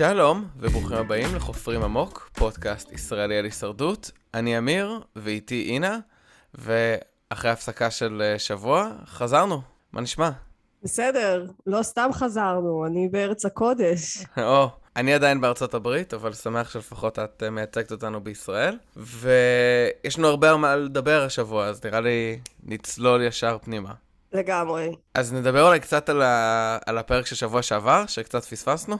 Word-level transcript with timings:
שלום, 0.00 0.48
וברוכים 0.56 0.96
הבאים 0.96 1.34
לחופרים 1.36 1.82
עמוק, 1.82 2.30
פודקאסט 2.32 2.92
ישראלי 2.92 3.38
על 3.38 3.44
הישרדות. 3.44 4.10
אני 4.34 4.58
אמיר, 4.58 5.00
ואיתי 5.16 5.70
אינה, 5.72 5.98
ואחרי 6.54 7.50
הפסקה 7.50 7.90
של 7.90 8.22
אה, 8.24 8.38
שבוע, 8.38 8.90
חזרנו. 9.06 9.60
מה 9.92 10.00
נשמע? 10.00 10.30
בסדר, 10.82 11.46
לא 11.66 11.82
סתם 11.82 12.10
חזרנו, 12.12 12.86
אני 12.86 13.08
בארץ 13.08 13.44
הקודש. 13.44 14.18
או, 14.38 14.68
אני 14.96 15.14
עדיין 15.14 15.40
בארצות 15.40 15.74
הברית, 15.74 16.14
אבל 16.14 16.32
שמח 16.32 16.70
שלפחות 16.70 17.18
את 17.18 17.42
אה, 17.42 17.50
מייצגת 17.50 17.92
אותנו 17.92 18.20
בישראל. 18.20 18.78
ויש 18.96 20.18
לנו 20.18 20.28
הרבה 20.28 20.50
על 20.50 20.56
מה 20.56 20.76
לדבר 20.76 21.22
השבוע, 21.22 21.66
אז 21.66 21.84
נראה 21.84 22.00
לי 22.00 22.40
נצלול 22.62 23.22
ישר 23.22 23.58
פנימה. 23.62 23.92
לגמרי. 24.32 24.94
אז 25.14 25.32
נדבר 25.32 25.66
אולי 25.66 25.80
קצת 25.80 26.08
על, 26.08 26.22
ה... 26.22 26.78
על 26.86 26.98
הפרק 26.98 27.26
של 27.26 27.36
שבוע 27.36 27.62
שעבר, 27.62 28.06
שקצת 28.06 28.44
פספסנו. 28.44 28.98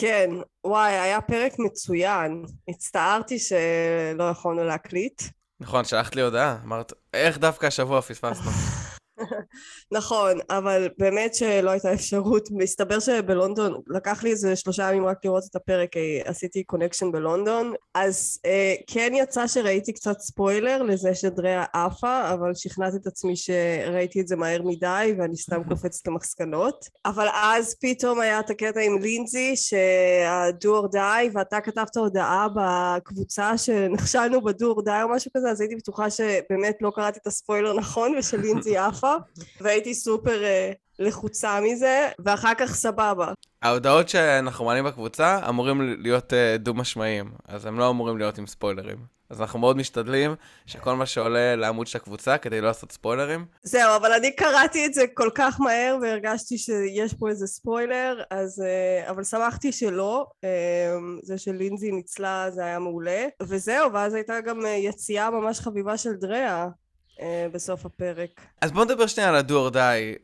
כן, 0.00 0.30
וואי, 0.64 0.92
היה 0.92 1.20
פרק 1.20 1.52
מצוין. 1.58 2.44
הצטערתי 2.68 3.38
שלא 3.38 4.24
יכולנו 4.30 4.64
להקליט. 4.64 5.22
נכון, 5.60 5.84
שלחת 5.84 6.16
לי 6.16 6.22
הודעה, 6.22 6.56
אמרת, 6.64 6.92
איך 7.14 7.38
דווקא 7.38 7.66
השבוע 7.66 8.00
פספסנו? 8.00 8.50
נכון, 9.92 10.38
אבל 10.50 10.88
באמת 10.98 11.34
שלא 11.34 11.70
הייתה 11.70 11.94
אפשרות. 11.94 12.48
מסתבר 12.50 13.00
שבלונדון, 13.00 13.80
לקח 13.86 14.22
לי 14.22 14.30
איזה 14.30 14.56
שלושה 14.56 14.88
ימים 14.88 15.06
רק 15.06 15.24
לראות 15.24 15.44
את 15.50 15.56
הפרק, 15.56 15.90
עשיתי 16.24 16.64
connection 16.64 17.12
בלונדון, 17.12 17.72
אז 17.94 18.40
אה, 18.46 18.74
כן 18.86 19.12
יצא 19.14 19.46
שראיתי 19.46 19.92
קצת 19.92 20.18
ספוילר 20.18 20.82
לזה 20.82 21.14
שדריה 21.14 21.64
עפה, 21.72 22.32
אבל 22.32 22.54
שכנעתי 22.54 22.96
את 22.96 23.06
עצמי 23.06 23.36
שראיתי 23.36 24.20
את 24.20 24.28
זה 24.28 24.36
מהר 24.36 24.62
מדי 24.62 25.14
ואני 25.18 25.36
סתם 25.36 25.64
קופצת 25.68 26.06
למסקנות. 26.06 26.84
אבל 27.06 27.26
אז 27.34 27.76
פתאום 27.80 28.20
היה 28.20 28.40
את 28.40 28.50
הקטע 28.50 28.80
עם 28.80 29.02
לינזי, 29.02 29.56
שה-do 29.56 30.66
or 30.66 30.94
die, 30.94 31.30
ואתה 31.34 31.60
כתבת 31.60 31.96
הודעה 31.96 32.46
בקבוצה 32.54 33.58
שנכשלנו 33.58 34.40
ב-do 34.40 34.78
or 34.78 34.84
die 34.86 35.02
או 35.02 35.08
משהו 35.08 35.30
כזה, 35.36 35.50
אז 35.50 35.60
הייתי 35.60 35.76
בטוחה 35.76 36.10
שבאמת 36.10 36.76
לא 36.80 36.92
קראתי 36.94 37.18
את 37.22 37.26
הספוילר 37.26 37.72
נכון 37.72 38.14
ושלינזי 38.18 38.76
עפה. 38.76 39.07
והייתי 39.60 39.94
סופר 39.94 40.42
uh, 40.42 40.74
לחוצה 40.98 41.60
מזה, 41.60 42.08
ואחר 42.18 42.52
כך 42.58 42.74
סבבה. 42.74 43.32
ההודעות 43.62 44.08
שאנחנו 44.08 44.64
מעלים 44.64 44.84
בקבוצה 44.84 45.40
אמורים 45.48 45.96
להיות 46.02 46.32
uh, 46.32 46.58
דו-משמעיים, 46.58 47.30
אז 47.48 47.66
הם 47.66 47.78
לא 47.78 47.90
אמורים 47.90 48.18
להיות 48.18 48.38
עם 48.38 48.46
ספוילרים. 48.46 49.18
אז 49.30 49.40
אנחנו 49.40 49.58
מאוד 49.58 49.76
משתדלים 49.76 50.34
שכל 50.66 50.94
מה 50.94 51.06
שעולה 51.06 51.56
לעמוד 51.56 51.86
של 51.86 51.98
הקבוצה 51.98 52.38
כדי 52.38 52.60
לא 52.60 52.66
לעשות 52.66 52.92
ספוילרים. 52.92 53.46
זהו, 53.62 53.96
אבל 53.96 54.12
אני 54.12 54.36
קראתי 54.36 54.86
את 54.86 54.94
זה 54.94 55.04
כל 55.14 55.30
כך 55.34 55.60
מהר 55.60 55.96
והרגשתי 56.02 56.58
שיש 56.58 57.14
פה 57.14 57.28
איזה 57.28 57.46
ספוילר, 57.46 58.22
אז... 58.30 58.62
Uh, 58.62 59.10
אבל 59.10 59.24
שמחתי 59.24 59.72
שלא. 59.72 60.26
זה 61.22 61.38
שלינזי 61.38 61.92
ניצלה 61.92 62.50
זה 62.50 62.64
היה 62.64 62.78
מעולה. 62.78 63.26
וזהו, 63.42 63.92
ואז 63.92 64.14
הייתה 64.14 64.40
גם 64.40 64.60
יציאה 64.78 65.30
ממש 65.30 65.60
חביבה 65.60 65.96
של 65.96 66.12
דריה. 66.12 66.68
אה, 67.20 67.46
בסוף 67.52 67.86
הפרק. 67.86 68.40
אז 68.60 68.72
בוא 68.72 68.84
נדבר 68.84 69.06
שנייה 69.06 69.28
על 69.28 69.44
or 69.48 69.74
die 69.74 70.18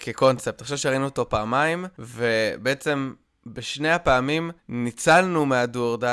כקונספט. 0.00 0.60
עכשיו 0.60 0.78
שראינו 0.78 1.04
אותו 1.04 1.28
פעמיים, 1.28 1.86
ובעצם 1.98 3.14
בשני 3.46 3.90
הפעמים 3.90 4.50
ניצלנו 4.68 5.46
מה-do 5.46 5.76
or 5.76 6.04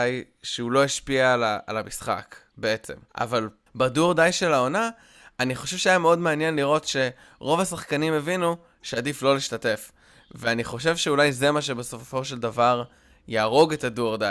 שהוא 0.44 0.72
לא 0.72 0.84
השפיע 0.84 1.34
על, 1.34 1.44
על 1.67 1.78
המשחק, 1.78 2.36
בעצם. 2.58 2.94
אבל 3.17 3.50
ב-do 3.76 4.00
or 4.00 4.32
של 4.32 4.54
העונה, 4.54 4.90
אני 5.40 5.56
חושב 5.56 5.78
שהיה 5.78 5.98
מאוד 5.98 6.20
מעניין 6.20 6.56
לראות 6.56 6.86
שרוב 6.86 7.60
השחקנים 7.60 8.14
הבינו 8.14 8.58
שעדיף 8.82 9.22
לא 9.22 9.34
להשתתף. 9.34 9.92
ואני 10.32 10.64
חושב 10.64 10.98
שאולי 10.98 11.32
זה 11.32 11.52
מה 11.52 11.62
שבסופו 11.62 12.26
של 12.26 12.39
דבר 12.39 12.84
יהרוג 13.28 13.73
את 13.73 13.83
ה-do 13.83 13.99
or. 13.99 14.23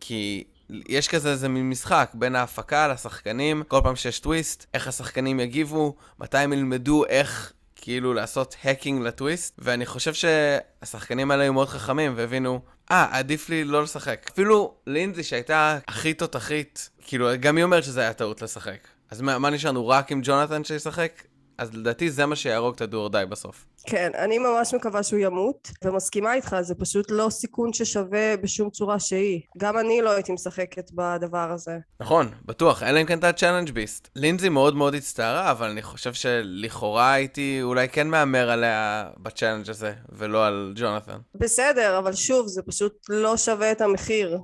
כי 0.00 0.44
יש 0.88 1.08
כזה 1.08 1.30
איזה 1.30 1.48
מין 1.48 1.70
משחק 1.70 2.10
בין 2.14 2.36
ההפקה 2.36 2.88
לשחקנים, 2.88 3.62
כל 3.68 3.80
פעם 3.82 3.96
שיש 3.96 4.20
טוויסט, 4.20 4.66
איך 4.74 4.88
השחקנים 4.88 5.40
יגיבו, 5.40 5.96
מתי 6.18 6.38
הם 6.38 6.52
ילמדו 6.52 7.04
איך 7.06 7.52
כאילו 7.76 8.14
לעשות 8.14 8.56
האקינג 8.64 9.02
לטוויסט, 9.02 9.54
ואני 9.58 9.86
חושב 9.86 10.14
שהשחקנים 10.14 11.30
האלה 11.30 11.42
היו 11.42 11.52
מאוד 11.52 11.68
חכמים 11.68 12.12
והבינו, 12.16 12.60
אה, 12.90 13.08
ah, 13.12 13.16
עדיף 13.16 13.48
לי 13.48 13.64
לא 13.64 13.82
לשחק. 13.82 14.30
אפילו 14.32 14.74
לינזי 14.86 15.22
שהייתה 15.22 15.78
הכי 15.88 16.14
תותחית, 16.14 16.90
כאילו, 17.00 17.28
גם 17.40 17.56
היא 17.56 17.64
אומרת 17.64 17.84
שזה 17.84 18.00
היה 18.00 18.12
טעות 18.12 18.42
לשחק. 18.42 18.88
אז 19.10 19.20
מה, 19.20 19.38
מה 19.38 19.50
נשארנו, 19.50 19.88
רק 19.88 20.12
עם 20.12 20.20
ג'ונתן 20.24 20.64
שישחק? 20.64 21.22
אז 21.58 21.74
לדעתי 21.74 22.10
זה 22.10 22.26
מה 22.26 22.36
שיהרוג 22.36 22.74
את 22.74 22.80
ה 22.80 22.86
do 22.86 22.97
or 22.97 23.08
die 23.08 23.24
בסוף. 23.28 23.64
כן, 23.86 24.10
אני 24.14 24.38
ממש 24.38 24.74
מקווה 24.74 25.02
שהוא 25.02 25.20
ימות, 25.20 25.70
ומסכימה 25.84 26.34
איתך, 26.34 26.56
זה 26.60 26.74
פשוט 26.74 27.10
לא 27.10 27.30
סיכון 27.30 27.72
ששווה 27.72 28.36
בשום 28.36 28.70
צורה 28.70 29.00
שהיא. 29.00 29.40
גם 29.58 29.78
אני 29.78 30.02
לא 30.02 30.10
הייתי 30.10 30.32
משחקת 30.32 30.90
בדבר 30.94 31.50
הזה. 31.52 31.78
נכון, 32.00 32.30
בטוח, 32.44 32.82
אלא 32.82 33.00
אם 33.00 33.06
כן 33.06 33.18
אתה 33.18 33.32
challenge 33.32 33.70
beast. 33.70 34.08
לינזי 34.16 34.48
מאוד 34.48 34.76
מאוד 34.76 34.94
הצטערה, 34.94 35.50
אבל 35.50 35.70
אני 35.70 35.82
חושב 35.82 36.12
שלכאורה 36.12 37.12
הייתי 37.12 37.58
אולי 37.62 37.88
כן 37.88 38.08
מהמר 38.08 38.50
עליה 38.50 39.10
ב 39.18 39.23
challenge 39.23 39.70
הזה, 39.70 39.92
ולא 40.12 40.46
על 40.46 40.72
ג'ונתן. 40.76 41.18
בסדר, 41.34 41.98
אבל 41.98 42.14
שוב, 42.14 42.46
זה 42.46 42.62
פשוט 42.62 43.06
לא 43.08 43.36
שווה 43.36 43.72
את 43.72 43.80
המחיר. 43.80 44.38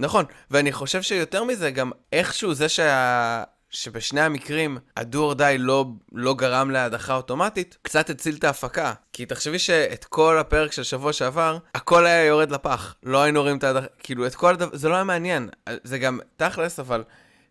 נכון, 0.00 0.24
ואני 0.50 0.72
חושב 0.72 1.02
שיותר 1.02 1.44
מזה, 1.44 1.70
גם 1.70 1.90
איכשהו 2.12 2.54
זה 2.54 2.68
שה... 2.68 3.42
שבשני 3.74 4.20
המקרים 4.20 4.78
הדו 4.96 5.32
or 5.32 5.36
die 5.36 5.58
לא, 5.58 5.86
לא 6.12 6.34
גרם 6.34 6.70
להדחה 6.70 7.16
אוטומטית, 7.16 7.78
קצת 7.82 8.10
הציל 8.10 8.36
את 8.36 8.44
ההפקה. 8.44 8.92
כי 9.12 9.26
תחשבי 9.26 9.58
שאת 9.58 10.04
כל 10.04 10.38
הפרק 10.38 10.72
של 10.72 10.82
שבוע 10.82 11.12
שעבר, 11.12 11.58
הכל 11.74 12.06
היה 12.06 12.24
יורד 12.24 12.50
לפח. 12.50 12.94
לא 13.02 13.22
היינו 13.22 13.42
רואים 13.42 13.58
את 13.58 13.64
ההדחה, 13.64 13.86
כאילו 13.98 14.26
את 14.26 14.34
כל 14.34 14.54
הדבר, 14.54 14.76
זה 14.76 14.88
לא 14.88 14.94
היה 14.94 15.04
מעניין. 15.04 15.48
זה 15.84 15.98
גם 15.98 16.18
תכלס, 16.36 16.80
אבל 16.80 17.04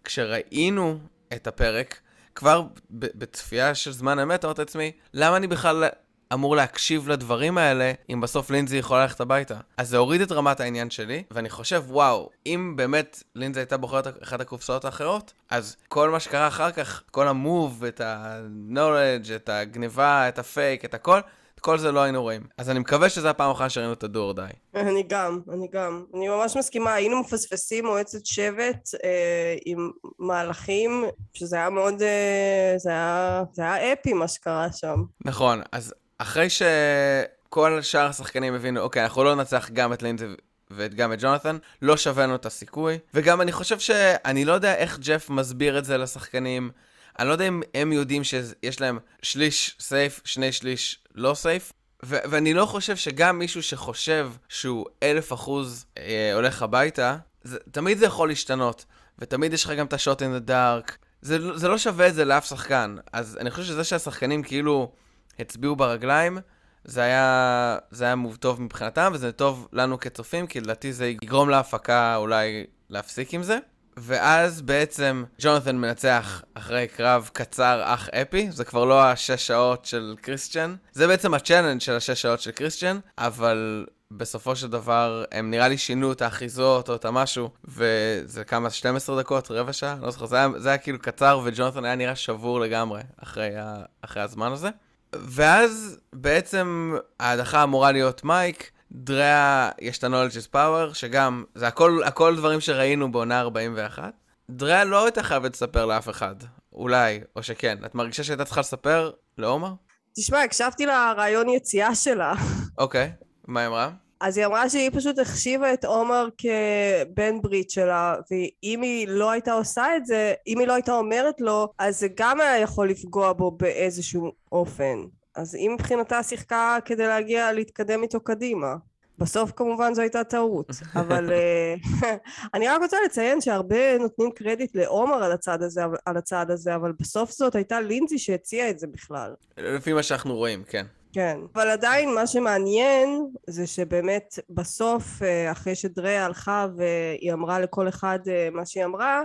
כשראינו 0.03 0.99
את 1.33 1.47
הפרק, 1.47 1.99
כבר 2.35 2.63
בצפייה 2.91 3.75
של 3.75 3.91
זמן 3.91 4.19
אמת, 4.19 4.45
אמרתי 4.45 4.61
לעצמי, 4.61 4.91
למה 5.13 5.37
אני 5.37 5.47
בכלל 5.47 5.89
אמור 6.33 6.55
להקשיב 6.55 7.09
לדברים 7.09 7.57
האלה, 7.57 7.91
אם 8.09 8.21
בסוף 8.21 8.49
לינזי 8.49 8.77
יכולה 8.77 9.01
ללכת 9.01 9.21
הביתה. 9.21 9.55
אז 9.77 9.89
זה 9.89 9.97
הוריד 9.97 10.21
את 10.21 10.31
רמת 10.31 10.59
העניין 10.59 10.89
שלי, 10.89 11.23
ואני 11.31 11.49
חושב, 11.49 11.83
וואו, 11.87 12.29
אם 12.45 12.73
באמת 12.75 13.23
לינזי 13.35 13.59
הייתה 13.59 13.77
בוחרת 13.77 14.23
אחת 14.23 14.41
הקופסאות 14.41 14.85
האחרות, 14.85 15.33
אז 15.49 15.75
כל 15.87 16.09
מה 16.09 16.19
שקרה 16.19 16.47
אחר 16.47 16.71
כך, 16.71 17.03
כל 17.11 17.27
המוב, 17.27 17.83
את 17.85 18.01
ה-knowledge, 18.01 19.35
את 19.35 19.49
הגניבה, 19.49 20.29
את 20.29 20.39
הפייק, 20.39 20.85
את 20.85 20.93
הכל, 20.93 21.19
כל 21.63 21.77
זה 21.77 21.91
לא 21.91 21.99
היינו 21.99 22.21
רואים. 22.21 22.41
אז 22.57 22.69
אני 22.69 22.79
מקווה 22.79 23.09
שזו 23.09 23.27
הפעם 23.27 23.51
אחרונה 23.51 23.69
שראינו 23.69 23.93
את 23.93 24.03
הדור 24.03 24.33
די. 24.33 24.41
אני 24.75 25.03
גם, 25.07 25.39
אני 25.53 25.67
גם. 25.71 26.05
אני 26.13 26.27
ממש 26.27 26.57
מסכימה, 26.57 26.93
היינו 26.93 27.21
מפספסים 27.21 27.85
מועצת 27.85 28.25
שבט 28.25 28.89
אה, 29.03 29.55
עם 29.65 29.91
מהלכים, 30.19 31.05
שזה 31.33 31.55
היה 31.55 31.69
מאוד, 31.69 32.01
אה, 32.01 32.73
זה 32.77 32.89
היה, 32.89 33.43
זה 33.53 33.61
היה 33.73 33.93
אפי 33.93 34.13
מה 34.13 34.27
שקרה 34.27 34.71
שם. 34.71 35.03
נכון, 35.25 35.61
אז 35.71 35.93
אחרי 36.17 36.47
שכל 36.49 37.81
שאר 37.81 38.05
השחקנים 38.05 38.53
הבינו, 38.53 38.79
אוקיי, 38.79 39.03
אנחנו 39.03 39.23
לא 39.23 39.35
ננצח 39.35 39.69
גם 39.73 39.93
את 39.93 40.03
לינזי 40.03 40.25
וגם 40.71 41.13
את 41.13 41.21
ג'ונתן, 41.21 41.57
לא 41.81 41.97
שווה 41.97 42.23
לנו 42.23 42.35
את 42.35 42.45
הסיכוי. 42.45 42.99
וגם 43.13 43.41
אני 43.41 43.51
חושב 43.51 43.79
שאני 43.79 44.45
לא 44.45 44.53
יודע 44.53 44.75
איך 44.75 44.99
ג'ף 44.99 45.29
מסביר 45.29 45.77
את 45.77 45.85
זה 45.85 45.97
לשחקנים. 45.97 46.71
אני 47.19 47.27
לא 47.27 47.33
יודע 47.33 47.47
אם 47.47 47.61
הם 47.73 47.93
יודעים 47.93 48.23
שיש 48.23 48.81
להם 48.81 48.99
שליש 49.21 49.75
סייף, 49.79 50.21
שני 50.25 50.51
שליש 50.51 50.99
לא 51.15 51.33
סייף. 51.33 51.73
ו- 52.05 52.17
ואני 52.29 52.53
לא 52.53 52.65
חושב 52.65 52.95
שגם 52.95 53.39
מישהו 53.39 53.63
שחושב 53.63 54.31
שהוא 54.49 54.85
אלף 55.03 55.33
אחוז 55.33 55.85
אה, 55.97 56.31
הולך 56.33 56.61
הביתה, 56.61 57.17
זה, 57.43 57.57
תמיד 57.71 57.97
זה 57.97 58.05
יכול 58.05 58.27
להשתנות. 58.27 58.85
ותמיד 59.19 59.53
יש 59.53 59.63
לך 59.65 59.71
גם 59.71 59.85
את 59.85 59.93
השוט 59.93 60.21
אין 60.21 60.31
דה 60.31 60.39
דארק. 60.39 60.97
זה 61.21 61.67
לא 61.67 61.77
שווה 61.77 62.07
את 62.07 62.13
זה 62.15 62.25
לאף 62.25 62.45
שחקן. 62.45 62.95
אז 63.13 63.37
אני 63.41 63.51
חושב 63.51 63.63
שזה 63.63 63.83
שהשחקנים 63.83 64.43
כאילו 64.43 64.91
הצביעו 65.39 65.75
ברגליים, 65.75 66.37
זה 66.85 67.01
היה, 67.01 67.77
זה 67.91 68.05
היה 68.05 68.15
מוב 68.15 68.35
טוב 68.35 68.61
מבחינתם, 68.61 69.11
וזה 69.13 69.31
טוב 69.31 69.67
לנו 69.73 69.99
כצופים, 69.99 70.47
כי 70.47 70.59
לדעתי 70.59 70.93
זה 70.93 71.07
יגרום 71.07 71.49
להפקה 71.49 72.15
אולי 72.15 72.65
להפסיק 72.89 73.33
עם 73.33 73.43
זה. 73.43 73.57
ואז 73.97 74.61
בעצם 74.61 75.23
ג'ונתן 75.41 75.75
מנצח 75.75 76.43
אחרי 76.53 76.87
קרב 76.87 77.29
קצר 77.33 77.81
אך 77.85 78.09
אפי, 78.09 78.51
זה 78.51 78.65
כבר 78.65 78.85
לא 78.85 79.03
השש 79.03 79.47
שעות 79.47 79.85
של 79.85 80.15
קריסטיאן, 80.21 80.75
זה 80.91 81.07
בעצם 81.07 81.33
ה 81.33 81.38
challenge 81.38 81.81
של 81.81 81.95
השש 81.95 82.21
שעות 82.21 82.39
של 82.39 82.51
קריסטיאן, 82.51 82.99
אבל 83.17 83.85
בסופו 84.11 84.55
של 84.55 84.67
דבר 84.67 85.23
הם 85.31 85.51
נראה 85.51 85.67
לי 85.67 85.77
שינו 85.77 86.11
את 86.11 86.21
האחיזות 86.21 86.89
או 86.89 86.95
את 86.95 87.05
המשהו, 87.05 87.49
וזה 87.65 88.43
כמה, 88.43 88.69
12 88.69 89.21
דקות, 89.21 89.51
רבע 89.51 89.73
שעה, 89.73 89.95
לא 90.01 90.11
זוכר, 90.11 90.25
זה 90.25 90.35
היה, 90.35 90.49
זה 90.57 90.69
היה 90.69 90.77
כאילו 90.77 90.99
קצר 90.99 91.41
וג'ונתן 91.43 91.85
היה 91.85 91.95
נראה 91.95 92.15
שבור 92.15 92.59
לגמרי 92.59 93.01
אחרי, 93.23 93.57
ה, 93.57 93.75
אחרי 94.01 94.21
הזמן 94.21 94.51
הזה. 94.51 94.69
ואז 95.19 95.99
בעצם 96.13 96.95
ההדחה 97.19 97.63
אמורה 97.63 97.91
להיות 97.91 98.23
מייק, 98.23 98.71
דריה 98.91 99.69
יש 99.81 99.97
את 99.97 100.03
ה-knowledge 100.03 100.35
is 100.35 100.55
power, 100.55 100.93
שגם, 100.93 101.43
זה 101.55 101.67
הכל, 101.67 102.01
הכל 102.05 102.35
דברים 102.35 102.61
שראינו 102.61 103.11
בעונה 103.11 103.39
41. 103.39 104.13
דריה 104.49 104.83
לא 104.83 105.05
הייתה 105.05 105.23
חייבת 105.23 105.53
לספר 105.53 105.85
לאף 105.85 106.09
אחד, 106.09 106.35
אולי, 106.73 107.19
או 107.35 107.43
שכן. 107.43 107.77
את 107.85 107.95
מרגישה 107.95 108.23
שהייתה 108.23 108.45
צריכה 108.45 108.61
לספר 108.61 109.11
לעומר? 109.37 109.73
תשמע, 110.15 110.43
הקשבתי 110.43 110.85
לרעיון 110.85 111.49
יציאה 111.49 111.95
שלה. 111.95 112.33
אוקיי, 112.77 113.11
מה 113.47 113.59
היא 113.59 113.67
אמרה? 113.67 113.89
אז 114.23 114.37
היא 114.37 114.45
אמרה 114.45 114.69
שהיא 114.69 114.89
פשוט 114.93 115.19
החשיבה 115.19 115.73
את 115.73 115.85
עומר 115.85 116.27
כבן 116.37 117.41
ברית 117.41 117.69
שלה, 117.69 118.15
ואם 118.31 118.81
היא 118.81 119.07
לא 119.07 119.31
הייתה 119.31 119.53
עושה 119.53 119.95
את 119.97 120.05
זה, 120.05 120.33
אם 120.47 120.59
היא 120.59 120.67
לא 120.67 120.73
הייתה 120.73 120.93
אומרת 120.93 121.41
לו, 121.41 121.73
אז 121.79 121.99
זה 121.99 122.07
גם 122.15 122.41
היה 122.41 122.57
יכול 122.57 122.89
לפגוע 122.89 123.33
בו 123.33 123.51
באיזשהו 123.51 124.31
אופן. 124.51 124.97
אז 125.35 125.55
היא 125.55 125.69
מבחינתה 125.69 126.23
שיחקה 126.23 126.77
כדי 126.85 127.07
להגיע, 127.07 127.51
להתקדם 127.51 128.03
איתו 128.03 128.19
קדימה. 128.19 128.75
בסוף 129.17 129.51
כמובן 129.55 129.93
זו 129.93 130.01
הייתה 130.01 130.23
טעות, 130.23 130.69
אבל 131.01 131.31
אה, 131.31 131.75
אני 132.53 132.67
רק 132.67 132.81
רוצה 132.81 132.97
לציין 133.05 133.41
שהרבה 133.41 133.97
נותנים 133.97 134.31
קרדיט 134.31 134.75
לעומר 134.75 135.23
על 135.23 135.31
הצד 135.31 135.61
הזה, 135.61 135.81
על 136.05 136.17
הצד 136.17 136.51
הזה, 136.51 136.75
אבל 136.75 136.91
בסוף 136.99 137.31
זאת 137.31 137.55
הייתה 137.55 137.81
לינזי 137.81 138.19
שהציעה 138.19 138.69
את 138.69 138.79
זה 138.79 138.87
בכלל. 138.87 139.33
לפי 139.57 139.93
מה 139.93 140.03
שאנחנו 140.03 140.35
רואים, 140.35 140.63
כן. 140.63 140.85
כן, 141.13 141.37
אבל 141.55 141.69
עדיין 141.69 142.15
מה 142.15 142.27
שמעניין 142.27 143.27
זה 143.47 143.67
שבאמת 143.67 144.39
בסוף, 144.49 145.23
אה, 145.23 145.51
אחרי 145.51 145.75
שדריה 145.75 146.25
הלכה 146.25 146.67
והיא 146.77 147.33
אמרה 147.33 147.59
לכל 147.59 147.87
אחד 147.87 148.19
אה, 148.27 148.49
מה 148.51 148.65
שהיא 148.65 148.85
אמרה, 148.85 149.21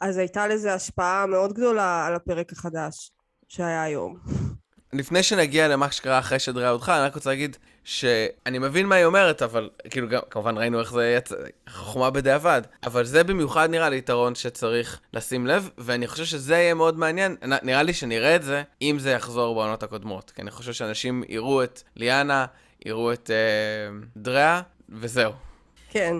אז 0.00 0.16
הייתה 0.16 0.46
לזה 0.46 0.74
השפעה 0.74 1.26
מאוד 1.26 1.52
גדולה 1.52 2.06
על 2.06 2.14
הפרק 2.14 2.52
החדש 2.52 3.10
שהיה 3.48 3.82
היום. 3.82 4.16
לפני 4.92 5.22
שנגיע 5.22 5.68
למה 5.68 5.90
שקרה 5.90 6.18
אחרי 6.18 6.38
שדריה 6.38 6.70
הודחה, 6.70 6.96
אני 6.96 7.06
רק 7.06 7.14
רוצה 7.14 7.30
להגיד 7.30 7.56
שאני 7.88 8.58
מבין 8.58 8.86
מה 8.86 8.94
היא 8.94 9.04
אומרת, 9.04 9.42
אבל 9.42 9.70
כאילו 9.90 10.08
גם, 10.08 10.20
כמובן 10.30 10.58
ראינו 10.58 10.80
איך 10.80 10.92
זה 10.92 11.14
יצא, 11.16 11.34
חוכמה 11.68 12.10
בדיעבד, 12.10 12.62
אבל 12.86 13.04
זה 13.04 13.24
במיוחד 13.24 13.70
נראה 13.70 13.88
לי 13.88 13.96
יתרון 13.96 14.34
שצריך 14.34 15.00
לשים 15.12 15.46
לב, 15.46 15.70
ואני 15.78 16.06
חושב 16.06 16.24
שזה 16.24 16.54
יהיה 16.54 16.74
מאוד 16.74 16.98
מעניין, 16.98 17.36
נראה 17.62 17.82
לי 17.82 17.92
שנראה 17.92 18.36
את 18.36 18.42
זה, 18.42 18.62
אם 18.82 18.96
זה 18.98 19.10
יחזור 19.10 19.54
בעונות 19.54 19.82
הקודמות, 19.82 20.30
כי 20.30 20.42
אני 20.42 20.50
חושב 20.50 20.72
שאנשים 20.72 21.22
יראו 21.28 21.62
את 21.64 21.82
ליאנה, 21.96 22.46
יראו 22.86 23.12
את 23.12 23.30
אה, 23.30 23.98
דריה, 24.16 24.62
וזהו. 24.88 25.32
כן. 25.90 26.16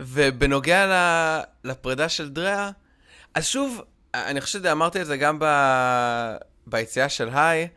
ובנוגע 0.00 1.40
לפרידה 1.64 2.08
של 2.08 2.30
דריה, 2.30 2.70
אז 3.34 3.46
שוב, 3.46 3.82
אני 4.14 4.40
חושב 4.40 4.62
שאמרתי 4.62 5.00
את 5.00 5.06
זה 5.06 5.16
גם 5.16 5.38
ב... 5.38 5.44
ביציאה 6.66 7.08
של 7.08 7.28
היי, 7.32 7.68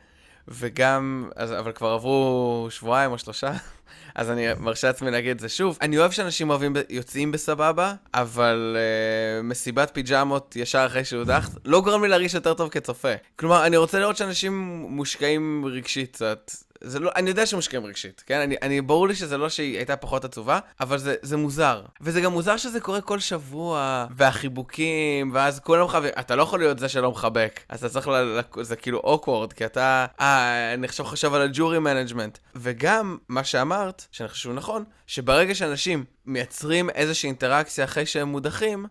וגם, 0.47 1.29
אז, 1.35 1.53
אבל 1.53 1.71
כבר 1.71 1.87
עברו 1.87 2.67
שבועיים 2.69 3.11
או 3.11 3.17
שלושה, 3.17 3.51
אז 4.15 4.29
אני 4.31 4.45
מרשה 4.59 4.87
לעצמי 4.87 5.11
להגיד 5.11 5.31
את 5.31 5.39
זה 5.39 5.49
שוב. 5.49 5.77
אני 5.81 5.97
אוהב 5.97 6.11
שאנשים 6.11 6.49
אוהבים, 6.49 6.73
יוצאים 6.89 7.31
בסבבה, 7.31 7.93
אבל 8.13 8.77
uh, 8.77 9.43
מסיבת 9.43 9.91
פיג'מות 9.93 10.55
ישר 10.55 10.85
אחרי 10.85 11.05
שהודחת, 11.05 11.51
לא 11.65 11.81
גורם 11.81 12.03
לי 12.03 12.09
להרגיש 12.09 12.33
יותר 12.33 12.53
טוב 12.53 12.69
כצופה. 12.69 13.13
כלומר, 13.35 13.65
אני 13.65 13.77
רוצה 13.77 13.99
לראות 13.99 14.17
שאנשים 14.17 14.85
מושקעים 14.89 15.65
רגשית 15.65 16.11
קצת. 16.13 16.51
זה 16.81 16.99
לא, 16.99 17.11
אני 17.15 17.29
יודע 17.29 17.45
שמושקעים 17.45 17.85
רגשית, 17.85 18.23
כן? 18.25 18.39
אני, 18.39 18.55
אני, 18.61 18.81
ברור 18.81 19.07
לי 19.07 19.15
שזה 19.15 19.37
לא 19.37 19.49
שהיא 19.49 19.77
הייתה 19.77 19.95
פחות 19.95 20.25
עצובה, 20.25 20.59
אבל 20.79 20.97
זה, 20.97 21.15
זה 21.21 21.37
מוזר. 21.37 21.81
וזה 22.01 22.21
גם 22.21 22.31
מוזר 22.31 22.57
שזה 22.57 22.79
קורה 22.79 23.01
כל 23.01 23.19
שבוע, 23.19 24.05
והחיבוקים, 24.15 25.31
ואז 25.33 25.59
כולם 25.59 25.85
מחבקים, 25.85 26.11
אתה 26.19 26.35
לא 26.35 26.43
יכול 26.43 26.59
להיות 26.59 26.79
זה 26.79 26.89
שלא 26.89 27.11
מחבק. 27.11 27.59
אז 27.69 27.79
אתה 27.85 27.93
צריך, 27.93 28.07
ל, 28.07 28.39
זה 28.61 28.75
כאילו 28.75 28.99
awkward, 28.99 29.53
כי 29.53 29.65
אתה, 29.65 30.05
אה, 30.19 30.73
אני 30.73 30.85
עכשיו 30.85 31.05
חושב 31.05 31.33
על 31.33 31.41
ה 31.41 31.49
jury 31.49 31.79
management. 31.79 32.37
וגם, 32.55 33.17
מה 33.29 33.43
שאמרת, 33.43 34.05
שאני 34.11 34.29
חושב 34.29 34.41
שהוא 34.41 34.53
נכון, 34.53 34.83
שברגע 35.07 35.55
שאנשים 35.55 36.05
מייצרים 36.25 36.89
איזושהי 36.89 37.27
אינטראקציה 37.27 37.85
אחרי 37.85 38.05
שהם 38.05 38.27
מודחים, 38.27 38.85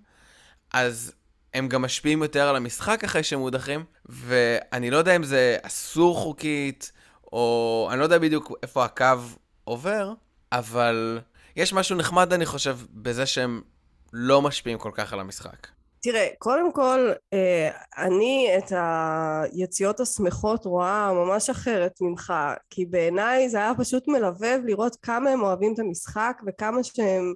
אז 0.72 1.12
הם 1.54 1.68
גם 1.68 1.82
משפיעים 1.82 2.22
יותר 2.22 2.48
על 2.48 2.56
המשחק 2.56 3.04
אחרי 3.04 3.22
שהם 3.22 3.38
מודחים, 3.38 3.84
ואני 4.06 4.90
לא 4.90 4.96
יודע 4.96 5.16
אם 5.16 5.22
זה 5.22 5.56
אסור 5.62 6.16
חוקית, 6.16 6.92
או 7.36 7.88
אני 7.90 7.98
לא 7.98 8.04
יודע 8.04 8.18
בדיוק 8.18 8.52
איפה 8.62 8.84
הקו 8.84 9.04
עובר, 9.64 10.12
אבל 10.52 11.20
יש 11.56 11.72
משהו 11.72 11.96
נחמד, 11.96 12.32
אני 12.32 12.46
חושב, 12.46 12.78
בזה 12.90 13.26
שהם 13.26 13.62
לא 14.12 14.42
משפיעים 14.42 14.78
כל 14.78 14.90
כך 14.94 15.12
על 15.12 15.20
המשחק. 15.20 15.66
תראה, 16.02 16.26
קודם 16.38 16.72
כל, 16.72 17.12
אה, 17.32 17.70
אני 17.98 18.48
את 18.58 18.72
היציאות 18.72 20.00
השמחות 20.00 20.64
רואה 20.64 21.12
ממש 21.12 21.50
אחרת 21.50 21.92
ממך, 22.00 22.32
כי 22.70 22.84
בעיניי 22.84 23.48
זה 23.48 23.58
היה 23.58 23.72
פשוט 23.78 24.08
מלבב 24.08 24.60
לראות 24.64 24.96
כמה 25.02 25.30
הם 25.30 25.42
אוהבים 25.42 25.74
את 25.74 25.78
המשחק 25.78 26.42
וכמה 26.46 26.84
שהם 26.84 27.34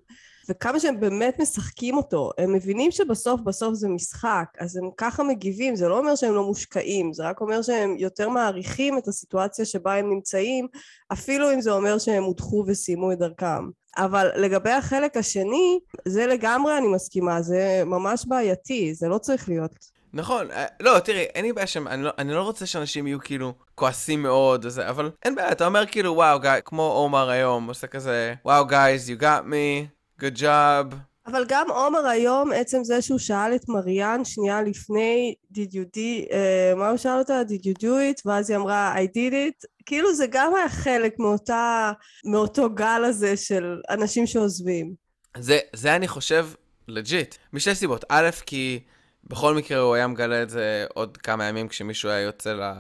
וכמה 0.50 0.81
שהם 0.81 1.00
באמת 1.00 1.41
משחקים 1.41 1.97
אותו. 1.97 2.31
הם 2.38 2.52
מבינים 2.52 2.91
שבסוף 2.91 3.41
בסוף 3.41 3.75
זה 3.75 3.88
משחק, 3.88 4.44
אז 4.58 4.76
הם 4.76 4.91
ככה 4.97 5.23
מגיבים, 5.23 5.76
זה 5.76 5.88
לא 5.88 5.99
אומר 5.99 6.17
שהם 6.17 6.35
לא 6.35 6.47
מושקעים, 6.47 7.12
זה 7.12 7.25
רק 7.25 7.41
אומר 7.41 7.62
שהם 7.62 7.97
יותר 7.99 8.29
מעריכים 8.29 8.99
את 8.99 9.08
הסיטואציה 9.08 9.64
שבה 9.64 9.94
הם 9.94 10.11
נמצאים, 10.11 10.67
אפילו 11.12 11.52
אם 11.55 11.61
זה 11.61 11.70
אומר 11.73 11.99
שהם 11.99 12.23
הודחו 12.23 12.64
וסיימו 12.67 13.12
את 13.12 13.19
דרכם. 13.19 13.69
אבל 13.97 14.31
לגבי 14.37 14.70
החלק 14.70 15.17
השני, 15.17 15.79
זה 16.05 16.26
לגמרי 16.26 16.79
אני 16.79 16.88
מסכימה, 16.88 17.43
זה 17.43 17.82
ממש 17.87 18.25
בעייתי, 18.29 18.94
זה 18.94 19.08
לא 19.08 19.19
צריך 19.19 19.49
להיות. 19.49 20.00
נכון, 20.12 20.50
אה, 20.50 20.67
לא, 20.81 20.99
תראי, 20.99 21.23
אין 21.23 21.44
לי 21.44 21.52
בעיה 21.52 21.67
שם, 21.67 21.88
אני 21.88 22.02
לא, 22.02 22.11
אני 22.19 22.35
לא 22.35 22.43
רוצה 22.43 22.67
שאנשים 22.67 23.06
יהיו 23.06 23.20
כאילו 23.20 23.52
כועסים 23.75 24.23
מאוד 24.23 24.64
וזה, 24.64 24.88
אבל 24.88 25.11
אין 25.25 25.35
בעיה, 25.35 25.52
אתה 25.52 25.67
אומר 25.67 25.87
כאילו, 25.87 26.14
וואו, 26.14 26.41
גיא, 26.41 26.50
כמו 26.64 26.82
עומר 26.82 27.31
היום, 27.31 27.69
עושה 27.69 27.87
כזה, 27.87 28.35
וואו, 28.44 28.69
guys, 28.69 29.08
you 29.08 29.23
got 29.23 29.43
me, 29.44 30.00
good 30.21 30.41
job. 30.41 30.95
אבל 31.27 31.45
גם 31.49 31.67
עומר 31.71 32.07
היום, 32.07 32.53
עצם 32.53 32.85
זה 32.85 33.03
שהוא 33.03 33.19
שאל 33.19 33.55
את 33.55 33.69
מריאן 33.69 34.25
שנייה 34.25 34.63
לפני, 34.63 35.35
did 35.55 35.71
you 35.73 35.97
do, 35.97 36.31
uh, 36.31 36.77
מה 36.77 36.89
הוא 36.89 36.97
שאל 36.97 37.19
אותה? 37.19 37.43
did 37.49 37.63
you 37.63 37.83
do 37.83 37.85
it? 37.85 38.23
ואז 38.25 38.51
היא 38.51 38.57
אמרה, 38.57 38.95
I 38.97 39.07
did 39.17 39.33
it. 39.33 39.67
כאילו 39.87 40.15
זה 40.15 40.27
גם 40.31 40.55
היה 40.55 40.69
חלק 40.69 41.19
מאותה, 41.19 41.93
מאותו 42.25 42.71
גל 42.71 43.03
הזה 43.05 43.37
של 43.37 43.81
אנשים 43.91 44.27
שעוזבים. 44.27 44.95
זה, 45.37 45.59
זה 45.73 45.97
אני 45.97 46.09
חושב 46.09 46.47
לג'יט, 46.89 47.35
משתי 47.53 47.75
סיבות. 47.75 48.05
א', 48.09 48.31
כי 48.47 48.81
בכל 49.25 49.55
מקרה 49.55 49.79
הוא 49.79 49.95
היה 49.95 50.07
מגלה 50.07 50.43
את 50.43 50.51
זה 50.51 50.87
עוד 50.95 51.17
כמה 51.17 51.45
ימים 51.45 51.69
כשמישהו 51.69 52.11
היה 52.11 52.21
יוצא 52.21 52.53
ל... 52.53 52.73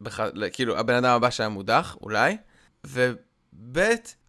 בח... 0.00 0.20
כאילו, 0.52 0.78
הבן 0.78 0.94
אדם 0.94 1.16
הבא 1.16 1.30
שהיה 1.30 1.48
מודח, 1.48 1.96
אולי. 2.02 2.36
וב', 2.86 3.78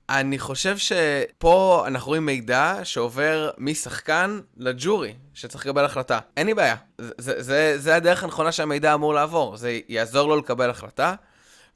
אני 0.10 0.40
חושב 0.40 0.78
שפה 0.78 1.84
אנחנו 1.88 2.08
רואים 2.08 2.26
מידע 2.26 2.80
שעובר 2.84 3.50
משחקן 3.58 4.40
לג'ורי, 4.58 5.14
שצריך 5.34 5.66
לקבל 5.66 5.86
החלטה. 5.86 6.20
אין 6.38 6.48
לי 6.48 6.54
בעיה. 6.54 6.76
זה, 6.98 7.12
זה, 7.18 7.44
זה, 7.44 7.74
זה 7.78 7.96
הדרך 7.96 8.24
הנכונה 8.24 8.52
שהמידע 8.52 8.94
אמור 8.94 9.14
לעבור. 9.14 9.58
זה 9.58 9.80
יעזור 9.88 10.30
לו 10.30 10.38
לקבל 10.38 10.70
החלטה, 10.70 11.16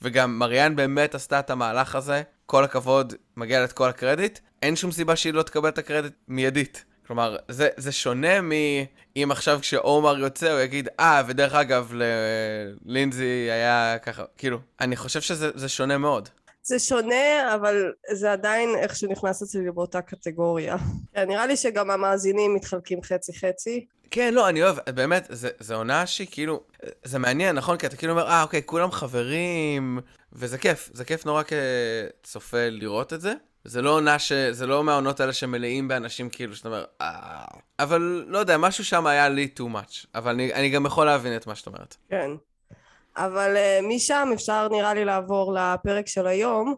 וגם 0.02 0.40
מריאן 0.40 0.76
באמת 0.76 1.16
עשתה 1.16 1.40
את 1.40 1.50
המהלך 1.50 1.96
הזה. 1.96 2.22
כל 2.46 2.64
הכבוד, 2.64 3.14
מגיע 3.38 3.60
לה 3.60 3.66
את 3.66 3.74
כל 3.74 3.90
הקרדיט. 3.90 4.40
אין 4.62 4.76
שום 4.76 4.92
סיבה 4.92 5.16
שהיא 5.16 5.34
לא 5.34 5.42
תקבל 5.42 5.70
את 5.70 5.78
הקרדיט 5.78 6.14
מיידית. 6.28 6.86
כלומר, 7.08 7.38
זה, 7.48 7.70
זה 7.78 7.92
שונה 7.92 8.42
מאם 8.42 9.32
עכשיו 9.32 9.60
כשעומר 9.62 10.20
יוצא 10.20 10.52
הוא 10.52 10.60
יגיד, 10.60 10.90
אה, 11.00 11.22
ודרך 11.28 11.54
אגב, 11.54 11.94
ללינזי 12.86 13.48
היה 13.52 13.98
ככה, 14.02 14.24
כאילו, 14.38 14.60
אני 14.82 14.96
חושב 14.96 15.22
שזה 15.22 15.70
שונה 15.70 15.98
מאוד. 15.98 16.30
זה 16.64 16.80
שונה, 16.80 17.56
אבל 17.56 17.94
זה 18.12 18.32
עדיין 18.32 18.70
איכשהו 18.80 19.12
נכנס 19.12 19.42
אצלי 19.42 19.72
באותה 19.72 20.02
קטגוריה. 20.02 20.76
כן, 21.14 21.28
נראה 21.28 21.46
לי 21.46 21.58
שגם 21.58 21.92
המאזינים 21.92 22.56
מתחלקים 22.56 23.02
חצי-חצי. 23.04 23.86
כן, 24.12 24.34
לא, 24.34 24.50
אני 24.50 24.64
אוהב, 24.64 24.78
באמת, 24.90 25.28
זה, 25.30 25.50
זה 25.60 25.76
עונה 25.76 26.06
שהיא 26.06 26.28
כאילו, 26.32 26.64
זה 27.04 27.20
מעניין, 27.20 27.56
נכון? 27.56 27.78
כי 27.78 27.86
אתה 27.86 27.96
כאילו 27.96 28.14
אומר, 28.14 28.28
אה, 28.28 28.44
אוקיי, 28.44 28.62
כולם 28.66 28.92
חברים, 28.92 30.00
וזה 30.34 30.58
כיף, 30.58 30.90
זה 30.94 31.06
כיף 31.06 31.26
נורא 31.26 31.44
כצופה 31.44 32.70
לראות 32.70 33.14
את 33.14 33.22
זה. 33.22 33.34
זה 33.64 33.82
לא 33.82 33.90
עונה 33.90 34.20
ש... 34.20 34.32
זה 34.32 34.68
לא 34.68 34.84
מהעונות 34.84 35.20
האלה 35.20 35.34
שמלאים 35.34 35.88
באנשים 35.88 36.30
כאילו, 36.30 36.56
שאתה 36.56 36.68
אומר, 36.68 36.86
אה... 37.02 37.46
אבל 37.80 38.26
לא 38.28 38.38
יודע, 38.38 38.58
משהו 38.58 38.86
שם 38.86 39.08
היה 39.08 39.30
לי 39.30 39.50
too 39.60 39.64
much. 39.64 40.08
אבל 40.16 40.32
אני, 40.32 40.54
אני 40.54 40.70
גם 40.70 40.86
יכול 40.86 41.06
להבין 41.06 41.36
את 41.36 41.48
מה 41.48 41.56
שאת 41.56 41.68
אומרת. 41.68 41.96
כן. 42.10 42.32
אבל 43.18 43.56
uh, 43.56 43.86
משם 43.88 44.30
אפשר 44.34 44.68
נראה 44.72 44.94
לי 44.94 45.06
לעבור 45.06 45.54
לפרק 45.54 46.08
של 46.08 46.28
היום. 46.28 46.76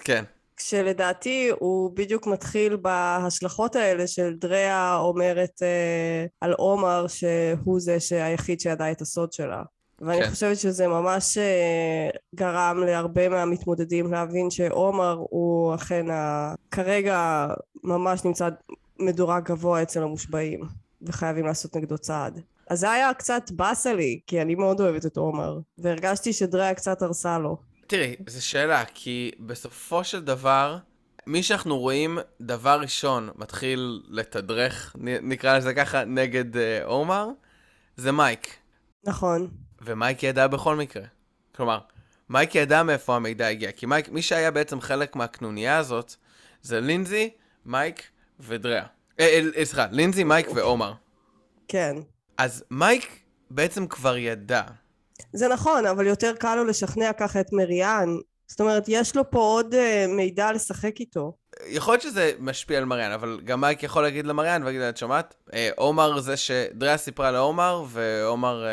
כן. 0.00 0.24
כשלדעתי 0.56 1.50
הוא 1.58 1.90
בדיוק 1.94 2.26
מתחיל 2.26 2.76
בהשלכות 2.76 3.76
האלה 3.76 4.06
של 4.06 4.34
דריה 4.34 4.96
אומרת 4.96 5.62
uh, 5.62 6.28
על 6.40 6.52
עומר 6.52 7.06
שהוא 7.08 7.80
זה 7.80 7.98
היחיד 8.10 8.60
שידע 8.60 8.90
את 8.90 9.00
הסוד 9.00 9.32
שלה. 9.32 9.62
ואני 10.00 10.22
כן. 10.22 10.30
חושבת 10.30 10.58
שזה 10.58 10.88
ממש 10.88 11.38
uh, 11.38 12.16
גרם 12.34 12.82
להרבה 12.86 13.28
מהמתמודדים 13.28 14.12
להבין 14.12 14.50
שעומר 14.50 15.16
הוא 15.30 15.74
אכן 15.74 16.10
ה... 16.10 16.54
כרגע 16.70 17.46
ממש 17.84 18.24
נמצא 18.24 18.48
מדורג 18.98 19.44
גבוה 19.44 19.82
אצל 19.82 20.02
המושבעים 20.02 20.60
וחייבים 21.02 21.46
לעשות 21.46 21.76
נגדו 21.76 21.98
צעד. 21.98 22.40
אז 22.70 22.80
זה 22.80 22.90
היה 22.90 23.14
קצת 23.14 23.42
באסה 23.50 23.94
לי, 23.94 24.20
כי 24.26 24.42
אני 24.42 24.54
מאוד 24.54 24.80
אוהבת 24.80 25.06
את 25.06 25.16
עומר, 25.16 25.58
והרגשתי 25.78 26.32
שדריה 26.32 26.74
קצת 26.74 27.02
הרסה 27.02 27.38
לו. 27.38 27.56
תראי, 27.86 28.16
זו 28.26 28.46
שאלה, 28.46 28.84
כי 28.94 29.30
בסופו 29.40 30.04
של 30.04 30.24
דבר, 30.24 30.78
מי 31.26 31.42
שאנחנו 31.42 31.78
רואים 31.78 32.18
דבר 32.40 32.80
ראשון 32.80 33.30
מתחיל 33.36 34.02
לתדרך, 34.08 34.96
נקרא 35.22 35.58
לזה 35.58 35.74
ככה, 35.74 36.04
נגד 36.04 36.54
uh, 36.54 36.58
עומר, 36.84 37.28
זה 37.96 38.12
מייק. 38.12 38.56
נכון. 39.04 39.50
ומייק 39.82 40.22
ידע 40.22 40.46
בכל 40.46 40.76
מקרה. 40.76 41.02
כלומר, 41.56 41.78
מייק 42.28 42.54
ידע 42.54 42.82
מאיפה 42.82 43.16
המידע 43.16 43.46
הגיע, 43.46 43.72
כי 43.72 43.86
מייק, 43.86 44.08
מי 44.08 44.22
שהיה 44.22 44.50
בעצם 44.50 44.80
חלק 44.80 45.16
מהקנוניה 45.16 45.78
הזאת, 45.78 46.14
זה 46.62 46.80
לינזי, 46.80 47.30
מייק 47.66 48.02
ודריה. 48.40 48.84
אה, 49.20 49.24
אה, 49.24 49.40
אה, 49.56 49.64
סליחה, 49.64 49.86
לינזי, 49.90 50.24
מייק 50.24 50.46
ועומר. 50.54 50.92
כן. 51.68 51.96
אז 52.38 52.64
מייק 52.70 53.20
בעצם 53.50 53.86
כבר 53.86 54.16
ידע. 54.16 54.62
זה 55.32 55.48
נכון, 55.48 55.86
אבל 55.86 56.06
יותר 56.06 56.34
קל 56.38 56.54
לו 56.54 56.64
לשכנע 56.64 57.12
ככה 57.12 57.40
את 57.40 57.52
מריאן. 57.52 58.08
זאת 58.46 58.60
אומרת, 58.60 58.84
יש 58.88 59.16
לו 59.16 59.30
פה 59.30 59.38
עוד 59.38 59.74
uh, 59.74 60.10
מידע 60.10 60.52
לשחק 60.52 61.00
איתו. 61.00 61.32
יכול 61.66 61.92
להיות 61.92 62.02
שזה 62.02 62.32
משפיע 62.38 62.78
על 62.78 62.84
מריאן, 62.84 63.12
אבל 63.12 63.40
גם 63.44 63.60
מייק 63.60 63.82
יכול 63.82 64.02
להגיד 64.02 64.26
למריאן 64.26 64.62
ולהגיד 64.62 64.80
לה, 64.80 64.88
את 64.88 64.96
שומעת? 64.96 65.34
אה, 65.54 65.70
עומר 65.76 66.20
זה 66.20 66.36
שדריה 66.36 66.96
סיפרה 66.96 67.30
לעומר, 67.30 67.84
ועומר 67.88 68.64
אה, 68.66 68.70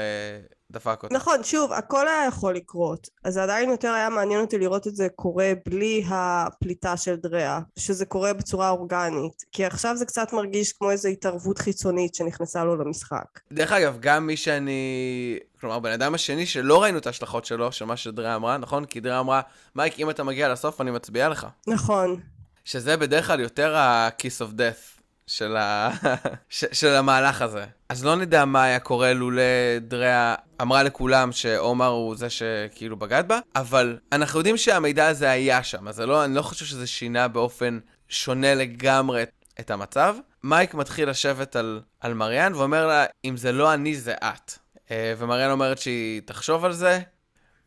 דפק 0.72 1.00
אותה. 1.04 1.16
נכון, 1.16 1.44
שוב, 1.44 1.74
הכל 1.74 2.08
היה 2.08 2.28
יכול 2.28 2.56
לקרות. 2.56 3.08
אז 3.24 3.34
זה 3.34 3.44
עדיין 3.44 3.70
יותר 3.70 3.92
היה 3.92 4.10
מעניין 4.10 4.42
אותי 4.42 4.58
לראות 4.58 4.88
את 4.88 4.96
זה 4.96 5.08
קורה 5.16 5.52
בלי 5.66 6.04
הפליטה 6.10 6.98
של 6.98 7.16
דריה, 7.16 7.60
שזה 7.80 8.06
קורה 8.06 8.34
בצורה 8.34 8.70
אורגנית. 8.70 9.44
כי 9.52 9.66
עכשיו 9.66 9.98
זה 9.98 10.06
קצת 10.06 10.34
מרגיש 10.34 10.74
כמו 10.74 10.92
איזו 10.92 11.10
התערבות 11.10 11.60
חיצונית 11.60 12.16
שנכנסה 12.16 12.64
לו 12.64 12.76
למשחק. 12.76 13.40
דרך 13.52 13.72
אגב, 13.72 13.98
גם 14.00 14.28
מי 14.28 14.38
שאני... 14.38 15.40
כלומר, 15.60 15.80
בן 15.80 15.92
אדם 15.92 16.16
השני 16.16 16.46
שלא 16.46 16.82
ראינו 16.82 16.98
את 16.98 17.08
ההשלכות 17.08 17.46
שלו, 17.46 17.72
של 17.72 17.86
מה 17.86 17.98
שדריה 17.98 18.36
אמרה, 18.36 18.58
נכון? 18.58 18.86
כי 18.86 19.00
דריה 19.00 19.20
אמרה, 19.20 19.42
מייק, 19.76 20.00
אם 20.00 20.10
אתה 20.10 20.24
מגיע 20.24 20.50
לסוף, 20.50 20.82
אני 20.82 20.92
מצביעה 20.92 21.30
לך. 21.30 21.48
נכון. 21.68 22.20
שזה 22.66 22.98
בדרך 22.98 23.28
כלל 23.28 23.40
יותר 23.40 23.76
ה-kiss 23.76 24.46
of 24.46 24.58
death 24.58 25.01
של, 25.28 25.58
ה... 25.58 25.90
ש... 26.50 26.66
של 26.72 26.96
המהלך 26.96 27.42
הזה. 27.42 27.66
אז 27.90 28.06
לא 28.06 28.16
נדע 28.16 28.46
מה 28.46 28.64
היה 28.64 28.80
קורה 28.80 29.14
לולא 29.14 29.42
דריה 29.82 30.36
אמרה 30.62 30.84
לכולם 30.84 31.32
שעומר 31.32 31.88
הוא 31.88 32.16
זה 32.16 32.30
שכאילו 32.30 32.98
בגד 32.98 33.24
בה, 33.28 33.40
אבל 33.56 33.98
אנחנו 34.12 34.40
יודעים 34.40 34.58
שהמידע 34.58 35.08
הזה 35.08 35.30
היה 35.30 35.64
שם, 35.64 35.88
אז 35.88 36.00
לא, 36.00 36.26
אני 36.26 36.36
לא 36.36 36.42
חושב 36.42 36.66
שזה 36.66 36.88
שינה 36.88 37.28
באופן 37.28 37.80
שונה 38.10 38.56
לגמרי 38.56 39.24
את 39.60 39.72
המצב. 39.72 40.16
מייק 40.44 40.74
מתחיל 40.74 41.10
לשבת 41.10 41.56
על, 41.56 41.82
על 42.00 42.14
מריאן 42.14 42.56
ואומר 42.56 42.88
לה, 42.88 43.06
אם 43.26 43.38
זה 43.38 43.52
לא 43.52 43.74
אני, 43.74 43.96
זה 43.96 44.14
את. 44.14 44.54
אה, 44.92 45.14
ומריאן 45.18 45.52
אומרת 45.52 45.78
שהיא 45.78 46.22
תחשוב 46.26 46.66
על 46.66 46.74
זה. 46.74 47.00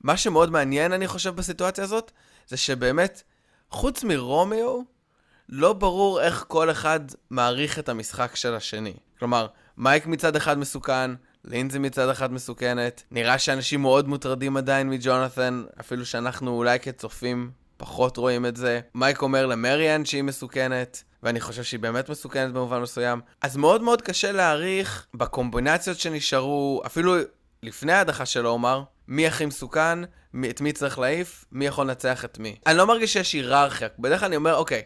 מה 0.01 0.17
שמאוד 0.17 0.51
מעניין, 0.51 0.93
אני 0.93 1.07
חושב, 1.09 1.37
בסיטואציה 1.37 1.85
הזאת, 1.85 2.11
זה 2.47 2.57
שבאמת, 2.57 3.23
חוץ 3.71 4.05
מרומיו, 4.05 4.81
לא 5.49 5.73
ברור 5.73 6.21
איך 6.21 6.45
כל 6.49 6.71
אחד 6.71 7.01
מעריך 7.31 7.79
את 7.79 7.89
המשחק 7.89 8.37
של 8.37 8.55
השני. 8.55 8.95
כלומר, 9.19 9.47
מייק 9.77 10.07
מצד 10.07 10.37
אחד 10.37 10.59
מסוכן, 10.59 11.11
לינזי 11.45 11.79
מצד 11.79 12.09
אחד 12.09 12.33
מסוכנת, 12.33 13.03
נראה 13.11 13.39
שאנשים 13.39 13.83
מאוד 13.83 14.09
מוטרדים 14.09 14.57
עדיין 14.57 14.91
מג'ונת'ן, 14.91 15.65
אפילו 15.81 16.07
שאנחנו 16.07 16.51
אולי 16.51 16.81
כצופים 16.81 17.51
פחות 17.77 18.17
רואים 18.17 18.47
את 18.47 18.57
זה. 18.57 18.81
מייק 18.95 19.23
אומר 19.23 19.47
למריאן 19.47 20.05
שהיא 20.05 20.23
מסוכנת, 20.23 21.03
ואני 21.23 21.41
חושב 21.41 21.63
שהיא 21.63 21.81
באמת 21.81 22.09
מסוכנת 22.09 22.53
במובן 22.53 22.81
מסוים. 22.81 23.21
אז 23.41 23.57
מאוד 23.57 23.83
מאוד 23.83 24.03
קשה 24.03 24.33
להעריך 24.33 25.07
בקומבינציות 25.15 25.99
שנשארו, 25.99 26.83
אפילו 26.87 27.15
לפני 27.63 27.93
ההדחה 27.93 28.27
של 28.27 28.45
עומר, 28.45 28.83
מי 29.09 29.27
הכי 29.27 29.47
מסוכן, 29.47 29.99
מי, 30.35 30.51
את 30.51 30.61
מי 30.61 30.73
צריך 30.73 30.99
להעיף, 30.99 31.45
מי 31.53 31.67
יכול 31.67 31.87
לנצח 31.87 32.25
את 32.25 32.39
מי. 32.39 32.57
אני 32.67 32.79
לא 32.79 32.87
מרגיש 32.87 33.13
שיש 33.13 33.33
היררכיה, 33.33 33.89
בדרך 33.99 34.21
כלל 34.21 34.27
אני 34.27 34.37
אומר, 34.37 34.57
אוקיי, 34.57 34.83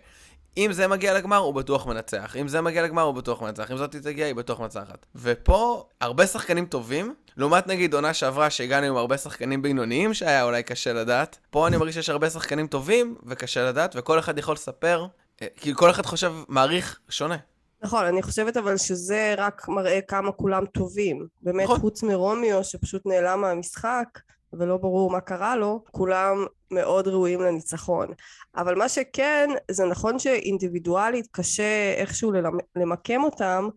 אם 0.59 0.73
זה 0.73 0.89
מגיע 0.89 1.15
לגמר, 1.15 1.37
הוא 1.37 1.55
בטוח 1.55 1.87
מנצח. 1.87 2.37
אם 2.37 2.49
זה 2.49 2.61
מגיע 2.61 2.83
לגמר, 2.83 3.03
הוא 3.03 3.15
בטוח 3.15 3.43
מנצח. 3.43 3.71
אם 3.71 3.77
זאת 3.77 3.97
תגיע, 3.97 4.27
היא 4.27 4.35
בטוח 4.35 4.61
מנצחת. 4.61 5.07
ופה, 5.15 5.89
הרבה 6.01 6.27
שחקנים 6.27 6.67
טובים, 6.67 7.15
לעומת 7.37 7.67
נגיד 7.67 7.95
עונה 7.95 8.15
שעברה, 8.15 8.51
שהגענו 8.51 8.87
עם 8.87 8.97
הרבה 8.97 9.19
שחקנים 9.19 9.63
בינוניים, 9.63 10.15
שהיה 10.15 10.45
אולי 10.45 10.63
קשה 10.63 10.93
לדעת. 10.93 11.39
פה 11.51 11.67
אני 11.67 11.77
מרגיש 11.77 11.95
שיש 11.95 12.11
הרבה 12.11 12.31
שחקנים 12.31 12.67
טובים, 12.67 13.15
וקשה 13.27 13.69
לדעת, 13.69 13.95
וכל 13.99 14.19
אחד 14.19 14.39
יכול 14.39 14.55
לספר, 14.55 15.07
אה, 15.43 15.47
כי 15.57 15.73
כל 15.75 15.91
אחד 15.91 16.07
חושב, 16.07 16.33
מעריך 16.49 17.01
שונה. 17.09 17.37
נכון, 17.83 18.05
אני 18.05 18.23
חושבת 18.23 18.57
אבל 18.57 18.77
שזה 18.77 19.35
רק 19.39 19.69
מראה 19.69 20.01
כמה 20.09 20.33
כולם 20.33 20.67
טובים. 20.67 21.27
באמת, 21.43 21.65
נכון. 21.65 21.81
חוץ 21.81 22.03
מרומיו, 22.03 22.65
שפשוט 22.65 23.07
נעלם 23.07 23.41
מהמשחק, 23.41 24.19
ולא 24.53 24.77
ברור 24.77 25.11
מה 25.11 25.21
קרה 25.21 25.57
לו, 25.57 25.85
כולם 25.91 26.47
מאוד 26.71 27.09
ראויים 27.09 27.41
לניצחון. 27.41 28.09
אבל 28.57 28.75
מה 28.75 28.89
שכן, 28.89 29.51
זה 29.71 29.85
נכון 29.85 30.19
שאינדיבידואלית 30.19 31.27
קשה 31.33 31.95
איכשהו 31.97 32.33
למקם 32.77 33.25
אותם, 33.25 33.69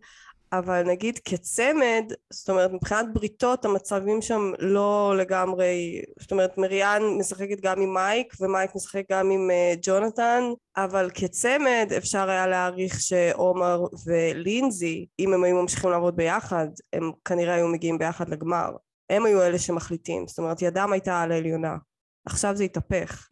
אבל 0.52 0.82
נגיד 0.82 1.18
כצמד, 1.24 2.12
זאת 2.32 2.50
אומרת 2.50 2.70
מבחינת 2.72 3.06
בריתות 3.12 3.64
המצבים 3.64 4.22
שם 4.22 4.52
לא 4.58 5.14
לגמרי, 5.18 6.02
זאת 6.20 6.32
אומרת 6.32 6.58
מריאן 6.58 7.02
משחקת 7.18 7.60
גם 7.60 7.80
עם 7.80 7.94
מייק 7.94 8.34
ומייק 8.40 8.70
משחק 8.74 9.02
גם 9.10 9.30
עם 9.30 9.50
uh, 9.50 9.78
ג'ונתן, 9.82 10.42
אבל 10.76 11.10
כצמד 11.14 11.92
אפשר 11.96 12.30
היה 12.30 12.46
להעריך 12.46 13.00
שעומר 13.00 13.80
ולינזי, 14.06 15.06
אם 15.18 15.34
הם 15.34 15.44
היו 15.44 15.62
ממשיכים 15.62 15.90
לעבוד 15.90 16.16
ביחד, 16.16 16.66
הם 16.92 17.10
כנראה 17.24 17.54
היו 17.54 17.68
מגיעים 17.68 17.98
ביחד 17.98 18.28
לגמר. 18.28 18.70
הם 19.12 19.26
היו 19.26 19.42
אלה 19.42 19.58
שמחליטים, 19.58 20.28
זאת 20.28 20.38
אומרת 20.38 20.62
ידם 20.62 20.92
הייתה 20.92 21.20
על 21.20 21.32
העליונה. 21.32 21.76
עכשיו 22.26 22.56
זה 22.56 22.64
התהפך. 22.64 23.28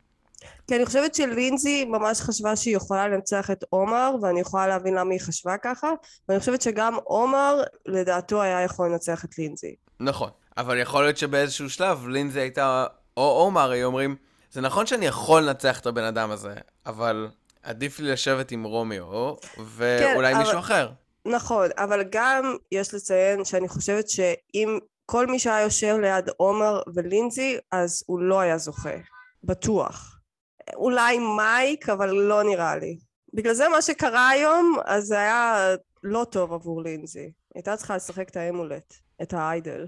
כי 0.69 0.77
אני 0.77 0.87
חושבת 0.87 1.15
שלינזי 1.15 1.85
ממש 1.85 2.21
חשבה 2.21 2.57
שהיא 2.57 2.77
יכולה 2.77 3.09
לנצח 3.09 3.51
את 3.51 3.65
עומר 3.71 4.15
ואני 4.23 4.41
יכולה 4.41 4.67
להבין 4.67 4.95
למה 4.95 5.13
היא 5.13 5.21
חשבה 5.21 5.57
ככה 5.59 5.89
ואני 6.29 6.41
חושבת 6.41 6.63
שגם 6.63 6.95
עומר 7.05 7.63
לדעתו 7.87 8.43
היה 8.43 8.63
יכול 8.63 8.89
לנצח 8.89 9.25
את 9.25 9.39
לינזי. 9.39 9.75
נכון, 10.01 10.31
אבל 10.57 10.79
יכול 10.79 11.03
להיות 11.03 11.17
שבאיזשהו 11.17 11.71
שלב 11.71 12.09
לינזי 12.09 12.41
הייתה 12.41 12.87
או 13.17 13.23
עומר 13.23 13.71
היו 13.71 13.87
אומרים 13.87 14.17
זה 14.53 14.61
נכון 14.61 14.87
שאני 14.87 15.07
יכול 15.07 15.43
לנצח 15.43 15.81
את 15.81 15.87
הבן 15.87 16.05
אדם 16.05 16.31
הזה 16.31 16.55
אבל 16.87 17.29
עדיף 17.63 18.01
לי 18.01 18.11
לשבת 18.13 18.51
עם 18.51 18.65
רומיו 18.65 19.05
ואולי 19.59 20.33
כן, 20.33 20.39
מישהו 20.39 20.53
אבל... 20.53 20.59
אחר. 20.59 20.91
נכון, 21.27 21.69
אבל 21.77 22.03
גם 22.11 22.57
יש 22.73 22.95
לציין 22.95 23.45
שאני 23.45 23.69
חושבת 23.69 24.09
שאם 24.09 24.79
כל 25.11 25.27
מי 25.27 25.39
שהיה 25.39 25.61
יושב 25.61 25.97
ליד 26.01 26.29
עומר 26.37 26.83
ולינזי 26.95 27.59
אז 27.73 28.05
הוא 28.07 28.21
לא 28.21 28.41
היה 28.41 28.59
זוכה, 28.59 28.95
בטוח. 29.45 30.19
אולי 30.75 31.19
מייק, 31.19 31.89
אבל 31.89 32.11
לא 32.11 32.43
נראה 32.43 32.77
לי. 32.77 32.99
בגלל 33.35 33.55
זה 33.55 33.69
מה 33.69 33.83
שקרה 33.83 34.29
היום, 34.29 34.77
אז 34.85 35.05
זה 35.05 35.19
היה 35.19 35.69
לא 36.03 36.27
טוב 36.31 36.53
עבור 36.53 36.83
לינזי. 36.83 37.31
הייתה 37.55 37.77
צריכה 37.77 37.97
לשחק 37.97 38.29
את 38.29 38.37
האמולט, 38.37 38.95
את 39.23 39.33
האיידל. 39.33 39.87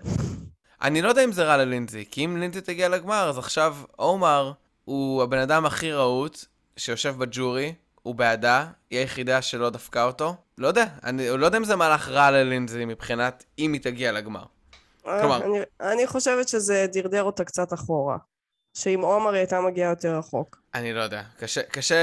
אני 0.83 1.02
לא 1.02 1.09
יודע 1.09 1.25
אם 1.25 1.33
זה 1.33 1.45
רע 1.45 1.57
ללינזי, 1.57 2.05
כי 2.11 2.25
אם 2.25 2.37
לינזי 2.37 2.61
תגיע 2.61 2.88
לגמר, 2.88 3.29
אז 3.29 3.38
עכשיו 3.38 3.76
עומר 3.97 4.52
הוא 4.85 5.23
הבן 5.23 5.38
אדם 5.38 5.67
הכי 5.67 5.93
רהוט 5.93 6.45
שיושב 6.76 7.14
בג'ורי, 7.19 7.75
הוא 8.02 8.14
בעדה, 8.14 8.67
היא 8.91 8.99
היחידה 8.99 9.43
שלא 9.43 9.71
דפקה 9.71 10.05
אותו. 10.05 10.35
לא 10.59 10.67
יודע, 10.67 10.87
אני 11.05 11.29
לא 11.38 11.47
יודע 11.47 11.59
אם 11.59 11.64
זה 11.64 11.76
מהלך 11.76 12.09
רע 12.09 12.31
ללינזי 12.31 12.85
מבחינת 12.85 13.45
אם 13.59 13.73
היא 13.73 13.81
תגיע 13.81 14.12
לגמר. 14.12 14.45
כלומר... 15.02 15.44
אני, 15.44 15.59
אני 15.80 16.06
חושבת 16.06 16.49
שזה 16.49 16.87
דרדר 16.92 17.23
אותה 17.23 17.44
קצת 17.44 17.73
אחורה. 17.73 18.16
שעם 18.75 19.00
עומר 19.00 19.30
היא 19.30 19.38
הייתה 19.38 19.61
מגיעה 19.61 19.90
יותר 19.90 20.18
רחוק. 20.18 20.62
אני 20.75 20.92
לא 20.92 21.00
יודע, 21.00 21.23
קשה, 21.38 21.62
קשה, 21.62 21.97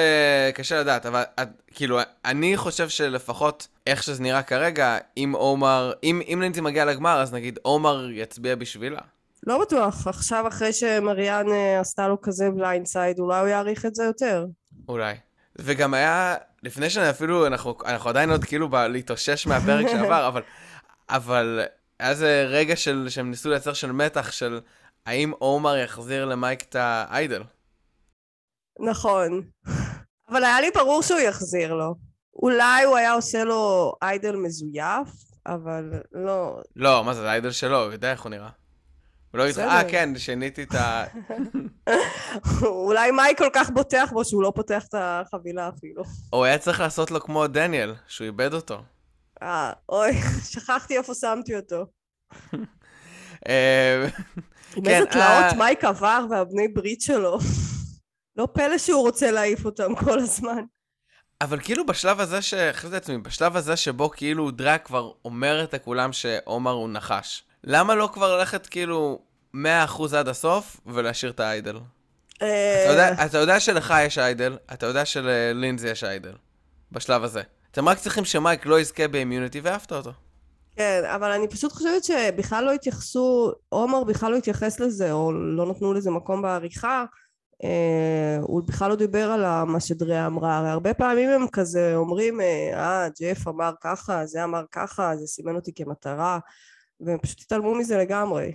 קשה 0.54 0.80
לדעת, 0.80 1.06
אבל 1.06 1.24
כאילו, 1.68 2.00
אני 2.26 2.58
חושב 2.58 2.90
שלפחות 2.90 3.68
איך 3.88 4.04
שזה 4.04 4.24
נראה 4.24 4.44
כרגע, 4.44 4.98
אם 5.18 5.32
עומר, 5.38 5.94
אם, 6.04 6.22
אם 6.34 6.42
לינזי 6.42 6.62
מגיע 6.62 6.86
לגמר, 6.86 7.22
אז 7.22 7.34
נגיד 7.34 7.60
עומר 7.62 8.10
יצביע 8.12 8.56
בשבילה. 8.56 9.00
לא 9.48 9.62
בטוח, 9.62 10.08
עכשיו 10.08 10.48
אחרי 10.48 10.74
שמריאן 10.74 11.52
אה, 11.52 11.80
עשתה 11.80 12.08
לו 12.08 12.22
כזה 12.22 12.50
blindside, 12.50 13.20
אולי 13.20 13.40
הוא 13.40 13.48
יעריך 13.48 13.86
את 13.86 13.96
זה 13.96 14.04
יותר. 14.04 14.46
אולי. 14.90 15.16
וגם 15.56 15.94
היה, 15.94 16.36
לפני 16.64 16.90
שאני 16.90 17.10
אפילו, 17.10 17.48
אנחנו, 17.48 17.76
אנחנו 17.86 18.10
עדיין 18.10 18.32
עוד 18.32 18.44
כאילו 18.44 18.70
להתאושש 18.90 19.48
מהפרק 19.48 19.88
שעבר, 19.92 20.28
אבל, 20.28 20.42
אבל 21.10 21.60
היה 22.00 22.10
איזה 22.10 22.46
רגע 22.50 22.76
של, 22.76 23.08
שהם 23.10 23.30
ניסו 23.30 23.50
לייצר 23.50 23.74
של 23.74 23.92
מתח 23.92 24.32
של 24.32 24.60
האם 25.06 25.32
עומר 25.40 25.78
יחזיר 25.78 26.26
למייק 26.26 26.62
את 26.62 26.76
ה 26.76 26.87
idol. 26.87 27.44
נכון. 28.80 29.42
אבל 30.30 30.44
היה 30.44 30.62
לי 30.62 30.72
ברור 30.76 31.04
שהוא 31.04 31.20
יחזיר 31.20 31.74
לו. 31.74 31.96
אולי 32.34 32.84
הוא 32.84 32.98
היה 32.98 33.12
עושה 33.12 33.44
לו 33.44 33.94
idol 34.02 34.36
מזויף, 34.36 35.08
אבל 35.48 35.94
לא... 36.12 36.60
לא, 36.76 37.04
מה 37.04 37.14
זה, 37.14 37.22
זה 37.22 37.32
איידל 37.32 37.52
שלו, 37.52 37.84
הוא 37.84 37.92
יודע 37.92 38.12
איך 38.12 38.22
הוא 38.22 38.30
נראה. 38.30 38.50
הוא 39.32 39.40
לא 39.40 39.44
יגיד, 39.44 39.60
אה, 39.60 39.90
כן, 39.90 40.18
שיניתי 40.18 40.64
את 40.64 40.76
ה... 40.76 41.04
אולי 42.86 43.12
מייק 43.12 43.38
כל 43.38 43.50
כך 43.54 43.70
בוטח 43.70 44.10
בו 44.12 44.26
שהוא 44.26 44.44
לא 44.44 44.52
פותח 44.56 44.86
את 44.90 44.96
החבילה 44.98 45.70
אפילו. 45.70 46.04
הוא 46.30 46.46
היה 46.46 46.58
צריך 46.58 46.80
לעשות 46.80 47.12
לו 47.12 47.22
כמו 47.22 47.48
דניאל, 47.48 47.96
שהוא 48.08 48.26
איבד 48.26 48.54
אותו. 48.54 48.82
אה, 49.44 49.74
אוי, 49.90 50.12
שכחתי 50.52 50.98
איפה 50.98 51.14
שמתי 51.14 51.56
אותו. 51.56 51.86
אה, 53.48 54.08
עם 54.76 54.86
איזה 54.86 55.06
כן, 55.06 55.12
תלאות 55.12 55.54
אה, 55.54 55.58
מייק 55.58 55.84
עבר 55.84 56.26
והבני 56.30 56.68
ברית 56.68 57.02
שלו. 57.02 57.40
לא 58.38 58.48
פלא 58.54 58.78
שהוא 58.78 59.02
רוצה 59.02 59.32
להעיף 59.32 59.66
אותם 59.66 59.96
כל 59.96 60.20
הזמן. 60.20 60.64
אבל 61.42 61.60
כאילו 61.60 61.86
בשלב 61.86 62.20
הזה, 62.20 62.42
ש... 62.42 62.54
חשבתי 62.54 62.94
לעצמי, 62.94 63.18
בשלב 63.18 63.56
הזה 63.56 63.76
שבו 63.76 64.10
כאילו 64.10 64.52
דרק 64.52 64.86
כבר 64.86 65.12
אומרת 65.26 65.74
לכולם 65.74 66.14
שעומר 66.14 66.72
הוא 66.72 66.90
נחש. 66.90 67.44
למה 67.64 67.96
לא 67.96 68.10
כבר 68.14 68.38
ללכת 68.38 68.68
כאילו 68.68 69.22
100% 69.56 69.58
עד 70.18 70.28
הסוף 70.28 70.80
ולהשאיר 70.86 71.32
את 71.32 71.40
האיידל. 71.40 71.78
אה, 72.42 73.26
אתה 73.26 73.38
יודע 73.38 73.60
שלך 73.60 73.94
יש 74.02 74.18
איידל, 74.18 74.58
אתה 74.74 74.86
יודע 74.86 75.06
שללינזי 75.06 75.90
יש 75.90 76.04
איידל, 76.04 76.34
בשלב 76.92 77.24
הזה. 77.24 77.42
אתם 77.72 77.90
רק 77.90 77.98
צריכים 77.98 78.26
שמייק 78.26 78.66
לא 78.66 78.80
יזכה 78.80 79.08
באימיוניטי 79.08 79.60
ואהבת 79.60 79.92
אותו. 79.92 80.12
כן, 80.76 81.02
אבל 81.16 81.32
אני 81.32 81.48
פשוט 81.48 81.72
חושבת 81.72 82.04
שבכלל 82.04 82.64
לא 82.64 82.72
התייחסו, 82.72 83.52
עומר 83.70 84.04
בכלל 84.04 84.32
לא 84.32 84.38
התייחס 84.38 84.80
לזה, 84.80 85.12
או 85.12 85.32
לא 85.32 85.66
נתנו 85.66 85.94
לזה 85.94 86.12
מקום 86.12 86.42
בעריכה. 86.42 87.06
אה, 87.64 88.38
הוא 88.42 88.64
בכלל 88.66 88.90
לא 88.90 88.96
דיבר 88.96 89.32
על 89.32 89.64
מה 89.64 89.80
שדריה 89.80 90.28
אמרה, 90.28 90.58
הרי 90.58 90.70
הרבה 90.70 90.94
פעמים 90.94 91.30
הם 91.30 91.48
כזה 91.48 91.96
אומרים, 91.96 92.42
אה, 92.42 92.72
אה, 92.74 93.08
ג'ף 93.22 93.48
אמר 93.48 93.72
ככה, 93.82 94.26
זה 94.26 94.44
אמר 94.44 94.64
ככה, 94.72 95.16
זה 95.18 95.28
סימן 95.28 95.56
אותי 95.56 95.74
כמטרה, 95.76 96.40
והם 97.00 97.18
פשוט 97.22 97.42
התעלמו 97.42 97.76
מזה 97.76 97.98
לגמרי, 97.98 98.52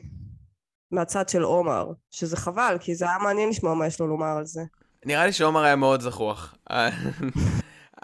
מהצד 0.91 1.29
של 1.29 1.43
עומר, 1.43 1.93
שזה 2.11 2.37
חבל, 2.37 2.77
כי 2.81 2.95
זה 2.95 3.05
היה 3.05 3.19
מעניין 3.19 3.49
לשמוע 3.49 3.75
מה 3.75 3.87
יש 3.87 4.01
לו 4.01 4.07
לומר 4.07 4.37
על 4.37 4.47
זה. 4.47 4.63
נראה 5.07 5.27
לי 5.27 5.33
שעומר 5.33 5.63
היה 5.63 5.77
מאוד 5.77 6.01
זחוח. 6.01 6.55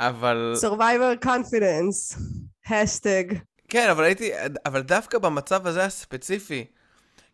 אבל... 0.01 0.55
Survivor 0.63 1.25
confidence, 1.25 2.21
השטג. 2.71 3.25
כן, 3.69 3.89
אבל 3.91 4.05
הייתי... 4.05 4.31
אבל 4.67 4.83
דווקא 4.83 5.19
במצב 5.19 5.67
הזה 5.67 5.85
הספציפי, 5.85 6.65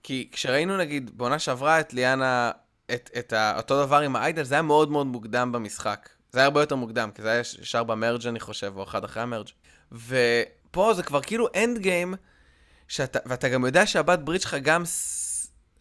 כי 0.02 0.28
כשראינו 0.32 0.76
נגיד 0.76 1.18
בעונה 1.18 1.38
שעברה 1.38 1.80
את 1.80 1.94
ליאנה, 1.94 2.50
את, 2.94 3.10
את 3.18 3.32
ה, 3.32 3.56
אותו 3.56 3.86
דבר 3.86 4.00
עם 4.00 4.16
ה 4.16 4.20
idol, 4.20 4.42
זה 4.42 4.54
היה 4.54 4.62
מאוד 4.62 4.90
מאוד 4.90 5.06
מוקדם 5.06 5.52
במשחק. 5.52 6.08
זה 6.32 6.38
היה 6.38 6.44
הרבה 6.44 6.60
יותר 6.60 6.76
מוקדם, 6.76 7.10
כי 7.14 7.22
זה 7.22 7.30
היה 7.30 7.40
ישר 7.40 7.84
ב 7.84 7.91
merge 7.91 8.26
אני 8.26 8.40
חושב, 8.40 8.72
או 8.76 8.82
אחד 8.82 9.04
אחרי 9.04 9.22
ה 9.22 9.26
merge. 9.26 9.48
ופה 9.92 10.94
זה 10.94 11.02
כבר 11.02 11.22
כאילו 11.22 11.48
end 11.56 11.78
game, 11.78 12.14
שאתה, 12.88 13.18
ואתה 13.26 13.48
גם 13.48 13.64
יודע 13.64 13.86
שהבן 13.86 14.18
ברית 14.18 14.42
שלך 14.42 14.56
גם 14.62 14.82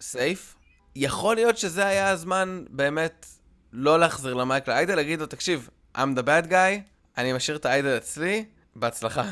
safe. 0.01 0.55
יכול 0.95 1.35
להיות 1.35 1.57
שזה 1.57 1.85
היה 1.85 2.09
הזמן 2.09 2.63
באמת 2.69 3.25
לא 3.73 3.99
להחזיר 3.99 4.33
למייק 4.33 4.67
ל 4.67 4.72
idol, 4.72 4.95
להגיד 4.95 5.19
לו, 5.19 5.25
תקשיב, 5.25 5.69
I'm 5.95 6.17
the 6.17 6.23
bad 6.23 6.49
guy, 6.49 6.81
אני 7.17 7.33
משאיר 7.33 7.57
את 7.57 7.65
ה 7.65 7.72
idol 7.72 7.97
אצלי, 7.97 8.45
בהצלחה. 8.75 9.23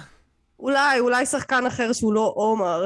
אולי, 0.60 1.00
אולי 1.00 1.26
שחקן 1.26 1.66
אחר 1.66 1.94
שהוא 1.94 2.14
לא 2.14 2.32
עומר. 2.36 2.86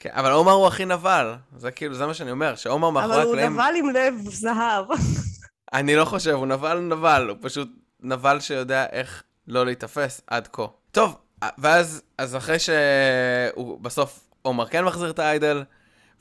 כן, 0.00 0.10
אבל 0.12 0.30
עומר 0.30 0.52
הוא 0.52 0.66
הכי 0.66 0.84
נבל. 0.84 1.34
זה 1.56 1.70
כאילו, 1.70 1.94
זה 1.94 2.06
מה 2.06 2.14
שאני 2.14 2.30
אומר, 2.30 2.54
שעומר 2.54 2.90
מאחורי 2.90 3.14
אבל 3.14 3.24
הוא 3.24 3.32
הקלעים... 3.32 3.52
נבל 3.52 3.72
עם 3.78 3.90
לב 3.90 4.14
זהב. 4.30 4.84
אני 5.72 5.96
לא 5.96 6.04
חושב, 6.04 6.30
הוא 6.30 6.46
נבל 6.46 6.78
נבל, 6.78 7.26
הוא 7.28 7.38
פשוט 7.40 7.68
נבל 8.00 8.40
שיודע 8.40 8.86
איך 8.92 9.22
לא 9.48 9.64
להיתפס 9.66 10.20
עד 10.26 10.48
כה. 10.52 10.66
טוב, 10.92 11.16
ואז, 11.58 12.02
אז 12.18 12.36
אחרי 12.36 12.56
שהוא 12.58 13.80
בסוף, 13.80 14.20
עומר 14.42 14.66
כן 14.66 14.84
מחזיר 14.84 15.10
את 15.10 15.18
ה 15.18 15.26
idol, 15.26 15.64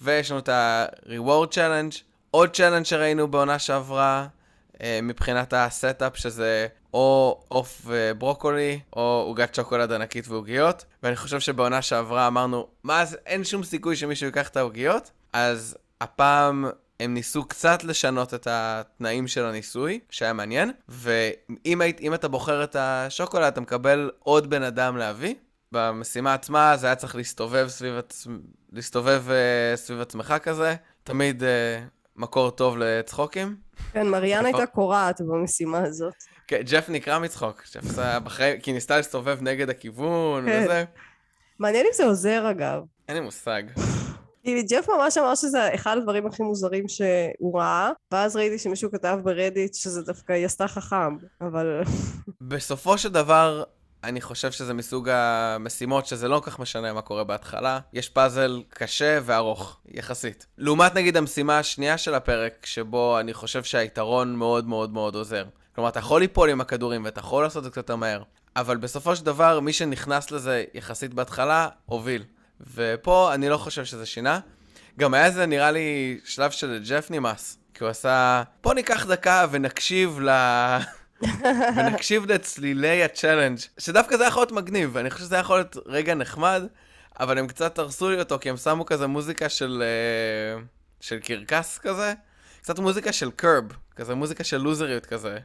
ויש 0.02 0.32
לנו 0.32 0.40
את 0.40 0.50
ה-reward 0.50 1.54
challenge, 1.54 2.02
עוד 2.32 2.50
challenge 2.56 2.84
שראינו 2.84 3.28
בעונה 3.28 3.60
שעברה, 3.60 4.28
מבחינת 5.04 5.54
ה 5.54 5.63
setup, 5.63 6.18
שזה 6.18 6.68
או 6.94 7.40
עוף 7.48 7.82
וברוקולי, 7.86 8.80
או 8.96 9.24
עוגת 9.28 9.56
שוקולד 9.56 9.92
ענקית 9.92 10.28
ועוגיות. 10.28 10.86
ואני 11.04 11.16
חושב 11.16 11.40
שבעונה 11.40 11.82
שעברה 11.82 12.28
אמרנו, 12.28 12.68
מה, 12.84 13.02
אז 13.02 13.18
אין 13.26 13.44
שום 13.44 13.64
סיכוי 13.64 13.96
שמישהו 13.96 14.26
ייקח 14.26 14.48
את 14.50 14.58
העוגיות? 14.58 15.12
אז 15.34 15.78
הפעם 16.02 16.66
הם 17.00 17.14
ניסו 17.14 17.46
קצת 17.46 17.84
לשנות 17.84 18.34
את 18.34 18.48
התנאים 18.52 19.28
של 19.28 19.46
הניסוי, 19.46 20.00
שהיה 20.10 20.34
מעניין, 20.34 20.72
ואם 20.90 21.82
היית, 21.82 22.02
אתה 22.14 22.28
בוחר 22.28 22.64
את 22.64 22.76
השוקולד, 22.80 23.44
אתה 23.44 23.62
מקבל 23.62 24.12
עוד 24.20 24.50
בן 24.50 24.64
אדם 24.64 24.98
להביא. 24.98 25.36
במשימה 25.72 26.34
עצמה 26.34 26.78
זה 26.78 26.88
היה 26.88 26.96
צריך 26.96 27.16
להסתובב 27.16 27.68
סביב, 27.68 27.98
עצ... 27.98 28.28
להסתובב, 28.74 29.24
uh, 29.28 29.78
סביב 29.78 30.02
עצמך 30.02 30.34
כזה, 30.44 30.76
תמיד 31.04 31.44
uh, 31.44 31.46
מקור 32.18 32.50
טוב 32.50 32.78
לצחוקים. 32.78 33.56
כן, 33.94 34.08
מריאן 34.08 34.46
הייתה 34.46 34.65
קורעת 34.65 35.22
במשימה 35.22 35.84
הזאת. 35.84 36.13
כן, 36.48 36.62
ג'ף 36.62 36.89
נקרע 36.89 37.20
מצחוק. 37.20 37.63
ג'ף 37.74 37.86
עשה 37.89 38.20
בחיים, 38.20 38.60
כי 38.60 38.74
ניסתה 38.74 38.98
להסתובב 38.98 39.38
נגד 39.41 39.70
הכיוון 39.70 40.46
כן. 40.46 40.62
וזה. 40.63 40.84
מעניין 41.60 41.86
אם 41.86 41.94
זה 41.94 42.06
עוזר 42.06 42.52
אגב. 42.52 42.82
אין 43.08 43.18
לי 43.18 43.24
מושג. 43.24 43.63
כי 44.44 44.63
ג'ף 44.63 44.89
ממש 44.89 45.18
אמר 45.18 45.36
שזה 45.36 45.76
אחד 45.76 45.98
הדברים 45.98 46.28
הכי 46.28 46.44
מוזרים 46.44 46.88
שהוא 46.88 47.60
ראה, 47.60 47.91
ואז 48.12 48.36
ראיתי 48.36 48.58
שמישהו 48.58 48.91
כתב 48.91 49.20
ברדיט 49.24 49.74
שזה 49.74 50.02
דווקא 50.02 50.34
היא 50.34 50.46
עשתה 50.46 50.68
חכם, 50.68 51.18
אבל... 51.41 51.82
בסופו 52.41 52.98
של 52.98 53.10
דבר, 53.10 53.63
אני 54.04 54.22
חושב 54.22 54.52
שזה 54.52 54.74
מסוג 54.74 55.10
המשימות 55.10 56.06
שזה 56.06 56.28
לא 56.28 56.40
כל 56.40 56.52
כך 56.52 56.60
משנה 56.60 56.94
מה 56.94 57.02
קורה 57.02 57.24
בהתחלה. 57.24 57.80
יש 57.94 58.10
פאזל 58.10 58.64
קשה 58.70 59.20
וארוך, 59.24 59.80
יחסית. 59.92 60.46
לעומת 60.58 60.96
נגיד 60.96 61.18
המשימה 61.18 61.60
השנייה 61.60 61.98
של 61.98 62.14
הפרק, 62.14 62.66
שבו 62.66 63.20
אני 63.20 63.34
חושב 63.34 63.64
שהיתרון 63.64 64.36
מאוד 64.36 64.68
מאוד 64.68 64.94
מאוד 64.94 65.16
עוזר. 65.16 65.46
כלומר, 65.76 65.90
אתה 65.90 66.00
יכול 66.00 66.22
ליפול 66.22 66.50
עם 66.50 66.62
הכדורים 66.62 67.06
ואתה 67.06 67.20
יכול 67.20 67.44
לעשות 67.44 67.58
את 67.58 67.64
זה 67.64 67.70
קצת 67.70 67.78
יותר 67.78 67.96
מהר. 67.96 68.24
אבל 68.56 68.78
בסופו 68.78 69.16
של 69.16 69.26
דבר, 69.26 69.60
מי 69.60 69.74
שנכנס 69.74 70.32
לזה 70.32 70.64
יחסית 70.74 71.14
בהתחלה, 71.14 71.68
הוביל. 71.86 72.24
ופה 72.74 73.34
אני 73.34 73.50
לא 73.50 73.58
חושב 73.58 73.86
שזה 73.86 74.06
שינה. 74.06 74.40
גם 75.00 75.14
היה 75.14 75.32
זה 75.32 75.46
נראה 75.46 75.72
לי 75.72 76.20
שלב 76.26 76.52
של 76.52 76.84
ג'ף 76.90 77.12
נמאס. 77.12 77.58
כי 77.74 77.84
הוא 77.84 77.90
עשה, 77.90 78.44
בוא 78.64 78.74
ניקח 78.74 79.06
דקה 79.06 79.46
ונקשיב 79.52 80.20
ל... 80.22 80.30
ונקשיב 81.77 82.25
לצלילי 82.32 83.03
ה 83.04 83.09
challenge, 83.09 83.60
שדווקא 83.77 84.17
זה 84.17 84.25
יכול 84.25 84.41
להיות 84.41 84.51
מגניב, 84.51 84.89
ואני 84.93 85.10
חושב 85.10 85.25
שזה 85.25 85.36
יכול 85.36 85.58
להיות 85.58 85.77
רגע 85.86 86.15
נחמד, 86.15 86.63
אבל 87.19 87.38
הם 87.38 87.47
קצת 87.47 87.80
הרסו 87.80 88.10
לי 88.10 88.19
אותו, 88.19 88.39
כי 88.39 88.49
הם 88.49 88.58
שמו 88.58 88.86
כזה 88.86 89.08
מוזיקה 89.08 89.49
של, 89.49 89.84
uh, 90.60 90.65
של 91.01 91.19
קרקס 91.19 91.77
כזה, 91.77 92.13
קצת 92.62 92.80
מוזיקה 92.80 93.13
של 93.13 93.32
קרב, 93.32 93.63
כזה 93.95 94.15
מוזיקה 94.15 94.43
של 94.43 94.58
לוזריות 94.58 95.06
כזה. 95.06 95.38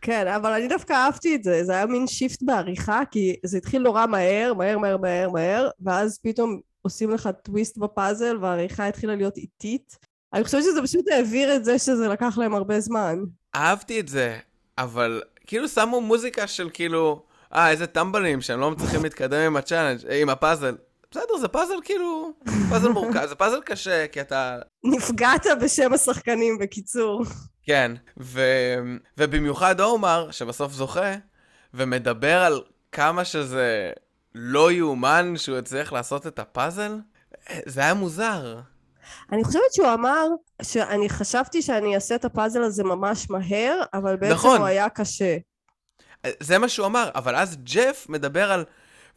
כן, 0.00 0.26
אבל 0.26 0.52
אני 0.52 0.68
דווקא 0.68 0.92
אהבתי 0.92 1.34
את 1.34 1.44
זה, 1.44 1.64
זה 1.64 1.72
היה 1.72 1.86
מין 1.86 2.06
shift 2.06 2.42
בעריכה, 2.42 3.00
כי 3.10 3.36
זה 3.44 3.58
התחיל 3.58 3.82
נורא 3.82 4.06
מהר, 4.06 4.54
מהר, 4.54 4.78
מהר, 4.78 4.96
מהר, 4.96 5.30
מהר, 5.30 5.68
ואז 5.80 6.18
פתאום 6.22 6.60
עושים 6.82 7.10
לך 7.10 7.28
טוויסט 7.44 7.78
בפאזל, 7.78 8.36
והעריכה 8.40 8.88
התחילה 8.88 9.16
להיות 9.16 9.36
איטית. 9.36 9.98
אני 10.34 10.44
חושבת 10.44 10.62
שזה 10.62 10.82
פשוט 10.82 11.08
העביר 11.08 11.56
את 11.56 11.64
זה 11.64 11.78
שזה 11.78 12.08
לקח 12.08 12.38
להם 12.38 12.54
הרבה 12.54 12.80
זמן. 12.80 13.18
אהבתי 13.56 14.00
את 14.00 14.08
זה, 14.08 14.38
אבל 14.78 15.22
כאילו 15.46 15.68
שמו 15.68 16.00
מוזיקה 16.00 16.46
של 16.46 16.70
כאילו, 16.72 17.22
אה, 17.54 17.70
איזה 17.70 17.86
טמבלים 17.86 18.40
שהם 18.40 18.60
לא 18.60 18.70
מצליחים 18.70 19.02
להתקדם 19.02 19.40
עם 19.40 19.56
ה 19.56 19.60
challenge, 19.60 20.00
עם 20.20 20.28
הפאזל. 20.28 20.76
בסדר, 21.10 21.36
זה 21.40 21.48
פאזל 21.48 21.74
כאילו, 21.84 22.32
פאזל 22.70 22.88
מורכב, 22.88 23.26
זה 23.26 23.34
פאזל 23.34 23.60
קשה, 23.64 24.06
כי 24.06 24.20
אתה... 24.20 24.58
נפגעת 24.84 25.46
בשם 25.62 25.92
השחקנים, 25.92 26.58
בקיצור. 26.58 27.24
כן, 27.62 27.92
ו... 28.20 28.40
ובמיוחד 29.18 29.80
עומר, 29.80 30.30
שבסוף 30.30 30.72
זוכה, 30.72 31.14
ומדבר 31.74 32.42
על 32.42 32.62
כמה 32.92 33.24
שזה 33.24 33.90
לא 34.34 34.72
יאומן 34.72 35.36
שהוא 35.36 35.58
הצליח 35.58 35.92
לעשות 35.92 36.26
את 36.26 36.38
הפאזל, 36.38 36.98
זה 37.66 37.80
היה 37.80 37.94
מוזר. 37.94 38.58
אני 39.32 39.44
חושבת 39.44 39.72
שהוא 39.72 39.94
אמר 39.94 40.26
שאני 40.62 41.08
חשבתי 41.08 41.62
שאני 41.62 41.94
אעשה 41.94 42.14
את 42.14 42.24
הפאזל 42.24 42.62
הזה 42.62 42.84
ממש 42.84 43.30
מהר, 43.30 43.82
אבל 43.94 44.16
בעצם 44.16 44.34
נכון. 44.34 44.58
הוא 44.58 44.66
היה 44.66 44.88
קשה. 44.88 45.36
זה 46.40 46.58
מה 46.58 46.68
שהוא 46.68 46.86
אמר, 46.86 47.10
אבל 47.14 47.36
אז 47.36 47.56
ג'ף 47.62 48.06
מדבר 48.08 48.52
על... 48.52 48.64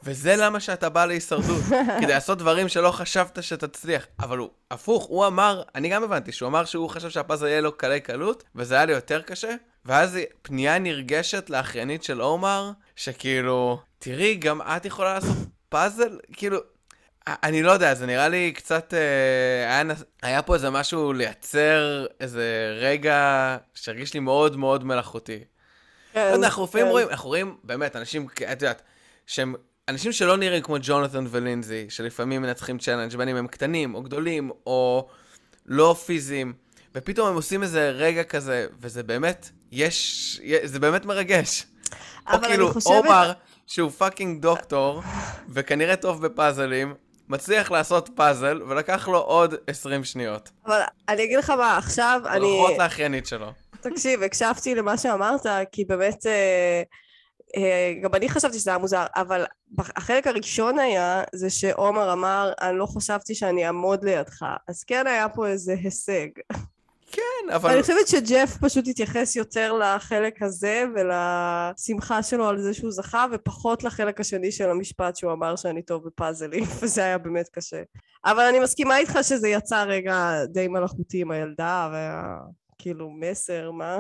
וזה 0.04 0.36
למה 0.36 0.60
שאתה 0.60 0.90
בא 0.90 1.06
להישרדות, 1.06 1.64
כדי 2.02 2.14
לעשות 2.14 2.38
דברים 2.38 2.70
שלא 2.70 2.92
חשבת 2.92 3.44
שתצליח. 3.44 4.08
אבל 4.20 4.38
הוא, 4.38 4.50
הפוך, 4.72 5.06
הוא 5.06 5.28
אמר, 5.28 5.64
אני 5.76 5.90
גם 5.90 6.04
הבנתי, 6.04 6.32
שהוא 6.32 6.48
אמר 6.48 6.66
שהוא 6.66 6.90
חשב 6.90 7.10
שהפאזל 7.10 7.48
יהיה 7.48 7.62
לו 7.62 7.78
קלי 7.78 8.00
קלות, 8.00 8.44
וזה 8.56 8.76
היה 8.76 8.86
לי 8.86 8.94
יותר 8.94 9.22
קשה, 9.22 9.56
ואז 9.86 10.18
פנייה 10.42 10.80
נרגשת 10.80 11.50
לאחיינית 11.50 12.04
של 12.04 12.22
עומר, 12.22 12.72
שכאילו, 12.96 13.80
תראי, 14.00 14.36
גם 14.36 14.62
את 14.62 14.86
יכולה 14.86 15.14
לעשות 15.14 15.38
פאזל? 15.70 16.18
כאילו, 16.34 16.58
אני 17.44 17.64
לא 17.64 17.72
יודע, 17.72 17.94
זה 17.94 18.06
נראה 18.06 18.28
לי 18.28 18.52
קצת... 18.52 18.94
אה, 18.94 19.76
היה, 19.76 19.84
היה 20.22 20.42
פה 20.42 20.54
איזה 20.54 20.70
משהו 20.70 21.14
לייצר 21.14 22.06
איזה 22.20 22.76
רגע 22.80 23.58
שהרגיש 23.74 24.14
לי 24.14 24.20
מאוד 24.20 24.58
מאוד 24.58 24.84
מלאכותי. 24.84 25.40
כן, 26.14 26.32
אנחנו 26.34 26.64
לפעמים 26.64 26.86
כן. 26.86 26.92
רואים, 26.92 27.10
אנחנו 27.10 27.30
רואים 27.30 27.58
באמת 27.64 27.96
אנשים, 27.96 28.28
את 28.52 28.62
יודעת, 28.62 28.82
שהם 29.28 29.56
אנשים 29.88 30.12
שלא 30.12 30.38
נראים 30.38 30.64
כמו 30.64 30.76
ג'ונתן 30.82 31.26
ולינזי, 31.30 31.86
שלפעמים 31.90 32.42
מנצחים 32.42 32.78
challenge, 32.78 33.16
בין 33.16 33.30
אם 33.30 33.36
הם 33.36 33.48
קטנים 33.48 33.96
או 33.96 34.04
גדולים 34.04 34.52
או 34.66 35.08
לא 35.66 35.96
פיזיים, 36.06 36.54
ופתאום 36.96 37.28
הם 37.28 37.36
עושים 37.36 37.64
איזה 37.64 37.90
רגע 37.90 38.24
כזה, 38.24 38.68
וזה 38.80 39.04
באמת, 39.04 39.50
יש, 39.72 40.42
זה 40.64 40.80
באמת 40.80 41.06
מרגש. 41.06 41.66
או 42.34 42.42
כאילו, 42.42 42.74
חושבת... 42.74 42.94
עומר, 42.94 43.32
שהוא 43.68 43.92
fucking 43.92 44.42
דוקטור, 44.42 45.02
וכנראה 45.50 45.96
טוב 45.96 46.26
בפאזלים, 46.26 46.94
מצליח 47.30 47.72
לעשות 47.72 48.10
פאזל, 48.16 48.62
ולקח 48.68 49.08
לו 49.08 49.18
עוד 49.18 49.56
20 49.68 50.04
שניות. 50.04 50.50
אבל 50.66 50.82
אני 51.10 51.24
אגיד 51.24 51.38
לך 51.38 51.50
מה, 51.50 51.78
עכשיו 51.78 52.22
אני... 52.26 52.40
ברכות 52.40 52.78
לאחיינית 52.78 53.26
שלו. 53.26 53.52
תקשיב, 53.82 54.24
הקשבתי 54.24 54.76
למה 54.76 54.98
שאמרת, 54.98 55.46
כי 55.72 55.86
באמת... 55.86 56.26
אה... 56.26 56.82
אה, 57.58 57.94
גם 58.02 58.16
אני 58.16 58.30
חשבתי 58.30 58.60
שזה 58.60 58.72
היה 58.72 58.78
מוזר, 58.78 59.06
אבל 59.16 59.46
החלק 59.80 60.28
הראשון 60.28 60.80
היה 60.80 61.24
זה 61.34 61.50
שעומר 61.50 62.14
אמר, 62.14 62.52
אני 62.62 62.78
לא 62.78 62.86
חשבתי 62.86 63.36
שאני 63.36 63.68
אעמוד 63.68 64.04
לידך, 64.04 64.46
אז 64.68 64.84
כן 64.84 65.08
היה 65.08 65.30
פה 65.30 65.48
איזה 65.48 65.76
הישג. 65.84 66.28
כן, 67.12 67.54
אבל... 67.54 67.72
אני 67.72 67.82
חושבת 67.82 68.08
שג'ף 68.08 68.58
פשוט 68.62 68.88
התייחס 68.88 69.36
יותר 69.36 69.74
לחלק 69.74 70.42
הזה 70.42 70.86
ולשמחה 70.96 72.24
שלו 72.24 72.48
על 72.48 72.62
זה 72.62 72.74
שהוא 72.74 72.92
זכה, 72.92 73.26
ופחות 73.32 73.84
לחלק 73.84 74.20
השני 74.20 74.52
של 74.52 74.70
המשפט 74.70 75.16
שהוא 75.16 75.32
אמר 75.32 75.56
שאני 75.56 75.82
טוב 75.82 76.06
בפאזלים, 76.06 76.64
וזה 76.82 77.04
היה 77.04 77.18
באמת 77.18 77.50
קשה. 77.50 77.82
אבל 78.26 78.44
אני 78.44 78.60
מסכימה 78.60 78.98
איתך 78.98 79.20
שזה 79.22 79.48
יצא 79.48 79.84
רגע 79.84 80.46
די 80.46 80.68
מלאכותי 80.68 81.22
עם 81.22 81.32
הילדה, 81.32 81.90
וכאילו 82.76 83.10
מסר, 83.10 83.72
מה? 83.72 84.00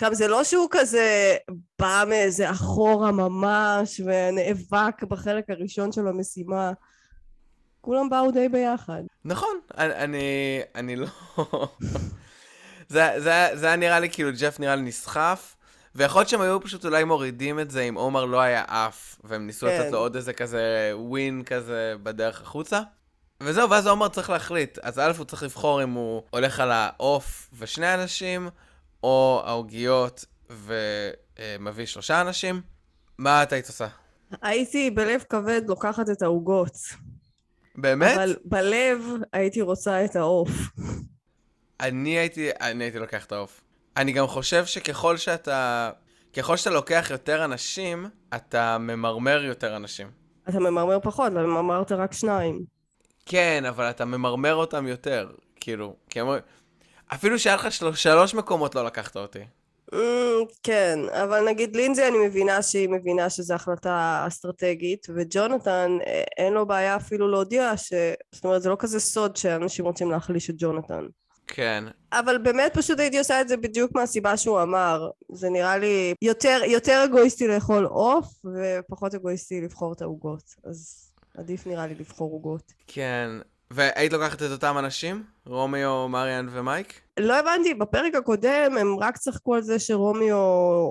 גם 0.00 0.14
זה 0.14 0.28
לא 0.28 0.44
שהוא 0.44 0.68
כזה 0.70 1.36
בא 1.78 2.04
מאיזה 2.08 2.50
אחורה 2.50 3.12
ממש 3.12 4.00
ונאבק 4.04 5.02
בחלק 5.02 5.50
הראשון 5.50 5.92
של 5.92 6.08
המשימה. 6.08 6.72
כולם 7.86 8.08
באו 8.08 8.30
די 8.30 8.48
ביחד. 8.48 9.02
נכון, 9.24 9.58
אני, 9.78 10.60
אני, 10.74 10.96
לא... 10.96 11.06
זה, 12.88 13.10
זה, 13.18 13.48
זה 13.54 13.66
היה 13.66 13.76
נראה 13.76 14.00
לי 14.00 14.10
כאילו 14.10 14.30
ג'ף 14.40 14.60
נראה 14.60 14.76
לי 14.76 14.82
נסחף, 14.82 15.56
ויכול 15.94 16.20
להיות 16.20 16.28
שהם 16.28 16.40
היו 16.40 16.60
פשוט 16.60 16.84
אולי 16.84 17.04
מורידים 17.04 17.60
את 17.60 17.70
זה 17.70 17.82
אם 17.82 17.94
עומר 17.94 18.24
לא 18.24 18.40
היה 18.40 18.64
עף, 18.68 19.18
והם 19.24 19.46
ניסו 19.46 19.66
כן. 19.66 19.80
לתת 19.80 19.92
לו 19.92 19.98
עוד 19.98 20.16
איזה 20.16 20.32
כזה 20.32 20.92
ווין 20.94 21.42
כזה 21.46 21.94
בדרך 22.02 22.42
החוצה. 22.42 22.80
וזהו, 23.42 23.70
ואז 23.70 23.86
עומר 23.86 24.08
צריך 24.08 24.30
להחליט. 24.30 24.78
אז 24.82 24.98
א' 24.98 25.12
הוא 25.18 25.24
צריך 25.24 25.42
לבחור 25.42 25.82
אם 25.82 25.90
הוא 25.90 26.22
הולך 26.30 26.60
על 26.60 26.72
העוף 26.72 27.50
ושני 27.58 27.94
אנשים, 27.94 28.48
או 29.02 29.42
העוגיות 29.44 30.24
ומביא 30.50 31.86
שלושה 31.86 32.20
אנשים. 32.20 32.60
מה 33.18 33.42
את 33.42 33.52
היית 33.52 33.68
עושה? 33.68 33.86
הייתי 34.42 34.90
בלב 34.90 35.24
כבד 35.28 35.62
לוקחת 35.68 36.10
את 36.10 36.22
העוגות. 36.22 36.76
באמת? 37.76 38.16
אבל 38.16 38.36
בלב 38.44 39.02
הייתי 39.32 39.62
רוצה 39.62 40.04
את 40.04 40.16
העוף. 40.16 40.50
אני 41.80 42.10
הייתי, 42.10 42.50
אני 42.60 42.84
הייתי 42.84 42.98
לוקח 42.98 43.24
את 43.24 43.32
העוף. 43.32 43.60
אני 43.96 44.12
גם 44.12 44.26
חושב 44.26 44.66
שככל 44.66 45.16
שאתה, 45.16 45.90
ככל 46.36 46.56
שאתה 46.56 46.70
לוקח 46.70 47.08
יותר 47.10 47.44
אנשים, 47.44 48.06
אתה 48.34 48.78
ממרמר 48.78 49.44
יותר 49.44 49.76
אנשים. 49.76 50.10
אתה 50.48 50.60
ממרמר 50.60 51.00
פחות, 51.00 51.32
אבל 51.32 51.46
ממרמרת 51.46 51.92
רק 51.92 52.12
שניים. 52.12 52.64
כן, 53.26 53.64
אבל 53.68 53.90
אתה 53.90 54.04
ממרמר 54.04 54.54
אותם 54.54 54.86
יותר. 54.86 55.30
כאילו, 55.60 55.96
כי 56.10 56.20
הם... 56.20 56.28
אפילו 57.14 57.38
שהיה 57.38 57.56
לך 57.56 57.72
של... 57.72 57.94
שלוש 57.94 58.34
מקומות 58.34 58.74
לא 58.74 58.84
לקחת 58.84 59.16
אותי. 59.16 59.44
Mm, 59.94 59.98
כן, 60.62 60.98
אבל 61.10 61.44
נגיד 61.44 61.76
לינזי 61.76 62.08
אני 62.08 62.26
מבינה 62.26 62.62
שהיא 62.62 62.88
מבינה 62.88 63.30
שזו 63.30 63.54
החלטה 63.54 64.24
אסטרטגית, 64.26 65.06
וג'ונתן 65.14 65.98
אה, 66.06 66.22
אין 66.36 66.52
לו 66.52 66.66
בעיה 66.66 66.96
אפילו 66.96 67.28
להודיע 67.28 67.76
ש... 67.76 67.92
זאת 68.32 68.44
אומרת 68.44 68.62
זה 68.62 68.68
לא 68.68 68.76
כזה 68.78 69.00
סוד 69.00 69.36
שאנשים 69.36 69.84
רוצים 69.84 70.10
להחליש 70.10 70.50
את 70.50 70.54
ג'ונתן. 70.58 71.06
כן. 71.46 71.84
אבל 72.12 72.38
באמת 72.38 72.74
פשוט 72.74 72.98
הייתי 72.98 73.18
עושה 73.18 73.40
את 73.40 73.48
זה 73.48 73.56
בדיוק 73.56 73.94
מהסיבה 73.94 74.36
שהוא 74.36 74.62
אמר. 74.62 75.10
זה 75.32 75.50
נראה 75.50 75.78
לי 75.78 76.14
יותר, 76.22 76.60
יותר 76.66 77.02
אגואיסטי 77.04 77.48
לאכול 77.48 77.84
עוף, 77.84 78.26
ופחות 78.44 79.14
אגואיסטי 79.14 79.60
לבחור 79.60 79.92
את 79.92 80.02
העוגות. 80.02 80.42
אז 80.64 81.10
עדיף 81.36 81.66
נראה 81.66 81.86
לי 81.86 81.94
לבחור 81.94 82.32
עוגות. 82.32 82.72
כן. 82.86 83.30
והיית 83.70 84.12
לוקחת 84.12 84.42
את 84.42 84.50
אותם 84.50 84.78
אנשים? 84.78 85.22
רומיו, 85.46 86.08
מריאן 86.08 86.48
ומייק? 86.50 87.00
לא 87.20 87.38
הבנתי, 87.38 87.74
בפרק 87.74 88.14
הקודם 88.14 88.76
הם 88.80 88.98
רק 88.98 89.16
צחקו 89.16 89.54
על 89.54 89.62
זה 89.62 89.78
שרומיו 89.78 90.36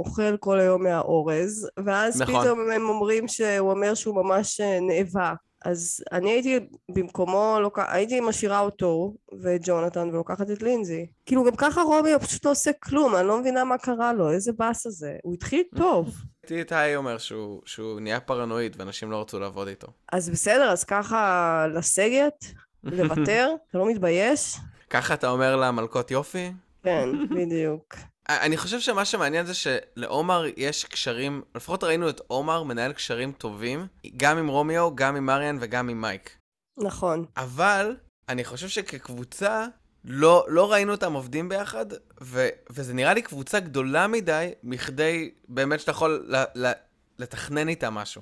אוכל 0.06 0.38
כל 0.38 0.60
היום 0.60 0.84
מהאורז, 0.84 1.70
ואז 1.86 2.22
נכון. 2.22 2.42
פתאום 2.42 2.72
הם 2.72 2.90
אומרים 2.90 3.28
שהוא 3.28 3.72
אומר 3.72 3.94
שהוא 3.94 4.16
ממש 4.16 4.62
אה, 4.62 4.80
נאבק. 4.80 5.38
אז 5.66 6.04
אני 6.12 6.30
הייתי 6.30 6.60
במקומו, 6.92 7.58
לוק... 7.62 7.80
הייתי 7.88 8.20
משאירה 8.20 8.60
אותו 8.60 9.14
ואת 9.42 9.62
ג'ונתן 9.64 10.10
ולוקחת 10.10 10.52
את 10.52 10.64
לינזי. 10.64 11.08
כאילו 11.26 11.44
גם 11.44 11.56
ככה 11.56 11.82
רומיו 11.82 12.20
פשוט 12.20 12.46
לא 12.46 12.52
עושה 12.52 12.72
כלום, 12.84 13.16
אני 13.16 13.28
לא 13.28 13.40
מבינה 13.40 13.64
מה 13.64 13.78
קרה 13.78 14.14
לו, 14.14 14.32
איזה 14.32 14.52
באס 14.58 14.86
הזה. 14.86 15.16
הוא 15.24 15.34
התחיל 15.34 15.64
טוב. 15.76 16.10
הייתי 16.44 16.60
איתי 16.60 16.96
אומר 16.96 17.18
שהוא, 17.18 17.62
שהוא 17.66 18.00
נהיה 18.00 18.20
פרנואיד 18.20 18.76
ואנשים 18.80 19.12
לא 19.12 19.22
רצו 19.22 19.40
לעבוד 19.40 19.68
איתו. 19.68 19.88
אז 20.12 20.30
בסדר, 20.30 20.72
אז 20.72 20.84
ככה 20.84 21.66
לסגת, 21.74 22.46
לוותר, 22.86 23.50
אתה 23.70 23.78
לא 23.78 23.90
מתבייש? 23.90 24.58
ככה 24.90 25.14
אתה 25.14 25.30
אומר 25.30 25.56
למלכות 25.56 26.12
יופי? 26.12 26.52
כן, 26.84 27.10
בדיוק. 27.30 27.96
אני 28.30 28.58
חושב 28.58 28.80
שמה 28.80 29.06
שמעניין 29.06 29.46
זה 29.46 29.54
שלעומר 29.54 30.46
יש 30.58 30.86
קשרים, 30.86 31.42
לפחות 31.56 31.84
ראינו 31.84 32.10
את 32.10 32.22
עומר 32.28 32.64
מנהל 32.64 32.94
קשרים 32.94 33.32
טובים, 33.32 33.88
גם 34.18 34.38
עם 34.38 34.48
רומיו, 34.48 34.96
גם 34.96 35.16
עם 35.16 35.26
מריאן 35.26 35.58
וגם 35.62 35.90
עם 35.90 36.02
מייק. 36.02 36.38
נכון. 36.78 37.26
אבל 37.38 37.96
אני 38.30 38.44
חושב 38.44 38.68
שכקבוצה, 38.68 39.66
לא, 40.06 40.46
לא 40.48 40.72
ראינו 40.72 40.92
אותם 40.92 41.14
עובדים 41.14 41.50
ביחד, 41.50 41.86
ו, 42.22 42.48
וזה 42.70 42.94
נראה 42.94 43.14
לי 43.14 43.22
קבוצה 43.22 43.60
גדולה 43.60 44.08
מדי, 44.08 44.52
מכדי 44.64 45.32
באמת 45.48 45.80
שאתה 45.80 45.92
יכול 45.92 46.26
ל, 46.28 46.44
ל, 46.56 46.72
לתכנן 47.20 47.70
איתה 47.70 47.90
משהו. 47.90 48.22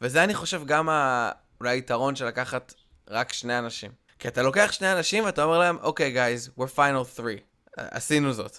וזה 0.00 0.24
אני 0.24 0.34
חושב 0.34 0.62
גם 0.66 0.88
ה, 0.88 1.30
אולי 1.60 1.70
היתרון 1.70 2.16
של 2.16 2.26
לקחת 2.26 2.74
רק 3.10 3.32
שני 3.32 3.58
אנשים. 3.58 4.03
כי 4.24 4.28
אתה 4.28 4.42
לוקח 4.42 4.72
שני 4.72 4.92
אנשים 4.92 5.24
ואתה 5.24 5.44
אומר 5.44 5.58
להם, 5.58 5.78
אוקיי, 5.82 6.06
okay, 6.06 6.12
גייז, 6.12 6.50
we're 6.58 6.76
final 6.76 7.18
three. 7.18 7.40
עשינו 7.76 8.32
זאת. 8.32 8.58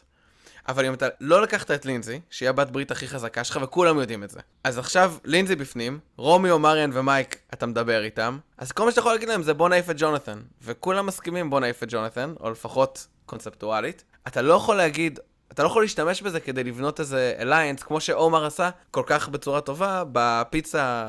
אבל 0.67 0.85
אם 0.85 0.93
אתה 0.93 1.07
לא 1.19 1.41
לקחת 1.41 1.71
את 1.71 1.85
לינזי, 1.85 2.19
שהיא 2.29 2.49
הבת 2.49 2.69
ברית 2.69 2.91
הכי 2.91 3.07
חזקה 3.07 3.43
שלך, 3.43 3.59
וכולם 3.61 3.99
יודעים 3.99 4.23
את 4.23 4.29
זה. 4.29 4.39
אז 4.63 4.77
עכשיו 4.77 5.13
לינזי 5.23 5.55
בפנים, 5.55 5.99
רומיו, 6.17 6.59
מריאן 6.59 6.89
ומייק, 6.93 7.39
אתה 7.53 7.65
מדבר 7.65 8.03
איתם, 8.03 8.37
אז 8.57 8.71
כל 8.71 8.85
מה 8.85 8.91
שאתה 8.91 8.99
יכול 8.99 9.11
להגיד 9.11 9.29
להם 9.29 9.43
זה 9.43 9.53
בוא 9.53 9.69
נעיף 9.69 9.89
את 9.89 9.95
ג'ונתן. 9.97 10.41
וכולם 10.61 11.05
מסכימים 11.05 11.49
בוא 11.49 11.59
נעיף 11.59 11.83
את 11.83 11.87
ג'ונתן, 11.91 12.33
או 12.39 12.49
לפחות 12.51 13.07
קונספטואלית. 13.25 14.03
אתה 14.27 14.41
לא 14.41 14.53
יכול 14.53 14.75
להגיד, 14.75 15.19
אתה 15.51 15.63
לא 15.63 15.67
יכול 15.67 15.83
להשתמש 15.83 16.21
בזה 16.21 16.39
כדי 16.39 16.63
לבנות 16.63 16.99
איזה 16.99 17.35
אליינס, 17.39 17.83
כמו 17.83 18.01
שעומר 18.01 18.45
עשה 18.45 18.69
כל 18.91 19.03
כך 19.05 19.29
בצורה 19.29 19.61
טובה 19.61 20.03
בפיצה... 20.11 21.05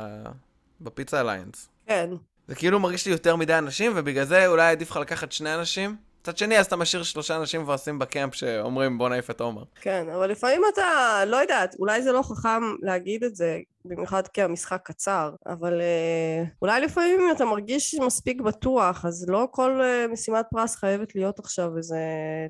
בפיצה 0.80 1.20
אליינס. 1.20 1.68
כן. 1.86 2.10
זה 2.48 2.54
כאילו 2.54 2.80
מרגיש 2.80 3.06
לי 3.06 3.12
יותר 3.12 3.36
מדי 3.36 3.58
אנשים, 3.58 3.92
ובגלל 3.96 4.24
זה 4.24 4.46
אולי 4.46 4.70
עדיף 4.70 4.90
לך 4.90 4.96
לקחת 4.96 5.32
שני 5.32 5.54
אנשים, 5.54 5.96
מצד 6.28 6.38
שני, 6.38 6.58
אז 6.58 6.66
אתה 6.66 6.76
משאיר 6.76 7.02
שלושה 7.02 7.36
אנשים 7.36 7.60
מבואסים 7.60 7.98
בקמפ 7.98 8.34
שאומרים 8.34 8.98
בוא 8.98 9.08
נעיף 9.08 9.30
את 9.30 9.40
עומר. 9.40 9.62
כן, 9.80 10.06
אבל 10.14 10.30
לפעמים 10.30 10.60
אתה, 10.72 10.84
לא 11.26 11.36
יודעת, 11.36 11.76
אולי 11.78 12.02
זה 12.02 12.12
לא 12.12 12.22
חכם 12.22 12.62
להגיד 12.82 13.24
את 13.24 13.36
זה, 13.36 13.58
במיוחד 13.84 14.28
כי 14.28 14.42
המשחק 14.42 14.80
קצר, 14.84 15.30
אבל 15.46 15.80
אה, 15.80 16.44
אולי 16.62 16.80
לפעמים 16.80 17.20
אם 17.20 17.30
אתה 17.36 17.44
מרגיש 17.44 17.94
מספיק 17.94 18.40
בטוח, 18.40 19.04
אז 19.04 19.26
לא 19.28 19.48
כל 19.50 19.80
אה, 19.82 20.06
משימת 20.12 20.44
פרס 20.50 20.76
חייבת 20.76 21.14
להיות 21.14 21.38
עכשיו 21.38 21.76
איזה 21.76 21.98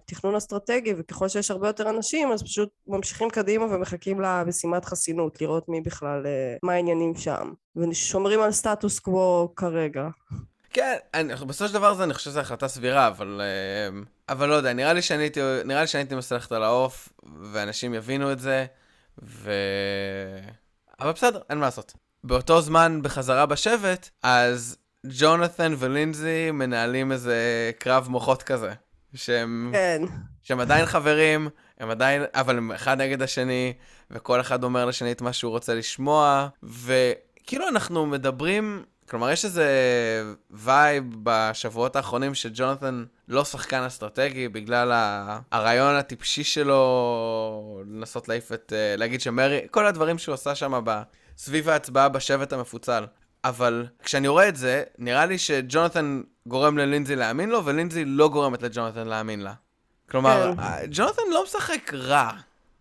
תכנון 0.06 0.34
אסטרטגי, 0.34 0.94
וככל 0.98 1.28
שיש 1.28 1.50
הרבה 1.50 1.66
יותר 1.66 1.90
אנשים, 1.90 2.32
אז 2.32 2.42
פשוט 2.42 2.68
ממשיכים 2.86 3.30
קדימה 3.30 3.64
ומחכים 3.64 4.20
למשימת 4.20 4.84
חסינות, 4.84 5.40
לראות 5.40 5.68
מי 5.68 5.80
בכלל, 5.80 6.26
אה, 6.26 6.56
מה 6.62 6.72
העניינים 6.72 7.14
שם. 7.14 7.52
ושומרים 7.76 8.40
על 8.40 8.52
סטטוס 8.52 8.98
קוו 8.98 9.52
כרגע. 9.56 10.08
כן, 10.76 10.96
אני, 11.14 11.34
בסופו 11.34 11.68
של 11.68 11.74
דבר 11.74 11.94
זה, 11.94 12.04
אני 12.04 12.14
חושב 12.14 12.30
שזו 12.30 12.40
החלטה 12.40 12.68
סבירה, 12.68 13.08
אבל, 13.08 13.40
אה, 13.40 14.00
אבל 14.28 14.48
לא 14.48 14.54
יודע, 14.54 14.72
נראה 14.72 14.92
לי 14.92 15.02
שאני 15.02 15.22
הייתי, 15.22 15.40
נראה 15.64 15.80
לי 15.80 15.86
שאני 15.86 16.02
הייתי 16.02 16.14
מנסה 16.14 16.34
ללכת 16.34 16.52
על 16.52 16.62
העוף, 16.62 17.08
ואנשים 17.52 17.94
יבינו 17.94 18.32
את 18.32 18.38
זה, 18.38 18.66
ו... 19.22 19.50
אבל 21.00 21.12
בסדר, 21.12 21.40
אין 21.50 21.58
מה 21.58 21.64
לעשות. 21.64 21.92
באותו 22.24 22.60
זמן, 22.60 23.00
בחזרה 23.02 23.46
בשבט, 23.46 24.10
אז 24.22 24.76
ג'ונת'ן 25.06 25.74
ולינזי 25.78 26.50
מנהלים 26.50 27.12
איזה 27.12 27.70
קרב 27.78 28.08
מוחות 28.08 28.42
כזה. 28.42 28.72
שהם, 29.14 29.70
כן. 29.72 30.02
שהם 30.42 30.60
עדיין 30.60 30.86
חברים, 30.86 31.48
הם 31.78 31.90
עדיין, 31.90 32.22
אבל 32.34 32.58
הם 32.58 32.72
אחד 32.72 33.00
נגד 33.00 33.22
השני, 33.22 33.72
וכל 34.10 34.40
אחד 34.40 34.64
אומר 34.64 34.86
לשני 34.86 35.12
את 35.12 35.20
מה 35.22 35.32
שהוא 35.32 35.50
רוצה 35.50 35.74
לשמוע, 35.74 36.48
וכאילו 36.62 37.68
אנחנו 37.68 38.06
מדברים 38.06 38.84
כלומר, 39.08 39.30
יש 39.30 39.44
איזה 39.44 39.66
vibe 40.50 41.04
בשבועות 41.22 41.96
האחרונים 41.96 42.34
שג'ונתן 42.34 43.04
לא 43.28 43.44
שחקן 43.44 43.82
אסטרטגי 43.82 44.48
בגלל 44.48 44.92
הרעיון 45.52 45.94
הטיפשי 45.94 46.44
שלו 46.44 47.82
לנסות 47.90 48.28
להעיף 48.28 48.52
את... 48.52 48.72
אה, 48.76 48.96
להגיד 48.96 49.20
שמרי... 49.20 49.60
כל 49.70 49.86
הדברים 49.86 50.18
שהוא 50.18 50.34
עשה 50.34 50.54
שם 50.54 50.84
סביב 51.36 51.68
ההצבעה 51.68 52.08
בשבט 52.08 52.52
המפוצל. 52.52 53.04
אבל 53.44 53.86
כשאני 54.02 54.28
רואה 54.28 54.48
את 54.48 54.56
זה, 54.56 54.82
נראה 54.98 55.26
לי 55.26 55.38
שג'ונתן 55.38 56.22
גורם 56.46 56.78
ללינזי 56.78 57.16
להאמין 57.16 57.50
לו, 57.50 57.64
ולינזי 57.64 58.04
לא 58.04 58.28
גורמת 58.28 58.62
לג'ונתן 58.62 59.06
להאמין 59.06 59.40
לה. 59.40 59.54
כלומר, 60.10 60.52
כן. 60.54 60.60
אה, 60.60 60.80
ג'ונתן 60.90 61.22
לא 61.32 61.44
משחק 61.44 61.94
רע. 61.94 62.30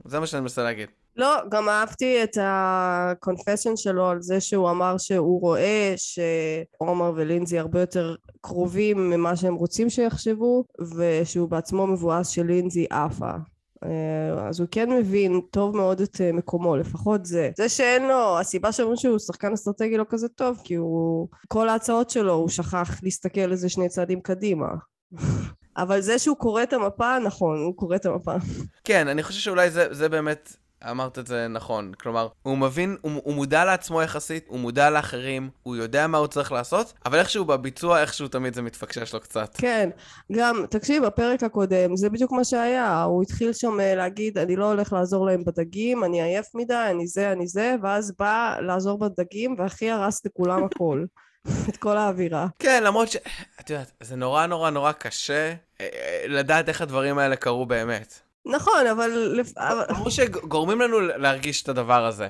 זה 0.05 0.19
מה 0.19 0.27
שאני 0.27 0.41
מנסה 0.41 0.63
להגיד. 0.63 0.89
לא, 1.17 1.35
גם 1.49 1.69
אהבתי 1.69 2.23
את 2.23 2.37
הקונפשן 2.41 3.75
שלו 3.75 4.09
על 4.09 4.21
זה 4.21 4.41
שהוא 4.41 4.69
אמר 4.69 4.97
שהוא 4.97 5.41
רואה 5.41 5.93
שעומר 5.97 7.11
ולינזי 7.15 7.59
הרבה 7.59 7.79
יותר 7.79 8.15
קרובים 8.41 9.09
ממה 9.09 9.35
שהם 9.35 9.55
רוצים 9.55 9.89
שיחשבו, 9.89 10.63
ושהוא 10.95 11.49
בעצמו 11.49 11.87
מבואס 11.87 12.27
שלינזי 12.27 12.85
עפה. 12.89 13.31
אה, 13.83 14.47
אז 14.47 14.59
הוא 14.59 14.67
כן 14.71 14.91
מבין 14.91 15.41
טוב 15.51 15.75
מאוד 15.75 16.01
את 16.01 16.21
אה, 16.21 16.31
מקומו, 16.31 16.75
לפחות 16.77 17.25
זה. 17.25 17.51
זה 17.57 17.69
שאין 17.69 18.07
לו, 18.07 18.39
הסיבה 18.39 18.71
שאומרים 18.71 18.97
שהוא 18.97 19.19
שחקן 19.19 19.53
אסטרטגי 19.53 19.97
לא 19.97 20.05
כזה 20.09 20.27
טוב, 20.27 20.61
כי 20.63 20.75
הוא, 20.75 21.27
כל 21.47 21.69
ההצעות 21.69 22.09
שלו, 22.09 22.33
הוא 22.33 22.49
שכח 22.49 23.03
להסתכל 23.03 23.51
איזה 23.51 23.69
שני 23.69 23.89
צעדים 23.89 24.21
קדימה. 24.21 24.67
אבל 25.77 26.01
זה 26.01 26.19
שהוא 26.19 26.37
קורא 26.37 26.63
את 26.63 26.73
המפה, 26.73 27.19
נכון, 27.19 27.57
הוא 27.57 27.75
קורא 27.75 27.95
את 27.95 28.05
המפה. 28.05 28.33
כן, 28.83 29.07
אני 29.07 29.23
חושב 29.23 29.39
שאולי 29.39 29.69
זה, 29.69 29.87
זה 29.91 30.09
באמת 30.09 30.55
אמרת 30.91 31.19
את 31.19 31.27
זה 31.27 31.47
נכון. 31.47 31.91
כלומר, 31.93 32.27
הוא 32.43 32.57
מבין, 32.57 32.97
הוא, 33.01 33.11
הוא 33.23 33.33
מודע 33.33 33.65
לעצמו 33.65 34.01
יחסית, 34.01 34.45
הוא 34.47 34.59
מודע 34.59 34.89
לאחרים, 34.89 35.49
הוא 35.63 35.75
יודע 35.75 36.07
מה 36.07 36.17
הוא 36.17 36.27
צריך 36.27 36.51
לעשות, 36.51 36.93
אבל 37.05 37.19
איכשהו 37.19 37.45
בביצוע, 37.45 38.01
איכשהו 38.01 38.27
תמיד 38.27 38.53
זה 38.53 38.61
מתפקשש 38.61 39.13
לו 39.13 39.19
קצת. 39.19 39.55
כן, 39.57 39.89
גם, 40.31 40.65
תקשיב, 40.69 41.05
בפרק 41.05 41.43
הקודם, 41.43 41.95
זה 41.95 42.09
בדיוק 42.09 42.31
מה 42.31 42.43
שהיה, 42.43 43.03
הוא 43.03 43.23
התחיל 43.23 43.53
שם 43.53 43.79
אה, 43.79 43.95
להגיד, 43.95 44.37
אני 44.37 44.55
לא 44.55 44.65
הולך 44.65 44.93
לעזור 44.93 45.25
להם 45.25 45.43
בדגים, 45.43 46.03
אני 46.03 46.21
עייף 46.21 46.55
מדי, 46.55 46.87
אני 46.91 47.07
זה, 47.07 47.31
אני 47.31 47.47
זה, 47.47 47.75
ואז 47.83 48.13
בא 48.19 48.55
לעזור 48.59 48.99
בדגים, 48.99 49.55
והכי 49.57 49.91
הרס 49.91 50.25
לכולם 50.25 50.63
הכל. 50.73 51.05
את 51.69 51.77
כל 51.77 51.97
האווירה. 51.97 52.47
כן, 52.59 52.83
למרות 52.83 53.07
ש... 53.09 53.17
את 53.59 53.69
יודעת, 53.69 53.91
זה 53.99 54.15
נורא 54.15 54.45
נורא 54.45 54.69
נורא 54.69 54.91
קשה 54.91 55.53
אה, 55.81 55.87
אה, 55.93 56.25
לדעת 56.27 56.69
איך 56.69 56.81
הדברים 56.81 57.17
האלה 57.17 57.35
קרו 57.35 57.65
באמת. 57.65 58.24
נכון, 58.45 58.87
אבל... 58.91 59.39
ברור 59.89 60.09
שגורמים 60.09 60.81
לנו 60.81 60.99
להרגיש 60.99 61.63
את 61.63 61.69
הדבר 61.69 62.05
הזה, 62.05 62.27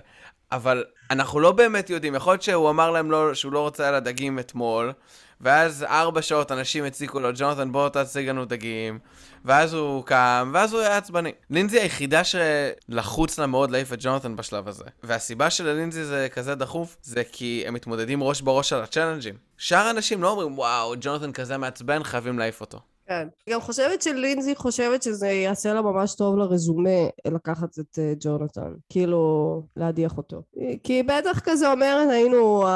אבל 0.51 0.83
אנחנו 1.11 1.39
לא 1.39 1.51
באמת 1.51 1.89
יודעים. 1.89 2.15
יכול 2.15 2.33
להיות 2.33 2.41
שהוא 2.41 2.69
אמר 2.69 2.91
להם 2.91 3.11
לא, 3.11 3.33
שהוא 3.33 3.53
לא 3.53 3.59
רוצה 3.59 3.87
על 3.87 3.95
הדגים 3.95 4.39
אתמול, 4.39 4.93
ואז 5.41 5.83
ארבע 5.83 6.21
שעות 6.21 6.51
אנשים 6.51 6.83
הציקו 6.83 7.19
לו, 7.19 7.29
ג'ונתן 7.35 7.71
בוא 7.71 7.89
תציג 7.89 8.29
לנו 8.29 8.45
דגים, 8.45 8.99
ואז 9.45 9.73
הוא 9.73 10.03
קם, 10.03 10.51
ואז 10.53 10.73
הוא 10.73 10.81
היה 10.81 10.97
עצבני. 10.97 11.31
לינזי 11.49 11.79
היחידה 11.79 12.21
שלחוץ 12.23 13.39
לה 13.39 13.47
מאוד 13.47 13.71
להעיף 13.71 13.93
את 13.93 13.97
ג'ונתן 14.01 14.35
בשלב 14.35 14.67
הזה. 14.67 14.83
והסיבה 15.03 15.49
שללינזי 15.49 16.03
זה 16.03 16.27
כזה 16.33 16.55
דחוף, 16.55 16.97
זה 17.01 17.23
כי 17.31 17.63
הם 17.67 17.73
מתמודדים 17.73 18.23
ראש 18.23 18.41
בראש 18.41 18.73
על 18.73 18.81
הצ'אלנג'ים. 18.81 19.35
שאר 19.57 19.87
האנשים 19.87 20.23
לא 20.23 20.29
אומרים, 20.29 20.59
וואו, 20.59 20.93
ג'ונתן 21.01 21.31
כזה 21.31 21.57
מעצבן, 21.57 22.03
חייבים 22.03 22.39
להעיף 22.39 22.61
אותו. 22.61 22.79
כן. 23.07 23.27
גם 23.49 23.61
חושבת 23.61 24.01
שלינזי 24.01 24.55
חושבת 24.55 25.03
שזה 25.03 25.27
יעשה 25.27 25.73
לה 25.73 25.81
ממש 25.81 26.15
טוב 26.15 26.37
לרזומה 26.37 26.99
לקחת 27.27 27.79
את 27.79 27.95
uh, 27.99 28.17
ג'ונתן. 28.19 28.73
כאילו, 28.89 29.63
להדיח 29.75 30.17
אותו. 30.17 30.41
כי 30.83 31.03
בטח 31.03 31.39
כזה 31.43 31.71
אומרת, 31.71 32.09
היינו 32.09 32.63
uh, 32.63 32.67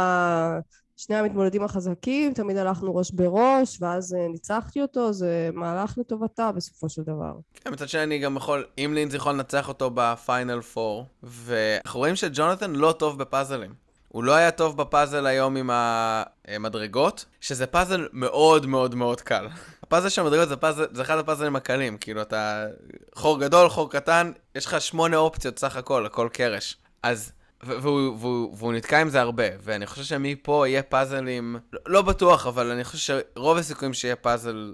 שני 0.98 1.16
המתמודדים 1.16 1.64
החזקים, 1.64 2.34
תמיד 2.34 2.58
הלכנו 2.58 2.96
ראש 2.96 3.12
בראש, 3.12 3.78
ואז 3.82 4.14
uh, 4.14 4.32
ניצחתי 4.32 4.82
אותו, 4.82 5.14
זה 5.14 5.50
מהלך 5.54 5.98
לטובתה 5.98 6.52
בסופו 6.52 6.90
של 6.90 7.02
דבר. 7.02 7.34
כן, 7.54 7.74
מצד 7.74 7.90
שני 7.90 8.04
אני 8.04 8.20
גם 8.20 8.38
יכול, 8.38 8.66
אם 8.78 8.92
לינזי 8.96 9.18
יכול 9.18 9.34
לנצח 9.34 9.68
אותו 9.68 9.92
בפיינל 9.94 10.60
4, 10.78 11.04
ואנחנו 11.24 12.00
רואים 12.00 12.16
שג'ונתן 12.16 12.72
לא 12.72 12.92
טוב 12.92 13.20
בפאזלים. 13.20 13.89
הוא 14.10 14.24
לא 14.24 14.32
היה 14.36 14.52
טוב 14.52 14.78
בפאזל 14.78 15.26
היום 15.26 15.58
עם 15.58 15.70
המדרגות, 15.74 17.26
שזה 17.42 17.68
פאזל 17.68 18.08
מאוד 18.14 18.66
מאוד 18.66 18.96
מאוד 18.96 19.22
קל. 19.22 19.48
הפאזל 19.84 20.10
של 20.10 20.22
המדרגות 20.22 20.50
זה, 20.50 20.56
פאזל, 20.56 20.86
זה 20.92 21.02
אחד 21.02 21.18
הפאזלים 21.18 21.56
הקלים, 21.56 21.98
כאילו 21.98 22.22
אתה 22.22 22.66
חור 23.16 23.40
גדול, 23.40 23.70
חור 23.70 23.92
קטן, 23.92 24.32
יש 24.56 24.66
לך 24.66 24.82
שמונה 24.82 25.18
אופציות 25.18 25.60
סך 25.60 25.76
הכל, 25.76 26.06
הכל 26.06 26.30
קרש. 26.34 26.78
אז, 27.04 27.32
והוא, 27.64 28.18
והוא, 28.20 28.56
והוא 28.58 28.74
נתקע 28.74 29.02
עם 29.02 29.10
זה 29.10 29.22
הרבה, 29.22 29.44
ואני 29.64 29.88
חושב 29.88 30.04
שמפה 30.04 30.68
יהיה 30.68 30.84
פאזלים, 30.84 31.56
לא, 31.86 32.02
בטוח, 32.02 32.48
אבל 32.48 32.72
אני 32.72 32.84
חושב 32.84 33.16
שרוב 33.36 33.58
הסיכויים 33.58 33.94
שיהיה 33.94 34.16
פאזל 34.16 34.74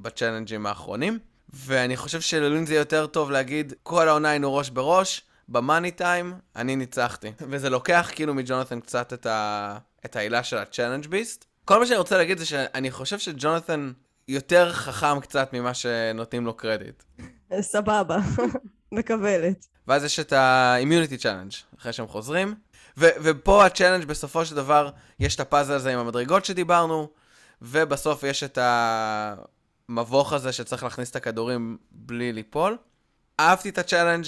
בצ'אלנג'ים 0.00 0.66
האחרונים, 0.66 1.18
ואני 1.54 1.96
חושב 1.96 2.20
שללין 2.20 2.66
זה 2.66 2.74
יותר 2.74 3.06
טוב 3.06 3.30
להגיד, 3.30 3.72
כל 3.82 4.08
העונה 4.08 4.28
היינו 4.28 4.54
ראש 4.54 4.70
בראש, 4.70 5.22
במאני 5.48 5.90
טיים, 5.90 6.34
אני 6.56 6.76
ניצחתי. 6.76 7.32
וזה 7.50 7.70
לוקח 7.70 8.10
כאילו 8.14 8.34
מג'ונתן 8.34 8.80
קצת 8.80 9.12
את, 9.12 9.26
ה... 9.26 9.78
את 10.04 10.16
העילה 10.16 10.42
של 10.42 10.56
ה 10.58 10.63
challenge 10.63 11.06
beast. 11.06 11.44
כל 11.64 11.78
מה 11.78 11.86
שאני 11.86 11.98
רוצה 11.98 12.16
להגיד 12.16 12.38
זה 12.38 12.46
שאני 12.46 12.90
חושב 12.90 13.18
שג'ונתן 13.18 13.92
יותר 14.28 14.72
חכם 14.72 15.20
קצת 15.20 15.52
ממה 15.52 15.74
שנותנים 15.74 16.46
לו 16.46 16.54
קרדיט. 16.54 17.02
סבבה, 17.60 18.18
מקבלת. 18.92 19.66
ואז 19.88 20.04
יש 20.04 20.20
את 20.20 20.32
ה-immunity 20.32 21.22
challenge, 21.22 21.78
אחרי 21.78 21.92
שהם 21.92 22.08
חוזרים. 22.08 22.54
ו- 22.96 23.16
ופה 23.22 23.66
ה 23.66 23.70
challenge 23.70 24.04
בסופו 24.04 24.44
של 24.44 24.56
דבר, 24.56 24.90
יש 25.20 25.34
את 25.34 25.40
הפאזל 25.40 25.72
הזה 25.72 25.92
עם 25.92 25.98
המדרגות 25.98 26.44
שדיברנו, 26.44 27.08
ובסוף 27.62 28.22
יש 28.22 28.42
את 28.42 28.58
המבוך 29.88 30.32
הזה 30.32 30.52
שצריך 30.52 30.82
להכניס 30.82 31.10
את 31.10 31.16
הכדורים 31.16 31.78
בלי 31.90 32.32
ליפול. 32.32 32.76
אהבתי 33.40 33.68
את 33.68 33.78
ה 33.78 33.82
challenge, 33.82 34.26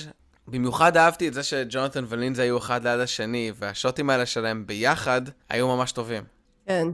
במיוחד 0.51 0.97
אהבתי 0.97 1.29
את 1.29 1.35
זה 1.35 1.43
שג'ונתן 1.43 2.05
ולינזי 2.09 2.43
היו 2.43 2.59
אחד 2.59 2.87
ליד 2.87 3.01
השני, 3.01 3.53
והשוטים 3.55 4.11
האלה 4.11 4.27
שלהם 4.27 4.67
ביחד 4.67 5.23
היו 5.49 5.77
ממש 5.77 5.93
טובים. 5.93 6.25
כן. 6.67 6.89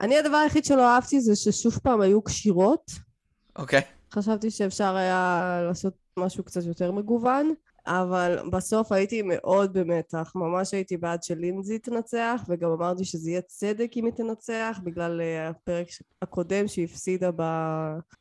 אני 0.00 0.18
הדבר 0.18 0.36
היחיד 0.36 0.64
שלא 0.64 0.94
אהבתי 0.94 1.20
זה 1.20 1.36
ששוב 1.36 1.78
פעם 1.82 2.00
היו 2.00 2.22
קשירות. 2.22 2.90
אוקיי. 3.56 3.80
Okay. 3.80 4.14
חשבתי 4.14 4.50
שאפשר 4.50 4.96
היה 4.96 5.60
לעשות 5.68 5.94
משהו 6.18 6.44
קצת 6.44 6.64
יותר 6.64 6.92
מגוון, 6.92 7.54
אבל 7.88 8.38
בסוף 8.50 8.92
הייתי 8.92 9.22
מאוד 9.22 9.72
במתח. 9.72 10.32
ממש 10.34 10.74
הייתי 10.74 10.96
בעד 10.96 11.22
שלינזי 11.22 11.78
תנצח, 11.78 12.40
וגם 12.48 12.70
אמרתי 12.70 13.04
שזה 13.04 13.30
יהיה 13.30 13.40
צדק 13.40 13.90
אם 13.96 14.04
היא 14.04 14.12
תנצח, 14.12 14.80
בגלל 14.84 15.20
uh, 15.20 15.50
הפרק 15.50 15.86
הקודם 16.22 16.68
שהיא 16.68 16.84
הפסידה 16.84 17.30
ב... 17.36 17.42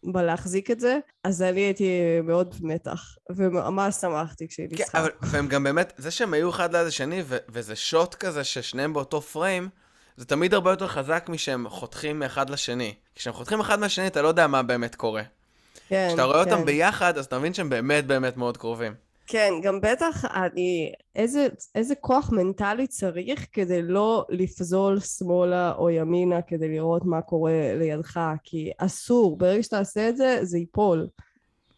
בלהחזיק 0.04 0.72
את 0.72 0.80
זה. 0.80 0.98
אז 1.24 1.42
אני 1.42 1.60
הייתי 1.60 1.92
מאוד 2.24 2.56
במתח, 2.60 3.16
וממש 3.30 3.96
שמחתי 3.96 4.48
כשהיא 4.48 4.68
ניצחה. 4.72 4.92
כן, 4.92 4.98
אבל 4.98 5.10
והם 5.22 5.48
גם 5.48 5.64
באמת, 5.64 5.94
זה 5.98 6.12
שהם 6.12 6.34
היו 6.34 6.50
אחד 6.50 6.76
ליד 6.76 6.88
השני, 6.88 7.22
ו- 7.26 7.38
וזה 7.50 7.76
שוט 7.76 8.16
כזה 8.16 8.44
ששניהם 8.44 8.94
באותו 8.94 9.22
פריים, 9.22 9.70
זה 10.18 10.26
תמיד 10.26 10.54
הרבה 10.54 10.70
יותר 10.72 10.88
חזק 10.88 11.26
משהם 11.30 11.70
חותכים 11.70 12.20
מאחד 12.20 12.50
לשני. 12.50 12.94
כשהם 13.16 13.34
חותכים 13.34 13.60
אחד 13.60 13.80
מהשני, 13.80 14.08
אתה 14.08 14.22
לא 14.22 14.28
יודע 14.28 14.48
מה 14.48 14.64
באמת 14.64 14.96
קורה. 14.96 15.24
כן, 15.90 16.06
כשאתה 16.08 16.24
רואה 16.24 16.46
כן. 16.46 16.52
אותם 16.52 16.66
ביחד, 16.66 17.18
אז 17.18 17.26
אתה 17.26 17.40
מבין 17.40 17.54
שהם 17.54 17.70
באמת 17.70 18.08
באמת 18.08 18.38
מאוד 18.38 18.58
קרובים. 18.58 19.07
כן, 19.28 19.54
גם 19.62 19.82
בטח 19.82 20.26
אני... 20.26 20.92
איזה, 21.16 21.48
איזה 21.76 21.96
כוח 21.96 22.30
מנטלי 22.32 22.88
צריך 22.88 23.48
כדי 23.52 23.82
לא 23.82 24.26
לפזול 24.30 25.00
שמאלה 25.00 25.74
או 25.78 25.90
ימינה 25.90 26.42
כדי 26.42 26.68
לראות 26.68 27.06
מה 27.06 27.22
קורה 27.22 27.74
לידך, 27.76 28.20
כי 28.44 28.72
אסור, 28.78 29.38
ברגע 29.38 29.64
שאתה 29.64 29.80
עושה 29.80 30.10
את 30.10 30.18
זה, 30.18 30.40
זה 30.42 30.58
ייפול. 30.58 31.08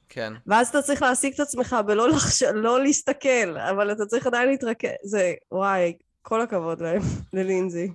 כן. 0.10 0.34
ואז 0.48 0.68
אתה 0.68 0.82
צריך 0.82 1.02
להעסיק 1.02 1.36
את 1.36 1.40
עצמך 1.40 1.76
ולא 1.88 2.10
לחש... 2.10 2.44
לא 2.44 2.84
להסתכל, 2.84 3.58
אבל 3.58 3.92
אתה 3.92 4.06
צריך 4.06 4.28
עדיין 4.28 4.50
להתרכז, 4.50 4.90
זה, 5.04 5.34
וואי, 5.52 5.94
כל 6.22 6.42
הכבוד 6.42 6.82
להם, 6.82 7.02
ללינזי. 7.34 7.92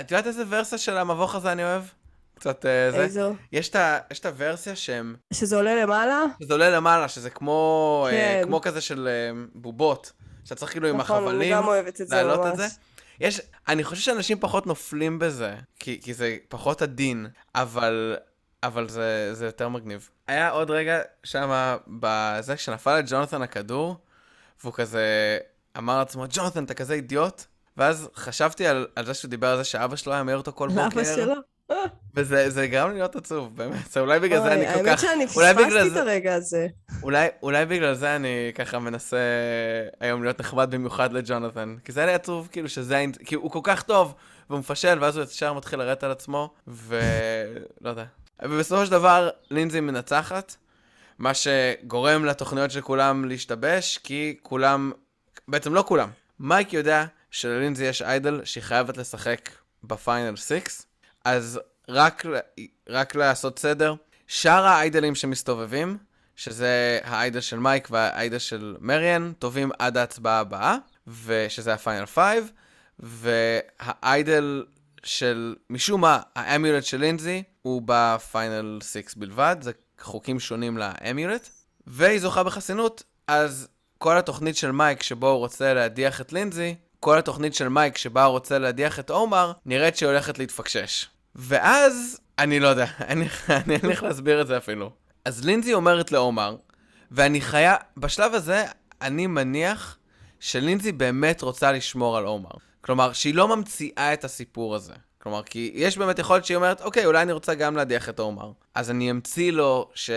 את 0.00 0.10
יודעת 0.10 0.26
איזה 0.26 0.44
ורסיה 0.48 0.78
של 0.78 0.96
המבוך 0.96 1.34
הזה 1.34 1.52
אני 1.52 1.64
אוהב? 1.64 1.82
קצת 2.38 2.66
אה, 2.66 2.90
זה. 2.90 2.96
איזו? 2.96 3.34
יש 3.52 3.68
את 4.20 4.26
הוורסיה 4.26 4.76
שהם... 4.76 5.16
שזה 5.32 5.56
עולה 5.56 5.82
למעלה? 5.82 6.24
שזה 6.42 6.54
עולה 6.54 6.70
למעלה, 6.70 7.08
שזה 7.08 7.30
כמו, 7.30 8.06
אה, 8.10 8.12
כן. 8.12 8.42
כמו 8.46 8.60
כזה 8.60 8.80
של 8.80 9.08
אה, 9.08 9.42
בובות. 9.54 10.12
שאתה 10.44 10.54
צריך 10.54 10.72
כאילו 10.72 10.88
עם 10.88 11.00
החבלים... 11.00 11.52
נכון, 11.52 11.68
אוהבת 11.68 12.00
את 12.00 12.08
זה 12.08 12.24
ממש. 12.24 12.48
את 12.52 12.56
זה. 12.56 12.66
יש, 13.20 13.40
אני 13.68 13.84
חושב 13.84 14.02
שאנשים 14.02 14.38
פחות 14.40 14.66
נופלים 14.66 15.18
בזה, 15.18 15.54
כי, 15.80 16.00
כי 16.02 16.14
זה 16.14 16.36
פחות 16.48 16.82
עדין, 16.82 17.26
אבל, 17.54 18.16
אבל 18.62 18.88
זה, 18.88 19.34
זה 19.34 19.46
יותר 19.46 19.68
מגניב. 19.68 20.10
היה 20.26 20.50
עוד 20.50 20.70
רגע 20.70 21.00
שם, 21.24 21.76
בזה, 21.86 22.56
כשנפל 22.56 22.98
לג'ונתן 22.98 23.42
הכדור, 23.42 23.96
והוא 24.62 24.72
כזה 24.72 25.38
אמר 25.78 25.98
לעצמו, 25.98 26.24
ג'ונתן, 26.28 26.64
אתה 26.64 26.74
כזה 26.74 26.94
אידיוט, 26.94 27.44
ואז 27.76 28.08
חשבתי 28.14 28.66
על, 28.66 28.86
על 28.96 29.06
זה 29.06 29.14
שהוא 29.14 29.28
דיבר 29.28 29.48
על 29.48 29.56
זה 29.56 29.64
שאבא 29.64 29.96
שלו 29.96 30.12
היה 30.12 30.22
מעיר 30.22 30.38
אותו 30.38 30.52
כל 30.52 30.68
בוקר. 30.68 30.82
לאבא 30.82 31.04
שלו? 31.04 31.34
וזה 32.14 32.66
גרם 32.66 32.88
לי 32.88 32.94
להיות 32.94 33.16
עצוב, 33.16 33.56
באמת. 33.56 33.96
אולי 33.96 34.20
בגלל 34.20 34.42
זה 34.42 34.52
אני 34.52 34.66
כל 34.66 34.72
כך... 34.72 34.78
האמת 34.78 34.98
שאני 34.98 35.26
פספסתי 35.26 35.92
את 35.92 35.96
הרגע 35.96 36.34
הזה. 36.34 36.66
אולי, 37.02 37.28
אולי 37.42 37.66
בגלל 37.66 37.94
זה 37.94 38.16
אני 38.16 38.52
ככה 38.54 38.78
מנסה 38.78 39.18
היום 40.00 40.22
להיות 40.22 40.40
נחמד 40.40 40.70
במיוחד 40.70 41.12
לג'ונתן. 41.12 41.76
כי 41.84 41.92
זה 41.92 42.00
היה 42.00 42.06
לי 42.06 42.14
עצוב, 42.14 42.48
כאילו 42.52 42.68
שזה... 42.68 43.04
כי 43.24 43.34
הוא 43.34 43.50
כל 43.50 43.60
כך 43.62 43.82
טוב, 43.82 44.14
והוא 44.50 44.60
מפשל, 44.60 44.98
ואז 45.00 45.16
הוא 45.16 45.24
ישר 45.24 45.52
מתחיל 45.52 45.78
לרדת 45.78 46.04
על 46.04 46.10
עצמו, 46.10 46.54
ולא 46.66 47.88
יודע. 47.88 48.04
ובסופו 48.42 48.86
של 48.86 48.92
דבר, 48.92 49.30
לינזי 49.50 49.80
מנצחת, 49.80 50.56
מה 51.18 51.32
שגורם 51.34 52.24
לתוכניות 52.24 52.70
של 52.70 52.80
כולם 52.80 53.24
להשתבש, 53.24 53.98
כי 53.98 54.36
כולם... 54.42 54.92
בעצם 55.48 55.74
לא 55.74 55.84
כולם. 55.86 56.08
מייק 56.40 56.72
יודע 56.72 57.04
שללינזי 57.30 57.84
יש 57.84 58.02
איידל 58.02 58.40
שהיא 58.44 58.62
חייבת 58.62 58.96
לשחק 58.96 59.50
בפיינל 59.84 60.36
6, 60.36 60.60
אז 61.24 61.60
רק, 61.88 62.24
רק 62.88 63.14
לעשות 63.14 63.58
סדר, 63.58 63.94
שאר 64.26 64.66
האיידלים 64.66 65.14
שמסתובבים, 65.14 65.98
שזה 66.36 66.98
האיידל 67.04 67.40
של 67.40 67.58
מייק 67.58 67.88
והאיידל 67.90 68.38
של 68.38 68.76
מריאן, 68.80 69.32
טובים 69.38 69.70
עד 69.78 69.96
ההצבעה 69.96 70.40
הבאה, 70.40 70.76
ושזה 71.24 71.74
הפיינל 71.74 72.06
5, 72.06 72.24
והאיידל 72.98 74.64
של, 75.02 75.54
משום 75.70 76.00
מה, 76.00 76.20
האמיולט 76.36 76.84
של 76.84 77.00
לינזי 77.00 77.42
הוא 77.62 77.82
בפיינל 77.84 78.78
6 78.82 79.14
בלבד, 79.16 79.56
זה 79.60 79.72
חוקים 80.00 80.40
שונים 80.40 80.78
לאמיולט, 80.78 81.48
והיא 81.86 82.18
זוכה 82.18 82.42
בחסינות 82.42 83.02
אז 83.26 83.68
כל 83.98 84.18
התוכנית 84.18 84.56
של 84.56 84.70
מייק 84.70 85.02
שבו 85.02 85.28
הוא 85.30 85.38
רוצה 85.38 85.74
להדיח 85.74 86.20
את 86.20 86.32
לינזי, 86.32 86.74
כל 87.00 87.18
התוכנית 87.18 87.54
של 87.54 87.68
מייק 87.68 87.96
שבה 87.96 88.24
הוא 88.24 88.32
רוצה 88.32 88.58
להדיח 88.58 88.98
את 88.98 89.10
עומר, 89.10 89.52
נראית 89.66 89.96
שהיא 89.96 90.08
הולכת 90.08 90.38
להתפקשש. 90.38 91.06
ואז, 91.34 92.20
אני 92.38 92.60
לא 92.60 92.68
יודע, 92.68 92.86
אני 93.10 93.28
איך 93.90 94.02
להסביר 94.02 94.40
את 94.40 94.46
זה 94.46 94.56
אפילו. 94.56 94.90
אז 95.24 95.44
לינזי 95.44 95.74
אומרת 95.74 96.12
לעומר, 96.12 96.56
ואני 97.10 97.40
חיה, 97.40 97.76
בשלב 97.96 98.34
הזה, 98.34 98.64
אני 99.02 99.26
מניח 99.26 99.98
שלינזי 100.40 100.92
באמת 100.92 101.42
רוצה 101.42 101.72
לשמור 101.72 102.16
על 102.16 102.24
עומר. 102.24 102.50
כלומר, 102.80 103.12
שהיא 103.12 103.34
לא 103.34 103.56
ממציאה 103.56 104.12
את 104.12 104.24
הסיפור 104.24 104.74
הזה. 104.74 104.94
כלומר, 105.18 105.42
כי 105.42 105.70
יש 105.74 105.98
באמת 105.98 106.18
יכולת 106.18 106.44
שהיא 106.44 106.56
אומרת, 106.56 106.80
אוקיי, 106.80 107.06
אולי 107.06 107.22
אני 107.22 107.32
רוצה 107.32 107.54
גם 107.54 107.76
להדיח 107.76 108.08
את 108.08 108.18
עומר. 108.18 108.52
אז 108.74 108.90
אני 108.90 109.10
אמציא 109.10 109.52
לו 109.52 109.90
ש... 109.94 110.10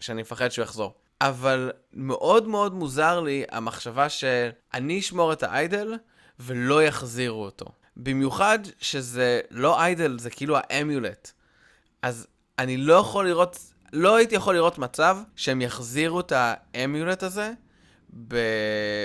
שאני 0.00 0.22
מפחד 0.22 0.48
שהוא 0.48 0.62
יחזור. 0.62 0.94
אבל 1.20 1.72
מאוד 1.92 2.48
מאוד 2.48 2.74
מוזר 2.74 3.20
לי 3.20 3.44
המחשבה 3.50 4.08
שאני 4.08 4.98
אשמור 4.98 5.32
את 5.32 5.42
האיידל 5.42 5.94
ולא 6.40 6.82
יחזירו 6.82 7.44
אותו. 7.44 7.66
במיוחד 7.96 8.58
שזה 8.80 9.40
לא 9.50 9.80
איידל, 9.80 10.18
זה 10.18 10.30
כאילו 10.30 10.56
האמיולט. 10.58 11.32
אז 12.02 12.26
אני 12.58 12.76
לא 12.76 12.94
יכול 12.94 13.28
לראות, 13.28 13.58
לא 13.92 14.16
הייתי 14.16 14.34
יכול 14.34 14.54
לראות 14.54 14.78
מצב 14.78 15.18
שהם 15.36 15.60
יחזירו 15.60 16.20
את 16.20 16.32
האמיולט 16.36 17.22
הזה 17.22 17.52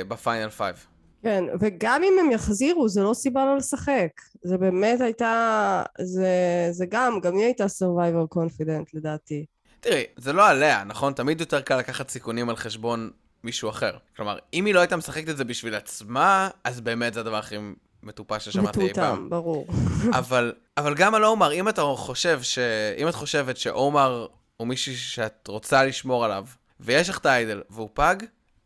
בפיינל 0.07 0.49
5. 0.49 0.87
כן, 1.23 1.43
וגם 1.59 2.01
אם 2.03 2.13
הם 2.19 2.31
יחזירו, 2.31 2.89
זה 2.89 3.03
לא 3.03 3.13
סיבה 3.13 3.45
לא 3.45 3.57
לשחק. 3.57 4.09
זה 4.43 4.57
באמת 4.57 5.01
הייתה, 5.01 5.83
זה, 6.01 6.27
זה 6.71 6.85
גם, 6.89 7.19
גם 7.21 7.35
היא 7.35 7.43
הייתה 7.43 7.65
survivor 7.65 8.37
confident 8.37 8.89
לדעתי. 8.93 9.45
תראי, 9.79 10.03
זה 10.17 10.33
לא 10.33 10.47
עליה, 10.47 10.83
נכון? 10.83 11.13
תמיד 11.13 11.39
יותר 11.39 11.61
קל 11.61 11.77
לקחת 11.77 12.09
סיכונים 12.09 12.49
על 12.49 12.55
חשבון 12.55 13.11
מישהו 13.43 13.69
אחר. 13.69 13.97
כלומר, 14.15 14.37
אם 14.53 14.65
היא 14.65 14.73
לא 14.73 14.79
הייתה 14.79 14.97
משחקת 14.97 15.29
את 15.29 15.37
זה 15.37 15.43
בשביל 15.43 15.75
עצמה, 15.75 16.49
אז 16.63 16.81
באמת 16.81 17.13
זה 17.13 17.19
הדבר 17.19 17.37
הכי 17.37 17.55
מטופש 18.03 18.45
ששמעתי 18.45 18.81
אי 18.81 18.93
פעם. 18.93 19.13
מטומטם, 19.13 19.29
ברור. 19.29 19.67
אבל, 20.19 20.53
אבל 20.77 20.95
גם 20.95 21.15
על 21.15 21.23
עומר, 21.23 21.53
אם 21.53 21.69
אתה 21.69 21.81
חושב 21.95 22.41
ש... 22.43 22.59
אם 22.97 23.07
את 23.07 23.15
חושבת 23.15 23.57
שעומר 23.57 24.27
הוא 24.57 24.67
מישהו 24.67 24.97
שאת 24.97 25.47
רוצה 25.47 25.83
לשמור 25.83 26.25
עליו, 26.25 26.45
ויש 26.79 27.09
לך 27.09 27.17
את 27.17 27.25
האיידל 27.25 27.61
והוא 27.69 27.89
פג, 27.93 28.15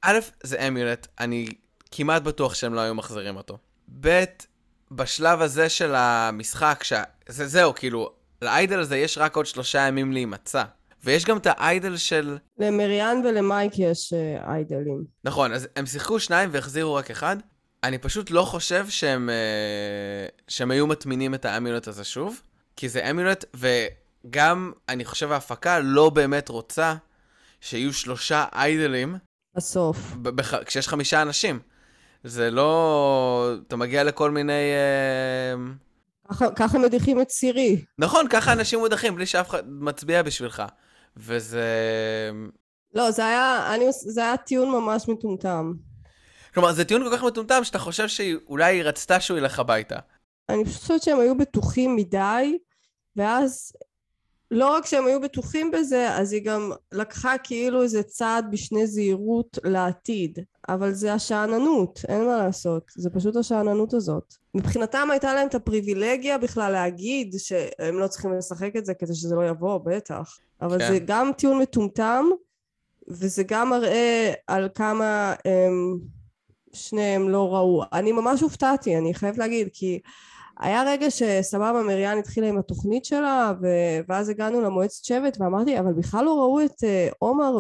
א', 0.01 0.19
זה 0.43 0.67
אמולט, 0.67 1.07
אני 1.19 1.47
כמעט 1.91 2.21
בטוח 2.21 2.53
שהם 2.53 2.73
לא 2.73 2.79
היו 2.79 2.95
מחזירים 2.95 3.37
אותו. 3.37 3.57
ב', 3.99 4.23
בשלב 4.91 5.41
הזה 5.41 5.69
של 5.69 5.95
המשחק, 5.95 6.83
ש... 6.83 6.93
זה, 7.27 7.47
זהו, 7.47 7.75
כאילו, 7.75 8.11
לאיידל 8.41 8.79
הזה 8.79 8.97
יש 8.97 9.17
רק 9.17 9.35
עוד 9.35 9.45
שלושה 9.45 9.79
ימים 9.79 10.13
להימצא. 10.13 10.63
ויש 11.03 11.25
גם 11.25 11.37
את 11.37 11.47
האיידל 11.49 11.97
של... 11.97 12.37
למריאן 12.57 13.21
ולמייק 13.25 13.73
יש 13.79 14.13
uh, 14.13 14.47
איידלים. 14.49 15.03
נכון, 15.23 15.53
אז 15.53 15.67
הם 15.75 15.85
שיחקו 15.85 16.19
שניים 16.19 16.49
והחזירו 16.51 16.93
רק 16.93 17.11
אחד. 17.11 17.37
אני 17.83 17.97
פשוט 17.97 18.31
לא 18.31 18.41
חושב 18.41 18.89
שהם, 18.89 19.29
uh, 19.29 20.41
שהם 20.47 20.71
היו 20.71 20.87
מטמינים 20.87 21.33
את 21.33 21.45
האמולט 21.45 21.87
הזה 21.87 22.03
שוב, 22.03 22.41
כי 22.75 22.89
זה 22.89 23.09
אמולט, 23.09 23.45
וגם, 23.55 24.71
אני 24.89 25.05
חושב 25.05 25.31
ההפקה 25.31 25.79
לא 25.79 26.09
באמת 26.09 26.49
רוצה 26.49 26.95
שיהיו 27.61 27.93
שלושה 27.93 28.45
איידלים. 28.53 29.15
בסוף. 29.55 29.97
בח... 30.21 30.63
כשיש 30.63 30.87
חמישה 30.87 31.21
אנשים. 31.21 31.59
זה 32.23 32.51
לא... 32.51 33.53
אתה 33.67 33.75
מגיע 33.75 34.03
לכל 34.03 34.31
מיני... 34.31 34.61
ככה, 36.29 36.45
ככה 36.55 36.79
מדיחים 36.79 37.21
את 37.21 37.29
סירי. 37.29 37.81
נכון, 37.99 38.27
ככה 38.29 38.53
אנשים 38.53 38.79
מודחים, 38.79 39.15
בלי 39.15 39.25
שאף 39.25 39.49
אחד 39.49 39.63
מצביע 39.67 40.21
בשבילך. 40.21 40.63
וזה... 41.17 41.67
לא, 42.93 43.11
זה 43.11 43.25
היה, 43.25 43.75
אני, 43.75 43.85
זה 43.91 44.21
היה 44.21 44.37
טיעון 44.37 44.69
ממש 44.69 45.07
מטומטם. 45.07 45.73
כלומר, 46.53 46.73
זה 46.73 46.85
טיעון 46.85 47.03
כל 47.03 47.17
כך 47.17 47.23
מטומטם 47.23 47.63
שאתה 47.63 47.79
חושב 47.79 48.07
שאולי 48.07 48.75
היא 48.75 48.83
רצתה 48.83 49.19
שהוא 49.19 49.37
ילך 49.37 49.59
הביתה. 49.59 49.95
אני 50.49 50.65
חושבת 50.65 51.03
שהם 51.03 51.19
היו 51.19 51.37
בטוחים 51.37 51.95
מדי, 51.95 52.57
ואז 53.15 53.73
לא 54.53 54.73
רק 54.73 54.85
שהם 54.85 55.05
היו 55.05 55.21
בטוחים 55.21 55.71
בזה, 55.71 56.15
אז 56.15 56.33
היא 56.33 56.45
גם 56.45 56.71
לקחה 56.91 57.37
כאילו 57.43 57.83
איזה 57.83 58.03
צעד 58.03 58.51
בשני 58.51 58.87
זהירות 58.87 59.57
לעתיד. 59.63 60.39
אבל 60.69 60.93
זה 60.93 61.13
השאננות, 61.13 61.99
אין 62.07 62.25
מה 62.25 62.37
לעשות. 62.37 62.83
זה 62.95 63.09
פשוט 63.09 63.35
השאננות 63.35 63.93
הזאת. 63.93 64.33
מבחינתם 64.53 65.07
הייתה 65.11 65.33
להם 65.33 65.47
את 65.47 65.55
הפריבילגיה 65.55 66.37
בכלל 66.37 66.71
להגיד 66.71 67.35
שהם 67.37 67.99
לא 67.99 68.07
צריכים 68.07 68.33
לשחק 68.33 68.75
את 68.77 68.85
זה 68.85 68.93
כדי 68.93 69.15
שזה 69.15 69.35
לא 69.35 69.49
יבוא, 69.49 69.77
בטח. 69.77 70.37
אבל 70.61 70.79
כן. 70.79 70.87
זה 70.87 70.99
גם 71.05 71.31
טיעון 71.37 71.59
מטומטם, 71.59 72.25
וזה 73.07 73.43
גם 73.43 73.69
מראה 73.69 74.33
על 74.47 74.69
כמה 74.75 75.33
הם, 75.45 75.99
שניהם 76.73 77.29
לא 77.29 77.55
ראו. 77.55 77.83
אני 77.93 78.11
ממש 78.11 78.41
הופתעתי, 78.41 78.97
אני 78.97 79.13
חייבת 79.13 79.37
להגיד, 79.37 79.69
כי 79.73 79.99
היה 80.59 80.83
רגע 80.87 81.11
שסבבה 81.11 81.83
מריאן 81.83 82.17
התחילה 82.17 82.47
עם 82.47 82.57
התוכנית 82.57 83.05
שלה 83.05 83.53
ו... 83.61 83.67
ואז 84.09 84.29
הגענו 84.29 84.61
למועצת 84.61 85.05
שבט 85.05 85.37
ואמרתי 85.39 85.79
אבל 85.79 85.93
בכלל 85.93 86.25
לא 86.25 86.39
ראו 86.39 86.61
את 86.61 86.71
uh, 86.71 87.15
עומר 87.19 87.57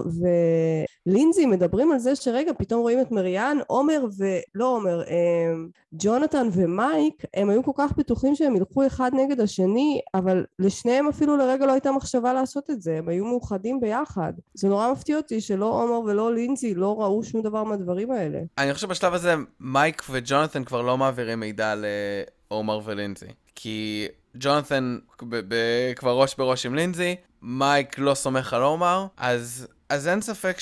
ולינזי 1.07 1.45
מדברים 1.45 1.91
על 1.91 1.99
זה 1.99 2.15
שרגע 2.15 2.51
פתאום 2.57 2.81
רואים 2.81 3.01
את 3.01 3.11
מריאן 3.11 3.57
עומר 3.67 4.05
ולא 4.17 4.65
עומר 4.65 5.03
um, 5.03 5.71
ג'ונתן 5.93 6.47
ומייק 6.51 7.23
הם 7.33 7.49
היו 7.49 7.63
כל 7.63 7.71
כך 7.75 7.97
בטוחים 7.97 8.35
שהם 8.35 8.55
ילכו 8.55 8.87
אחד 8.87 9.11
נגד 9.13 9.39
השני 9.39 10.01
אבל 10.13 10.45
לשניהם 10.59 11.07
אפילו 11.07 11.37
לרגע 11.37 11.65
לא 11.65 11.71
הייתה 11.71 11.91
מחשבה 11.91 12.33
לעשות 12.33 12.69
את 12.69 12.81
זה 12.81 12.97
הם 12.97 13.09
היו 13.09 13.25
מאוחדים 13.25 13.79
ביחד. 13.79 14.33
זה 14.53 14.67
נורא 14.67 14.91
מפתיע 14.91 15.17
אותי 15.17 15.41
שלא 15.41 15.65
עומר 15.65 15.99
ולא 15.99 16.33
לינזי 16.33 16.75
לא 16.75 17.01
ראו 17.01 17.23
שום 17.23 17.41
דבר 17.41 17.63
מהדברים 17.63 18.11
האלה. 18.11 18.39
אני 18.57 18.73
חושב 18.73 18.89
בשלב 18.89 19.13
הזה 19.13 19.35
מייק 19.59 20.03
וג'ונתן 20.09 20.63
כבר 20.63 20.81
לא 20.81 20.97
מעבירים 20.97 21.39
מידע 21.39 21.75
ל... 21.75 21.85
עומר 22.53 22.79
ולינזי. 22.83 23.27
כי 23.55 24.07
ג'ונתן 24.37 24.97
כבר 25.95 26.21
ראש 26.21 26.35
בראש 26.35 26.65
עם 26.65 26.75
לינזי, 26.75 27.15
מייק 27.41 27.99
לא 27.99 28.13
סומך 28.13 28.53
על 28.53 28.61
עומר, 28.61 29.05
אז, 29.17 29.67
אז 29.89 30.07
אין 30.07 30.21
ספק 30.21 30.57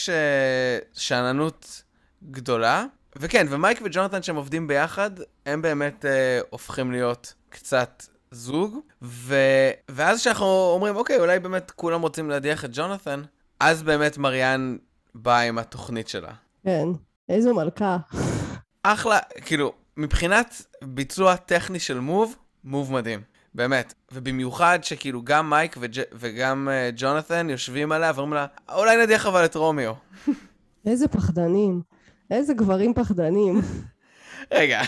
ששאננות 0.93 1.83
גדולה. 2.31 2.85
וכן, 3.15 3.47
ומייק 3.49 3.79
וג'ונתן 3.83 4.23
שהם 4.23 4.35
עובדים 4.35 4.67
ביחד, 4.67 5.11
הם 5.45 5.61
באמת 5.61 6.05
אה, 6.05 6.39
הופכים 6.49 6.91
להיות 6.91 7.33
קצת 7.49 8.03
זוג. 8.31 8.77
ו... 9.01 9.35
ואז 9.89 10.19
כשאנחנו 10.19 10.71
אומרים, 10.73 10.95
אוקיי, 10.95 11.19
אולי 11.19 11.39
באמת 11.39 11.71
כולם 11.71 12.01
רוצים 12.01 12.29
להדיח 12.29 12.65
את 12.65 12.69
ג'ונתן, 12.73 13.21
אז 13.59 13.83
באמת 13.83 14.17
מריאן 14.17 14.77
באה 15.15 15.41
עם 15.41 15.57
התוכנית 15.57 16.07
שלה. 16.07 16.31
כן, 16.63 16.87
איזו 17.29 17.53
מלכה. 17.53 17.97
אחלה, 18.83 19.19
כאילו, 19.45 19.73
מבחינת 20.01 20.65
ביצוע 20.83 21.35
טכני 21.35 21.79
של 21.79 21.99
מוב, 21.99 22.35
מוב 22.63 22.93
מדהים. 22.93 23.21
באמת. 23.53 23.93
ובמיוחד 24.11 24.79
שכאילו 24.81 25.21
גם 25.23 25.49
מייק 25.49 25.75
וג'... 25.79 26.01
וגם 26.13 26.67
uh, 26.71 26.93
ג'ונתן 26.95 27.49
יושבים 27.49 27.91
עליה 27.91 28.11
ואומרים 28.15 28.33
לה, 28.33 28.45
אולי 28.75 29.03
נדיח 29.03 29.25
אבל 29.25 29.45
את 29.45 29.55
רומיו. 29.55 29.93
איזה 30.85 31.07
פחדנים. 31.07 31.81
איזה 32.31 32.53
גברים 32.53 32.93
פחדנים. 32.93 33.61
רגע, 34.51 34.81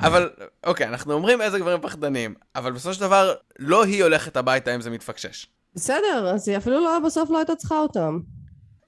אבל 0.00 0.30
אוקיי, 0.66 0.86
אנחנו 0.86 1.12
אומרים 1.12 1.40
איזה 1.40 1.58
גברים 1.58 1.80
פחדנים, 1.80 2.34
אבל 2.56 2.72
בסופו 2.72 2.94
של 2.94 3.00
דבר, 3.00 3.34
לא 3.58 3.84
היא 3.84 4.02
הולכת 4.02 4.36
הביתה 4.36 4.74
אם 4.74 4.80
זה 4.80 4.90
מתפקשש. 4.90 5.46
בסדר, 5.74 6.30
אז 6.34 6.48
היא 6.48 6.56
אפילו 6.56 6.80
לא, 6.80 6.98
בסוף 7.06 7.30
לא 7.30 7.38
הייתה 7.38 7.56
צריכה 7.56 7.78
אותם. 7.78 8.20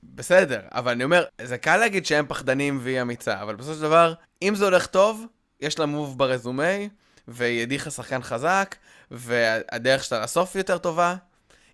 בסדר, 0.03 0.61
אבל 0.73 0.93
אני 0.93 1.05
אומר, 1.05 1.25
זה 1.43 1.59
קל 1.59 1.77
להגיד 1.77 2.07
שהם 2.07 2.27
פחדנים 2.29 2.79
והיא 2.83 3.03
אמיצה, 3.03 3.43
אבל 3.43 3.57
בסופו 3.57 3.75
של 3.75 3.83
דבר, 3.83 4.15
אם 4.43 4.55
זה 4.55 4.65
הולך 4.65 4.87
טוב, 4.87 5.27
יש 5.61 5.79
לה 5.79 5.87
מוב 5.87 6.19
ברזומי, 6.19 6.89
והיא 7.29 7.63
הדיחה 7.63 7.91
שחקן 7.91 8.23
חזק, 8.23 8.75
והדרך 9.11 10.05
שלה 10.05 10.21
לסוף 10.21 10.57
יותר 10.57 10.79
טובה. 10.79 11.15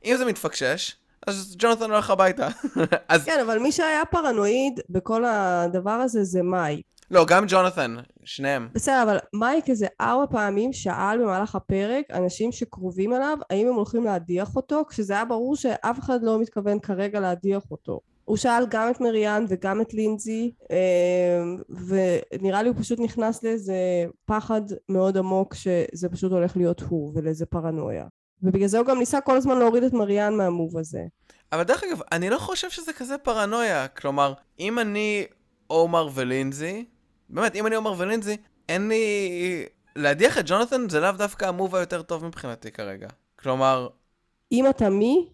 אם 0.04 0.14
זה 0.18 0.24
מתפקשש, 0.24 0.96
אז 1.26 1.56
ג'ונתן 1.58 1.90
הולך 1.90 2.10
הביתה. 2.10 2.48
אז... 3.08 3.24
כן, 3.24 3.40
אבל 3.46 3.58
מי 3.58 3.72
שהיה 3.72 4.04
פרנואיד 4.04 4.80
בכל 4.90 5.24
הדבר 5.24 5.90
הזה 5.90 6.24
זה 6.24 6.42
מייק. 6.42 6.86
לא, 7.10 7.24
גם 7.28 7.44
ג'ונתן, 7.48 7.96
שניהם. 8.24 8.68
בסדר, 8.72 9.02
אבל 9.02 9.18
מייק 9.34 9.70
איזה 9.70 9.86
ארבע 10.00 10.26
פעמים 10.30 10.72
שאל 10.72 11.18
במהלך 11.22 11.54
הפרק 11.54 12.04
אנשים 12.10 12.52
שקרובים 12.52 13.14
אליו, 13.14 13.38
האם 13.50 13.68
הם 13.68 13.74
הולכים 13.74 14.04
להדיח 14.04 14.56
אותו, 14.56 14.84
כשזה 14.88 15.12
היה 15.12 15.24
ברור 15.24 15.56
שאף 15.56 15.98
אחד 15.98 16.22
לא 16.22 16.40
מתכוון 16.40 16.78
כרגע 16.80 17.20
להדיח 17.20 17.62
אותו. 17.70 18.00
הוא 18.28 18.36
שאל 18.36 18.66
גם 18.70 18.90
את 18.90 19.00
מריאן 19.00 19.44
וגם 19.48 19.80
את 19.80 19.94
לינזי 19.94 20.52
אמ, 20.70 21.56
ונראה 21.86 22.62
לי 22.62 22.68
הוא 22.68 22.76
פשוט 22.80 23.00
נכנס 23.00 23.42
לאיזה 23.42 23.74
פחד 24.24 24.60
מאוד 24.88 25.16
עמוק 25.16 25.54
שזה 25.54 26.08
פשוט 26.08 26.32
הולך 26.32 26.56
להיות 26.56 26.80
הוא 26.80 27.12
ולאיזה 27.14 27.46
פרנויה 27.46 28.06
ובגלל 28.42 28.66
זה 28.66 28.78
הוא 28.78 28.86
גם 28.86 28.98
ניסה 28.98 29.20
כל 29.20 29.36
הזמן 29.36 29.58
להוריד 29.58 29.82
את 29.82 29.92
מריאן 29.92 30.36
מהמוב 30.36 30.78
הזה. 30.78 31.02
אבל 31.52 31.62
דרך 31.62 31.84
אגב, 31.84 32.00
אני 32.12 32.30
לא 32.30 32.38
חושב 32.38 32.70
שזה 32.70 32.92
כזה 32.92 33.18
פרנויה. 33.18 33.88
כלומר, 33.88 34.32
אם 34.58 34.78
אני 34.78 35.26
עומר 35.66 36.08
ולינזי, 36.14 36.84
באמת, 37.28 37.54
אם 37.54 37.66
אני 37.66 37.74
עומר 37.74 37.94
ולינזי, 37.98 38.36
אין 38.68 38.88
לי... 38.88 39.66
להדיח 39.96 40.38
את 40.38 40.44
ג'ונתן 40.46 40.88
זה 40.88 41.00
לאו 41.00 41.12
דווקא 41.12 41.44
המוב 41.44 41.74
היותר 41.74 42.02
טוב 42.02 42.24
מבחינתי 42.24 42.70
כרגע. 42.70 43.08
כלומר... 43.38 43.88
אם 44.52 44.66
אתה 44.70 44.90
מי? 44.90 45.28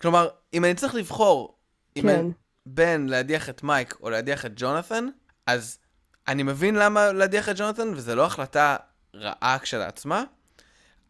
כלומר, 0.00 0.28
אם 0.54 0.64
אני 0.64 0.74
צריך 0.74 0.94
לבחור 0.94 1.59
כן. 1.94 2.08
אני, 2.08 2.30
בין 2.66 3.08
להדיח 3.08 3.48
את 3.48 3.62
מייק 3.62 3.96
או 4.02 4.10
להדיח 4.10 4.46
את 4.46 4.52
ג'ונתן, 4.56 5.08
אז 5.46 5.78
אני 6.28 6.42
מבין 6.42 6.74
למה 6.74 7.12
להדיח 7.12 7.48
את 7.48 7.56
ג'ונתן, 7.58 7.88
וזו 7.94 8.14
לא 8.14 8.26
החלטה 8.26 8.76
רעה 9.14 9.58
כשלעצמה, 9.58 10.24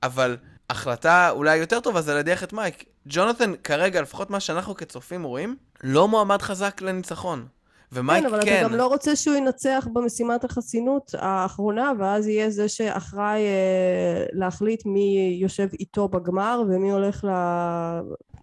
אבל 0.03 0.37
החלטה 0.71 1.31
אולי 1.31 1.57
יותר 1.57 1.81
טובה 1.81 2.01
זה 2.01 2.15
להדיח 2.15 2.45
את 2.45 2.53
מייק. 2.53 2.85
ג'ונתן, 3.07 3.53
כרגע, 3.65 4.03
לפחות 4.03 4.31
מה 4.31 4.41
שאנחנו 4.41 4.75
כצופים 4.75 5.23
רואים, 5.23 5.57
לא 5.83 6.09
מועמד 6.09 6.43
חזק 6.43 6.83
לניצחון. 6.83 7.47
ומייק 7.93 8.25
כן, 8.25 8.31
אבל 8.31 8.45
כן. 8.45 8.61
אתה 8.61 8.69
גם 8.69 8.75
לא 8.75 8.87
רוצה 8.87 9.17
שהוא 9.17 9.37
ינצח 9.37 9.89
במשימת 9.93 10.45
החסינות 10.45 11.15
האחרונה, 11.19 11.93
ואז 11.99 12.27
יהיה 12.27 12.51
זה 12.51 12.69
שאחראי 12.69 13.41
אה, 13.41 14.25
להחליט 14.33 14.87
מי 14.87 15.39
יושב 15.41 15.69
איתו 15.81 16.09
בגמר 16.09 16.63
ומי 16.69 16.91
הולך 16.91 17.25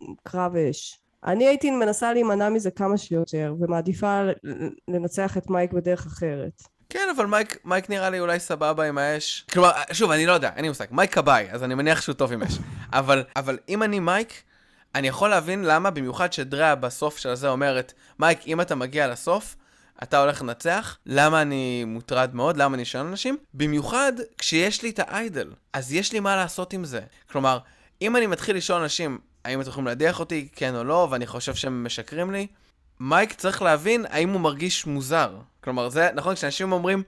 לקרב 0.02 0.56
אש. 0.56 1.00
אני 1.26 1.48
הייתי 1.48 1.72
מנסה 1.72 2.14
להימנע 2.14 2.50
מזה 2.50 2.72
כמה 2.72 2.98
שיותר, 2.98 3.56
ומעדיפה 3.60 4.22
לנצח 4.88 5.38
את 5.38 5.50
מייק 5.50 5.74
בדרך 5.74 6.06
אחרת. 6.06 6.62
כן, 6.90 7.08
אבל 7.16 7.26
מייק, 7.26 7.58
מייק 7.66 7.90
נראה 7.90 8.10
לי 8.10 8.20
אולי 8.20 8.40
סבבה 8.40 8.84
עם 8.84 8.98
האש. 8.98 9.46
כלומר, 9.52 9.72
שוב, 9.92 10.12
אני 10.12 10.26
לא 10.26 10.32
יודע, 10.32 10.52
אין 10.56 10.62
לי 10.62 10.70
מושג. 10.70 10.86
מייק 10.92 11.14
כבאי, 11.14 11.48
אז 11.52 11.64
אני 11.64 11.76
מניח 11.76 12.02
שהוא 12.02 12.14
טוב 12.16 12.32
עם 12.32 12.44
אש. 12.44 12.58
אבל, 12.94 13.24
אבל 13.36 13.58
אם 13.70 13.84
אני 13.84 14.00
מייק, 14.00 14.44
אני 14.96 15.08
יכול 15.08 15.30
להבין 15.30 15.64
למה, 15.64 15.90
במיוחד 15.90 16.34
שדריאה 16.34 16.76
בסוף 16.76 17.18
של 17.18 17.36
זה 17.36 17.50
אומרת, 17.50 17.94
מייק, 18.20 18.40
אם 18.48 18.62
אתה 18.62 18.76
מגיע 18.76 19.08
לסוף, 19.08 19.56
אתה 20.04 20.22
הולך 20.22 20.42
לנצח, 20.42 20.98
למה 21.06 21.42
אני 21.42 21.84
מוטרד 21.88 22.36
מאוד, 22.36 22.58
למה 22.58 22.76
אני 22.76 22.86
שואל 22.86 23.06
אנשים? 23.06 23.38
במיוחד 23.54 24.14
כשיש 24.38 24.84
לי 24.84 24.90
את 24.90 25.00
ה 25.00 25.09
idol, 25.09 25.52
אז 25.74 25.94
יש 25.94 26.14
לי 26.14 26.20
מה 26.20 26.36
לעשות 26.36 26.74
עם 26.74 26.86
זה. 26.86 27.02
כלומר, 27.32 27.60
אם 28.02 28.16
אני 28.16 28.28
מתחיל 28.28 28.58
לשאול 28.58 28.82
אנשים, 28.82 29.20
האם 29.48 29.62
אתם 29.62 29.70
יכולים 29.70 29.88
להדיח 29.88 30.20
אותי, 30.20 30.48
כן 30.56 30.76
או 30.76 30.84
לא, 30.84 31.08
ואני 31.12 31.28
חושב 31.28 31.56
שהם 31.56 31.84
משקרים 31.84 32.32
לי, 32.32 32.48
מייק 33.00 33.34
צריך 33.34 33.62
להבין 33.62 34.06
האם 34.10 34.30
הוא 34.30 34.42
מרגיש 34.42 34.86
מוזר. 34.86 35.38
כלומר, 35.64 35.90
זה 35.90 36.10
נכון, 36.14 36.36
כשאנשים 36.36 36.72
אומרים, 36.72 37.04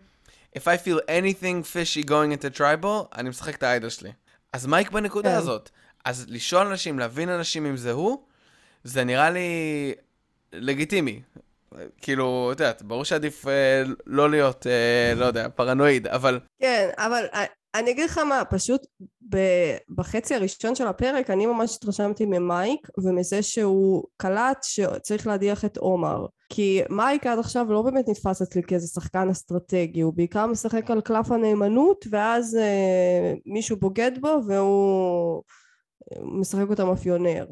If 0.57 0.61
I 0.61 0.85
feel 0.85 0.99
anything 1.07 1.63
fishy 1.73 2.07
going 2.09 2.31
into 2.41 2.57
tribal, 2.57 3.15
אני 3.17 3.29
משחק 3.29 3.55
את 3.55 3.63
האיידל 3.63 3.89
שלי. 3.89 4.11
אז 4.53 4.65
מייק 4.65 4.91
בנקודה 4.91 5.29
כן. 5.29 5.35
הזאת. 5.35 5.69
אז 6.05 6.25
לשאול 6.29 6.67
אנשים, 6.67 6.99
להבין 6.99 7.29
אנשים 7.29 7.65
אם 7.65 7.77
זה 7.77 7.91
הוא, 7.91 8.23
זה 8.83 9.03
נראה 9.03 9.29
לי 9.29 9.49
לגיטימי. 10.53 11.21
כאילו, 12.01 12.49
את 12.51 12.59
יודעת, 12.59 12.81
ברור 12.81 13.05
שעדיף 13.05 13.47
אה, 13.47 13.83
לא 14.05 14.29
להיות, 14.29 14.67
אה, 14.67 15.13
לא 15.15 15.25
יודע, 15.25 15.49
פרנואיד, 15.49 16.07
אבל 16.07 16.39
כן, 16.61 16.89
אבל 16.97 17.25
א- 17.33 17.58
אני 17.75 17.91
אגיד 17.91 18.05
לך 18.05 18.17
מה, 18.17 18.45
פשוט 18.45 18.81
בחצי 19.95 20.35
הראשון 20.35 20.75
של 20.75 20.87
הפרק 20.87 21.29
אני 21.29 21.45
ממש 21.45 21.75
התרשמתי 21.75 22.25
ממייק 22.25 22.87
ומזה 23.03 23.41
שהוא 23.41 24.03
קלט 24.17 24.57
שצריך 24.63 25.27
להדיח 25.27 25.65
את 25.65 25.77
עומר. 25.77 26.25
כי 26.49 26.81
מייק 26.89 27.27
עד 27.27 27.39
עכשיו 27.39 27.65
לא 27.71 27.81
באמת 27.81 28.09
נתפס 28.09 28.41
אצלי 28.41 28.63
כאיזה 28.63 28.87
שחקן 28.87 29.29
אסטרטגי, 29.29 30.01
הוא 30.01 30.13
בעיקר 30.13 30.45
משחק 30.45 30.91
על 30.91 31.01
קלף 31.01 31.31
הנאמנות 31.31 32.05
ואז 32.11 32.55
אה, 32.55 33.33
מישהו 33.45 33.77
בוגד 33.77 34.11
בו 34.21 34.41
והוא 34.47 35.43
אה, 36.11 36.21
משחק 36.23 36.69
אותה 36.69 36.85
מאפיונר. 36.85 37.45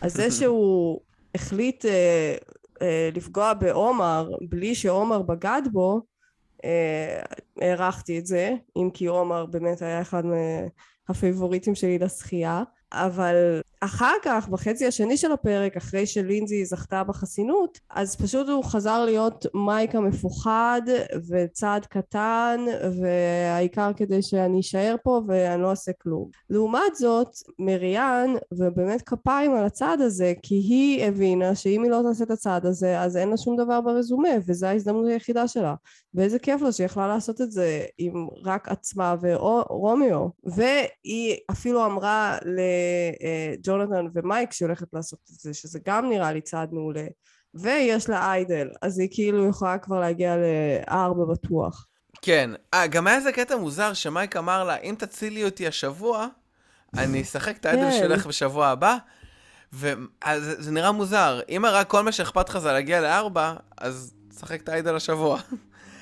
אז 0.00 0.14
זה 0.14 0.30
שהוא 0.38 1.00
החליט 1.34 1.84
אה, 1.84 2.34
אה, 2.82 3.10
לפגוע 3.14 3.52
בעומר 3.54 4.30
בלי 4.48 4.74
שעומר 4.74 5.22
בגד 5.22 5.62
בו, 5.72 6.00
הערכתי 7.60 8.18
את 8.18 8.26
זה, 8.26 8.54
אם 8.76 8.90
כי 8.94 9.06
עומר 9.06 9.46
באמת 9.46 9.82
היה 9.82 10.00
אחד 10.00 10.22
מהפייבוריטים 10.26 11.74
שלי 11.74 11.98
לשחייה, 11.98 12.62
אבל 12.92 13.60
אחר 13.84 14.14
כך, 14.22 14.48
בחצי 14.48 14.86
השני 14.86 15.16
של 15.16 15.32
הפרק, 15.32 15.76
אחרי 15.76 16.06
שלינזי 16.06 16.64
זכתה 16.64 17.04
בחסינות, 17.04 17.78
אז 17.90 18.16
פשוט 18.16 18.48
הוא 18.48 18.64
חזר 18.64 19.04
להיות 19.04 19.46
מייק 19.54 19.94
המפוחד 19.94 20.82
וצעד 21.28 21.86
קטן, 21.86 22.64
והעיקר 23.02 23.90
כדי 23.96 24.22
שאני 24.22 24.60
אשאר 24.60 24.96
פה 25.02 25.20
ואני 25.26 25.62
לא 25.62 25.70
אעשה 25.70 25.92
כלום. 26.02 26.30
לעומת 26.50 26.96
זאת, 26.96 27.28
מריאן, 27.58 28.34
ובאמת 28.52 29.02
כפיים 29.02 29.54
על 29.54 29.64
הצעד 29.64 30.00
הזה, 30.00 30.32
כי 30.42 30.54
היא 30.54 31.04
הבינה 31.04 31.54
שאם 31.54 31.82
היא 31.82 31.90
לא 31.90 32.00
תעשה 32.08 32.24
את 32.24 32.30
הצעד 32.30 32.66
הזה, 32.66 33.00
אז 33.00 33.16
אין 33.16 33.28
לה 33.28 33.36
שום 33.36 33.56
דבר 33.56 33.80
ברזומה, 33.80 34.28
וזו 34.46 34.66
ההזדמנות 34.66 35.06
היחידה 35.06 35.48
שלה. 35.48 35.74
ואיזה 36.14 36.38
כיף 36.38 36.62
לו 36.62 36.72
שהיא 36.72 36.84
יכלה 36.84 37.08
לעשות 37.08 37.40
את 37.40 37.52
זה 37.52 37.82
עם 37.98 38.26
רק 38.44 38.68
עצמה 38.68 39.14
ורומיו. 39.20 40.26
והיא 40.44 41.36
אפילו 41.50 41.86
אמרה 41.86 42.38
לג'ונתן 43.78 44.06
ומייק 44.14 44.52
שהיא 44.52 44.66
הולכת 44.66 44.86
לעשות 44.92 45.18
את 45.34 45.40
זה, 45.40 45.54
שזה 45.54 45.78
גם 45.86 46.08
נראה 46.08 46.32
לי 46.32 46.40
צעד 46.40 46.72
מעולה. 46.72 47.06
ויש 47.54 48.08
לה 48.08 48.32
איידל, 48.32 48.68
אז 48.82 48.98
היא 48.98 49.08
כאילו 49.10 49.48
יכולה 49.48 49.78
כבר 49.78 50.00
להגיע 50.00 50.36
לארבע 50.36 51.24
בטוח. 51.24 51.86
כן. 52.22 52.50
אה, 52.74 52.86
גם 52.86 53.06
היה 53.06 53.16
איזה 53.16 53.32
קטע 53.32 53.56
מוזר 53.56 53.92
שמייק 53.92 54.36
אמר 54.36 54.64
לה, 54.64 54.76
אם 54.76 54.94
תצילי 54.98 55.44
אותי 55.44 55.66
השבוע, 55.66 56.26
אני 56.96 57.22
אשחק 57.22 57.56
את 57.56 57.66
האיידל 57.66 57.90
כן. 57.90 57.98
שלך 57.98 58.26
בשבוע 58.26 58.66
הבא. 58.66 58.96
וזה 59.72 60.62
זה 60.62 60.70
נראה 60.70 60.92
מוזר. 60.92 61.40
אם 61.48 61.64
רק 61.68 61.88
כל 61.88 62.02
מה 62.02 62.12
שאכפת 62.12 62.48
לך 62.48 62.58
זה 62.58 62.72
להגיע 62.72 63.00
לארבע, 63.00 63.54
אז 63.76 64.14
תשחק 64.28 64.60
את 64.60 64.68
האיידל 64.68 64.96
השבוע. 64.96 65.40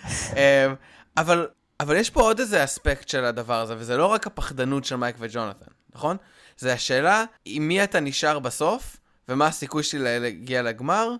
אמ, 0.08 0.74
אבל, 1.16 1.48
אבל 1.80 1.96
יש 1.96 2.10
פה 2.10 2.20
עוד 2.20 2.40
איזה 2.40 2.64
אספקט 2.64 3.08
של 3.08 3.24
הדבר 3.24 3.60
הזה, 3.60 3.74
וזה 3.78 3.96
לא 3.96 4.06
רק 4.06 4.26
הפחדנות 4.26 4.84
של 4.84 4.96
מייק 4.96 5.16
וג'ונתן, 5.18 5.70
נכון? 5.94 6.16
זה 6.58 6.72
השאלה 6.72 7.24
עם 7.44 7.68
מי 7.68 7.84
אתה 7.84 8.00
נשאר 8.00 8.38
בסוף, 8.38 8.96
ומה 9.28 9.46
הסיכוי 9.46 9.82
שלי 9.82 10.20
להגיע 10.20 10.62
לגמר, 10.62 11.10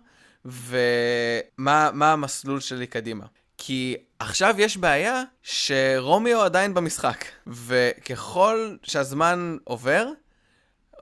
ומה 0.45 1.91
מה 1.93 2.12
המסלול 2.12 2.61
שלי 2.61 2.87
קדימה. 2.87 3.26
כי 3.59 3.97
עכשיו 4.18 4.55
יש 4.59 4.76
בעיה 4.76 5.22
שרומיו 5.43 6.43
עדיין 6.43 6.74
במשחק, 6.74 7.24
וככל 7.47 8.76
שהזמן 8.83 9.57
עובר, 9.64 10.09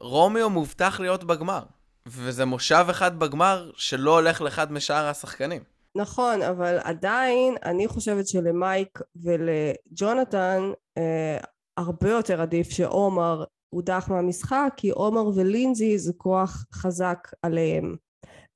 רומיו 0.00 0.50
מובטח 0.50 1.00
להיות 1.00 1.24
בגמר. 1.24 1.62
וזה 2.06 2.44
מושב 2.44 2.86
אחד 2.90 3.18
בגמר 3.18 3.70
שלא 3.74 4.14
הולך 4.14 4.40
לאחד 4.40 4.72
משאר 4.72 5.06
השחקנים. 5.06 5.62
נכון, 5.94 6.42
אבל 6.42 6.78
עדיין 6.82 7.54
אני 7.64 7.88
חושבת 7.88 8.28
שלמייק 8.28 8.98
ולג'ונתן 9.22 10.72
אה, 10.98 11.38
הרבה 11.76 12.10
יותר 12.10 12.40
עדיף 12.40 12.70
שעומר 12.70 13.44
הודח 13.70 14.08
מהמשחק, 14.10 14.72
כי 14.76 14.90
עומר 14.90 15.26
ולינזי 15.34 15.98
זה 15.98 16.12
כוח 16.16 16.64
חזק 16.74 17.28
עליהם. 17.42 17.96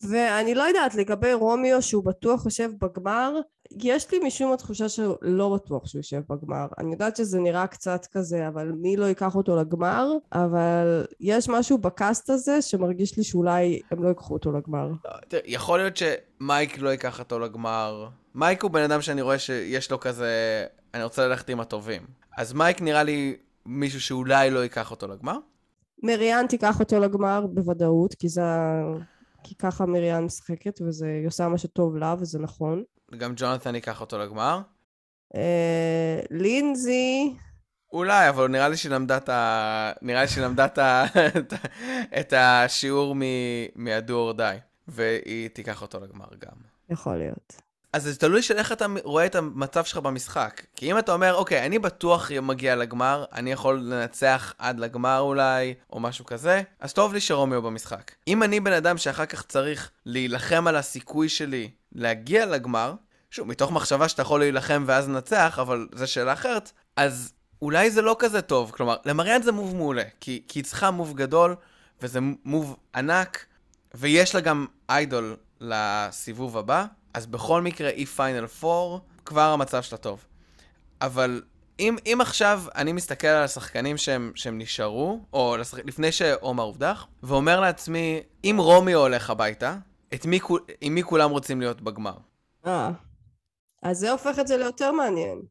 ואני 0.03 0.55
לא 0.55 0.63
יודעת, 0.63 0.95
לגבי 0.95 1.33
רומיו 1.33 1.83
שהוא 1.83 2.05
בטוח 2.05 2.45
יושב 2.45 2.71
בגמר, 2.81 3.41
יש 3.83 4.13
לי 4.13 4.19
משום 4.19 4.51
מה 4.51 4.57
תחושה 4.57 4.89
שלא 4.89 5.55
בטוח 5.55 5.87
שהוא 5.87 5.99
יושב 5.99 6.21
בגמר. 6.29 6.67
אני 6.79 6.93
יודעת 6.93 7.17
שזה 7.17 7.41
נראה 7.41 7.67
קצת 7.67 8.07
כזה, 8.13 8.49
אבל 8.49 8.73
מי 8.73 8.97
לא 8.97 9.05
ייקח 9.05 9.35
אותו 9.37 9.57
לגמר? 9.57 10.13
אבל 10.33 11.05
יש 11.21 11.49
משהו 11.49 11.79
בקאסט 11.79 12.31
הזה 12.31 12.63
שמרגיש 12.63 13.17
לי 13.17 13.25
שאולי 13.25 13.81
הם 13.91 14.03
לא 14.03 14.09
ייקחו 14.09 14.35
אותו 14.35 14.53
לגמר. 14.53 14.91
יכול 15.45 15.79
להיות 15.79 15.97
שמייק 15.97 16.79
לא 16.79 16.89
ייקח 16.89 17.19
אותו 17.19 17.39
לגמר. 17.39 18.09
מייק 18.35 18.63
הוא 18.63 18.71
בן 18.71 18.83
אדם 18.83 19.03
שאני 19.03 19.23
רואה 19.23 19.39
שיש 19.39 19.91
לו 19.91 20.01
כזה, 20.01 20.65
אני 20.95 21.05
רוצה 21.05 21.29
ללכת 21.29 21.49
עם 21.49 21.61
הטובים. 21.61 22.03
אז 22.37 22.53
מייק 22.53 22.83
נראה 22.83 23.03
לי 23.03 23.37
מישהו 23.67 24.01
שאולי 24.01 24.51
לא 24.51 24.59
ייקח 24.59 24.91
אותו 24.91 25.09
לגמר. 25.09 25.39
מריאן 26.03 26.47
תיקח 26.47 26.81
אותו 26.81 27.01
לגמר 27.01 27.47
בוודאות, 27.47 28.15
כי 28.15 28.29
זה... 28.29 28.43
כי 29.43 29.55
ככה 29.55 29.87
מריאן 29.87 30.25
משחקת, 30.25 30.81
וזה, 30.81 31.07
היא 31.07 31.27
עושה 31.27 31.49
מה 31.49 31.59
שטוב 31.59 31.97
לה, 31.97 32.15
וזה 32.19 32.39
נכון. 32.39 32.85
גם 33.19 33.33
ג'ונתן 33.37 33.75
ייקח 33.75 34.01
אותו 34.01 34.19
לגמר. 34.19 34.61
אה, 35.35 36.21
לינזי, 36.31 37.37
אולי, 37.95 38.29
אבל 38.29 38.49
נראה 38.49 38.69
לי 38.69 38.77
שהיא 38.77 38.93
למדה 38.93 39.17
את 39.17 39.29
ה... 39.29 39.93
נראה 40.03 40.23
לי 40.23 40.29
שהיא 40.29 40.45
למדה 40.45 40.65
את, 40.65 40.79
ה... 40.79 41.05
את 42.21 42.33
השיעור 42.37 43.15
מ... 43.15 43.23
מהדו 43.75 44.33
die, 44.33 44.61
והיא 44.89 45.49
תיקח 45.49 45.83
אותו 45.83 46.01
לגמר 46.01 46.27
גם. 46.39 46.57
יכול 46.91 47.17
להיות. 47.17 47.64
אז 47.95 48.03
זה 48.03 48.17
תלוי 48.17 48.43
של 48.43 48.57
איך 48.57 48.73
אתה 48.73 48.87
רואה 49.05 49.27
את 49.27 49.35
המצב 49.35 49.85
שלך 49.85 49.97
במשחק. 49.99 50.63
כי 50.77 50.91
אם 50.91 50.99
אתה 50.99 51.13
אומר, 51.13 51.35
אוקיי, 51.35 51.67
אני 51.67 51.79
בטוח 51.79 52.31
מגיע 52.43 52.77
לגמר, 52.77 53.25
אני 53.33 53.53
יכול 53.53 53.81
לנצח 53.81 54.55
עד 54.59 54.81
לגמר 54.81 55.19
אולי, 55.21 55.75
או 55.93 56.01
משהו 56.01 56.25
כזה, 56.25 56.63
אז 56.81 56.93
טוב 56.93 57.13
לי 57.13 57.21
שרומיו 57.21 57.63
במשחק. 57.63 58.11
אם 58.29 58.43
אני 58.43 58.61
בן 58.61 58.73
אדם 58.73 58.99
שאחר 58.99 59.27
כך 59.27 59.43
צריך 59.43 59.91
להילחם 60.07 60.67
על 60.67 60.77
הסיכוי 60.77 61.29
שלי 61.29 61.71
להגיע 61.93 62.47
לגמר, 62.47 62.95
שוב, 63.31 63.49
מתוך 63.49 63.73
מחשבה 63.73 64.09
שאתה 64.09 64.23
יכול 64.23 64.41
להילחם 64.41 64.85
ואז 64.87 65.09
לנצח, 65.09 65.59
אבל 65.63 65.89
זו 65.95 66.07
שאלה 66.07 66.33
אחרת, 66.33 66.73
אז 66.97 67.33
אולי 67.63 67.91
זה 67.91 68.03
לא 68.03 68.17
כזה 68.19 68.43
טוב. 68.43 68.71
כלומר, 68.71 68.97
למריאן 69.05 69.43
זה 69.43 69.53
מוב 69.53 69.77
מעולה, 69.77 70.05
כי, 70.21 70.43
כי 70.49 70.59
היא 70.59 70.65
צריכה 70.65 70.91
מוב 70.91 71.17
גדול, 71.17 71.57
וזה 72.03 72.19
מוב 72.45 72.77
ענק, 72.95 73.47
ויש 73.95 74.35
לה 74.35 74.41
גם 74.41 74.67
איידול 74.89 75.37
לסיבוב 75.61 76.59
הבא, 76.59 76.87
אז 77.15 77.27
בכל 77.27 77.63
מקרה, 77.63 77.89
היא 77.89 78.07
פיינל 78.07 78.47
4, 78.65 78.99
כבר 79.25 79.41
המצב 79.41 79.83
שלה 79.83 79.99
טוב. 79.99 80.25
אבל 81.01 81.43
אם, 81.81 81.97
אם 82.07 82.19
עכשיו 82.21 82.63
אני 82.75 82.93
מסתכל 82.93 83.27
על 83.27 83.45
השחקנים 83.45 83.97
שהם, 83.97 84.33
שהם 84.35 84.59
נשארו, 84.59 85.21
או 85.33 85.57
לשחק, 85.57 85.87
לפני 85.87 86.13
שעומר 86.13 86.65
הובדח, 86.65 87.07
ואומר 87.23 87.61
לעצמי, 87.61 88.21
אם 88.45 88.57
רומי 88.59 88.93
הולך 88.93 89.31
הביתה, 89.31 89.77
את 90.15 90.27
מי, 90.27 90.39
עם 90.81 90.95
מי 90.95 91.03
כולם 91.03 91.31
רוצים 91.31 91.61
להיות 91.61 91.81
בגמר. 91.81 92.17
אה. 92.67 92.91
אז 93.83 93.99
זה 93.99 94.11
הופך 94.11 94.39
את 94.39 94.47
זה 94.47 94.57
ליותר 94.57 94.93
מעניין. 94.93 95.43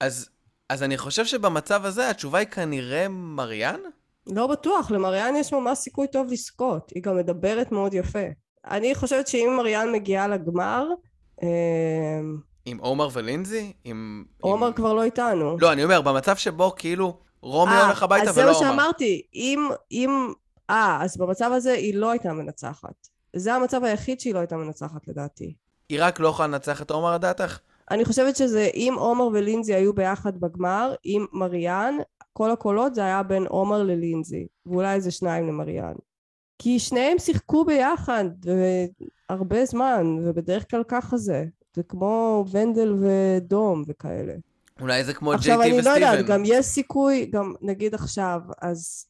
אז, 0.00 0.28
אז 0.68 0.82
אני 0.82 0.98
חושב 0.98 1.24
שבמצב 1.24 1.84
הזה 1.84 2.10
התשובה 2.10 2.38
היא 2.38 2.48
כנראה 2.48 3.08
מריאן? 3.08 3.80
לא 4.26 4.46
בטוח, 4.46 4.90
למריאן 4.90 5.36
יש 5.36 5.52
ממש 5.52 5.78
סיכוי 5.78 6.06
טוב 6.08 6.32
לזכות. 6.32 6.90
היא 6.94 7.02
גם 7.02 7.16
מדברת 7.16 7.72
מאוד 7.72 7.94
יפה. 7.94 8.28
אני 8.64 8.94
חושבת 8.94 9.28
שאם 9.28 9.54
מריאן 9.58 9.92
מגיעה 9.92 10.28
לגמר, 10.28 10.86
אה, 11.42 11.48
עם 12.64 12.78
עומר 12.78 13.08
ולינזי? 13.12 13.72
עם... 13.84 14.24
עומר 14.40 14.66
עם... 14.66 14.72
כבר 14.72 14.92
לא 14.92 15.02
איתנו. 15.02 15.56
לא, 15.60 15.72
אני 15.72 15.84
אומר, 15.84 16.00
במצב 16.00 16.36
שבו 16.36 16.72
כאילו 16.76 17.18
רומי 17.42 17.72
אה, 17.72 17.84
הולך 17.86 18.02
הביתה 18.02 18.28
אז 18.28 18.34
זה 18.34 18.42
ולא 18.42 18.52
מה 18.52 18.58
עומר. 18.58 18.70
שאמרתי, 18.70 19.22
אם, 19.34 19.68
אם, 19.92 20.32
אה, 20.70 20.98
אז 21.02 21.16
במצב 21.16 21.50
הזה 21.54 21.72
היא 21.72 21.94
לא 21.94 22.10
הייתה 22.10 22.32
מנצחת. 22.32 23.08
זה 23.36 23.54
המצב 23.54 23.84
היחיד 23.84 24.20
שהיא 24.20 24.34
לא 24.34 24.38
הייתה 24.38 24.56
מנצחת 24.56 25.08
לדעתי. 25.08 25.54
היא 25.88 25.98
רק 26.02 26.20
לא 26.20 26.28
יכולה 26.28 26.48
לנצח 26.48 26.82
את 26.82 26.90
עומר 26.90 27.14
לדעתך? 27.14 27.58
אני 27.90 28.04
חושבת 28.04 28.36
שזה 28.36 28.68
אם 28.74 28.94
עומר 28.98 29.26
ולינזי 29.26 29.74
היו 29.74 29.92
ביחד 29.92 30.40
בגמר, 30.40 30.94
עם 31.04 31.26
מריאן, 31.32 31.96
כל 32.32 32.50
הקולות 32.50 32.94
זה 32.94 33.04
היה 33.04 33.22
בין 33.22 33.46
עומר 33.46 33.82
ללינזי, 33.82 34.46
ואולי 34.66 34.94
איזה 34.94 35.10
שניים 35.10 35.48
למריאן. 35.48 35.92
כי 36.58 36.78
שניהם 36.78 37.18
שיחקו 37.18 37.64
ביחד 37.64 38.24
הרבה 39.28 39.64
זמן, 39.64 40.06
ובדרך 40.24 40.70
כלל 40.70 40.82
ככה 40.88 41.16
זה. 41.16 41.44
זה 41.76 41.82
כמו 41.82 42.44
ונדל 42.50 42.94
ודום 43.00 43.84
וכאלה. 43.86 44.34
אולי 44.80 45.04
זה 45.04 45.14
כמו 45.14 45.32
עכשיו 45.32 45.58
ג'יי 45.58 45.70
טי 45.70 45.76
אני 45.76 45.84
לא 45.84 45.90
יודעת, 45.90 46.14
וסטיבן. 46.14 46.34
גם 46.34 46.42
יש 46.44 46.66
סיכוי, 46.66 47.26
גם 47.26 47.54
נגיד 47.62 47.94
עכשיו, 47.94 48.40
אז, 48.62 49.06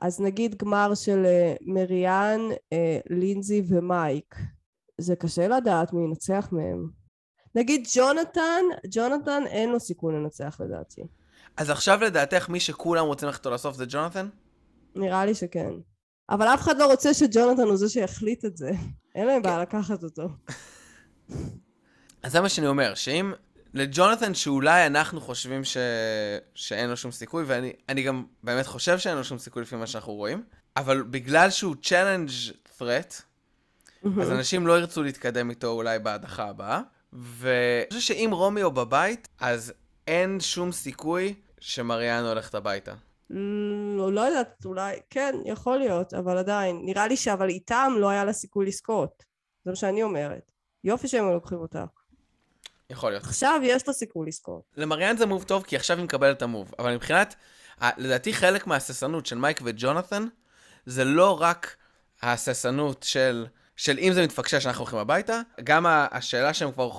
אז 0.00 0.20
נגיד 0.20 0.54
גמר 0.58 0.94
של 0.94 1.24
אה, 1.26 1.54
מריאן, 1.60 2.40
אה, 2.72 2.98
לינזי 3.10 3.62
ומייק. 3.68 4.34
זה 4.98 5.16
קשה 5.16 5.48
לדעת 5.48 5.92
מי 5.92 6.04
ינצח 6.04 6.48
מהם. 6.52 6.88
נגיד 7.54 7.86
ג'ונתן, 7.94 8.64
ג'ונתן 8.90 9.42
אין 9.46 9.70
לו 9.70 9.80
סיכוי 9.80 10.14
לנצח 10.14 10.60
לדעתי. 10.60 11.02
אז 11.56 11.70
עכשיו 11.70 11.98
לדעתך 12.02 12.48
מי 12.48 12.60
שכולם 12.60 13.06
רוצים 13.06 13.26
ללכת 13.28 13.38
איתו 13.38 13.50
לסוף 13.50 13.76
זה 13.76 13.84
ג'ונתן? 13.88 14.28
נראה 14.94 15.26
לי 15.26 15.34
שכן. 15.34 15.70
אבל 16.32 16.46
אף 16.46 16.60
אחד 16.60 16.78
לא 16.78 16.86
רוצה 16.86 17.14
שג'ונתן 17.14 17.62
הוא 17.62 17.76
זה 17.76 17.88
שיחליט 17.88 18.44
את 18.44 18.56
זה. 18.56 18.70
אין 19.14 19.26
להם 19.26 19.42
בעיה 19.42 19.62
לקחת 19.62 20.02
אותו. 20.04 20.28
אז 22.22 22.32
זה 22.32 22.40
מה 22.40 22.48
שאני 22.48 22.66
אומר, 22.66 22.94
שאם 22.94 23.32
לג'ונתן 23.74 24.34
שאולי 24.34 24.86
אנחנו 24.86 25.20
חושבים 25.20 25.64
ש... 25.64 25.76
שאין 26.54 26.90
לו 26.90 26.96
שום 26.96 27.10
סיכוי, 27.10 27.44
ואני 27.46 27.72
אני 27.88 28.02
גם 28.02 28.24
באמת 28.42 28.66
חושב 28.66 28.98
שאין 28.98 29.16
לו 29.16 29.24
שום 29.24 29.38
סיכוי 29.38 29.62
לפי 29.62 29.76
מה 29.76 29.86
שאנחנו 29.86 30.12
רואים, 30.12 30.44
אבל 30.76 31.02
בגלל 31.02 31.50
שהוא 31.50 31.76
challenge 31.82 32.54
threat, 32.78 33.22
אז 34.20 34.30
אנשים 34.30 34.66
לא 34.66 34.78
ירצו 34.78 35.02
להתקדם 35.02 35.50
איתו 35.50 35.68
אולי 35.68 35.98
בהדחה 35.98 36.48
הבאה. 36.48 36.80
ואני 37.12 37.86
חושב 37.88 38.00
שאם 38.00 38.30
רומיו 38.32 38.70
בבית, 38.70 39.28
אז 39.40 39.72
אין 40.06 40.40
שום 40.40 40.72
סיכוי 40.72 41.34
שמריאן 41.60 42.24
הולכת 42.24 42.54
הביתה. 42.54 42.94
לא, 43.96 44.12
לא 44.12 44.20
יודעת, 44.20 44.64
אולי, 44.64 44.96
כן, 45.10 45.34
יכול 45.44 45.78
להיות, 45.78 46.14
אבל 46.14 46.38
עדיין. 46.38 46.80
נראה 46.84 47.06
לי 47.06 47.16
שאבל 47.16 47.48
איתם 47.48 47.92
לא 47.98 48.08
היה 48.08 48.24
לה 48.24 48.32
סיכוי 48.32 48.66
לזכות. 48.66 49.24
זה 49.64 49.70
מה 49.70 49.76
שאני 49.76 50.02
אומרת. 50.02 50.52
יופי 50.84 51.08
שהם 51.08 51.32
לוקחים 51.32 51.58
אותה. 51.58 51.84
יכול 52.90 53.10
להיות. 53.10 53.24
עכשיו 53.24 53.60
יש 53.62 53.88
לה 53.88 53.94
סיכוי 53.94 54.26
לזכות. 54.26 54.62
למריאן 54.76 55.16
זה 55.16 55.26
מוב 55.26 55.44
טוב, 55.44 55.62
כי 55.62 55.76
עכשיו 55.76 55.96
היא 55.96 56.04
מקבלת 56.04 56.36
את 56.36 56.42
המוב. 56.42 56.72
אבל 56.78 56.94
מבחינת, 56.94 57.34
לדעתי 57.96 58.34
חלק 58.34 58.66
מההססנות 58.66 59.26
של 59.26 59.38
מייק 59.38 59.60
וג'ונתן, 59.64 60.26
זה 60.86 61.04
לא 61.04 61.40
רק 61.40 61.76
ההססנות 62.22 63.02
של, 63.02 63.46
של 63.76 63.98
אם 63.98 64.12
זה 64.12 64.24
מתפקשש 64.24 64.66
אנחנו 64.66 64.80
הולכים 64.82 64.98
הביתה, 64.98 65.40
גם 65.64 65.86
השאלה 65.88 66.54
שהם 66.54 66.72
כבר 66.72 66.90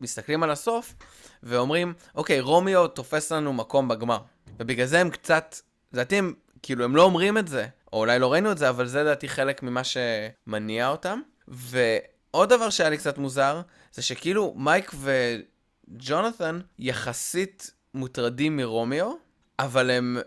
מסתכלים 0.00 0.42
על 0.42 0.50
הסוף, 0.50 0.94
ואומרים, 1.42 1.94
אוקיי, 2.14 2.40
רומיו 2.40 2.88
תופס 2.88 3.32
לנו 3.32 3.52
מקום 3.52 3.88
בגמר. 3.88 4.18
ובגלל 4.58 4.86
זה 4.86 5.00
הם 5.00 5.10
קצת, 5.10 5.56
לדעתי 5.94 6.18
הם, 6.18 6.34
כאילו, 6.62 6.84
הם 6.84 6.96
לא 6.96 7.02
אומרים 7.02 7.38
את 7.38 7.48
זה, 7.48 7.66
או 7.92 7.98
אולי 7.98 8.18
לא 8.18 8.32
ראינו 8.32 8.52
את 8.52 8.58
זה, 8.58 8.68
אבל 8.68 8.86
זה 8.86 9.00
לדעתי 9.00 9.28
חלק 9.28 9.62
ממה 9.62 9.82
שמניע 9.84 10.88
אותם. 10.88 11.20
ועוד 11.48 12.48
דבר 12.48 12.70
שהיה 12.70 12.90
לי 12.90 12.98
קצת 12.98 13.18
מוזר, 13.18 13.60
זה 13.92 14.02
שכאילו 14.02 14.54
מייק 14.56 14.92
וג'ונתן 15.00 16.60
יחסית 16.78 17.70
מוטרדים 17.94 18.56
מרומיו, 18.56 19.12
אבל 19.58 19.90
הם, 19.90 20.18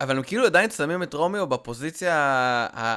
אבל 0.00 0.16
הם 0.16 0.22
כאילו 0.22 0.46
עדיין 0.46 0.70
שמים 0.70 1.02
את 1.02 1.14
רומיו 1.14 1.46
בפוזיציה 1.46 2.16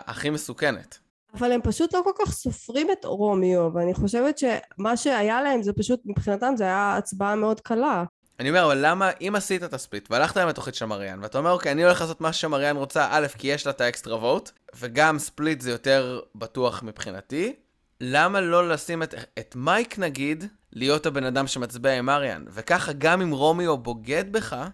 הכי 0.06 0.30
מסוכנת. 0.30 1.00
אבל 1.34 1.52
הם 1.52 1.62
פשוט 1.62 1.94
לא 1.94 2.02
כל 2.04 2.26
כך 2.26 2.32
סופרים 2.32 2.92
את 2.92 3.06
רומיו, 3.06 3.70
ואני 3.74 3.94
חושבת 3.94 4.38
שמה 4.38 4.98
שהיה 4.98 5.42
להם 5.42 5.64
זה 5.64 5.74
פשוט, 5.74 6.00
מבחינתם 6.06 6.54
זה 6.58 6.64
היה 6.64 6.98
הצבעה 6.98 7.36
מאוד 7.36 7.60
קלה. 7.60 8.04
אני 8.40 8.50
אומר, 8.50 8.66
אבל 8.66 8.78
למה, 8.82 9.12
אם 9.22 9.34
עשית 9.36 9.64
את 9.64 9.74
ה 9.74 9.80
split 9.80 10.12
והלכת 10.12 10.38
עם 10.38 10.48
התוכנית 10.48 10.76
של 10.76 10.86
מריאן, 10.86 11.20
ואתה 11.22 11.38
אומר, 11.38 11.52
אוקיי, 11.52 11.72
אני 11.72 11.84
הולך 11.84 12.02
לעשות 12.02 12.22
מה 12.22 12.34
שמריאן 12.34 12.78
רוצה, 12.78 13.08
א', 13.12 13.28
כי 13.38 13.48
יש 13.48 13.66
לה 13.66 13.72
את 13.72 13.82
ה 13.82 13.88
extra 13.88 14.18
vote, 14.18 14.52
וגם 14.76 15.20
split 15.20 15.62
זה 15.62 15.72
יותר 15.72 16.20
בטוח 16.36 16.84
מבחינתי, 16.84 17.56
למה 18.02 18.42
לא 18.42 18.70
לשים 18.70 19.04
את, 19.04 19.14
את 19.40 19.56
מייק, 19.56 20.00
נגיד, 20.00 20.44
להיות 20.74 21.06
הבן 21.06 21.24
אדם 21.24 21.48
שמצביע 21.48 21.98
עם 21.98 22.06
מריאן? 22.06 22.46
וככה, 22.50 22.94
גם 22.94 23.22
אם 23.22 23.32
רומיו 23.32 23.78
בוגד 23.78 24.32
בך, 24.32 24.68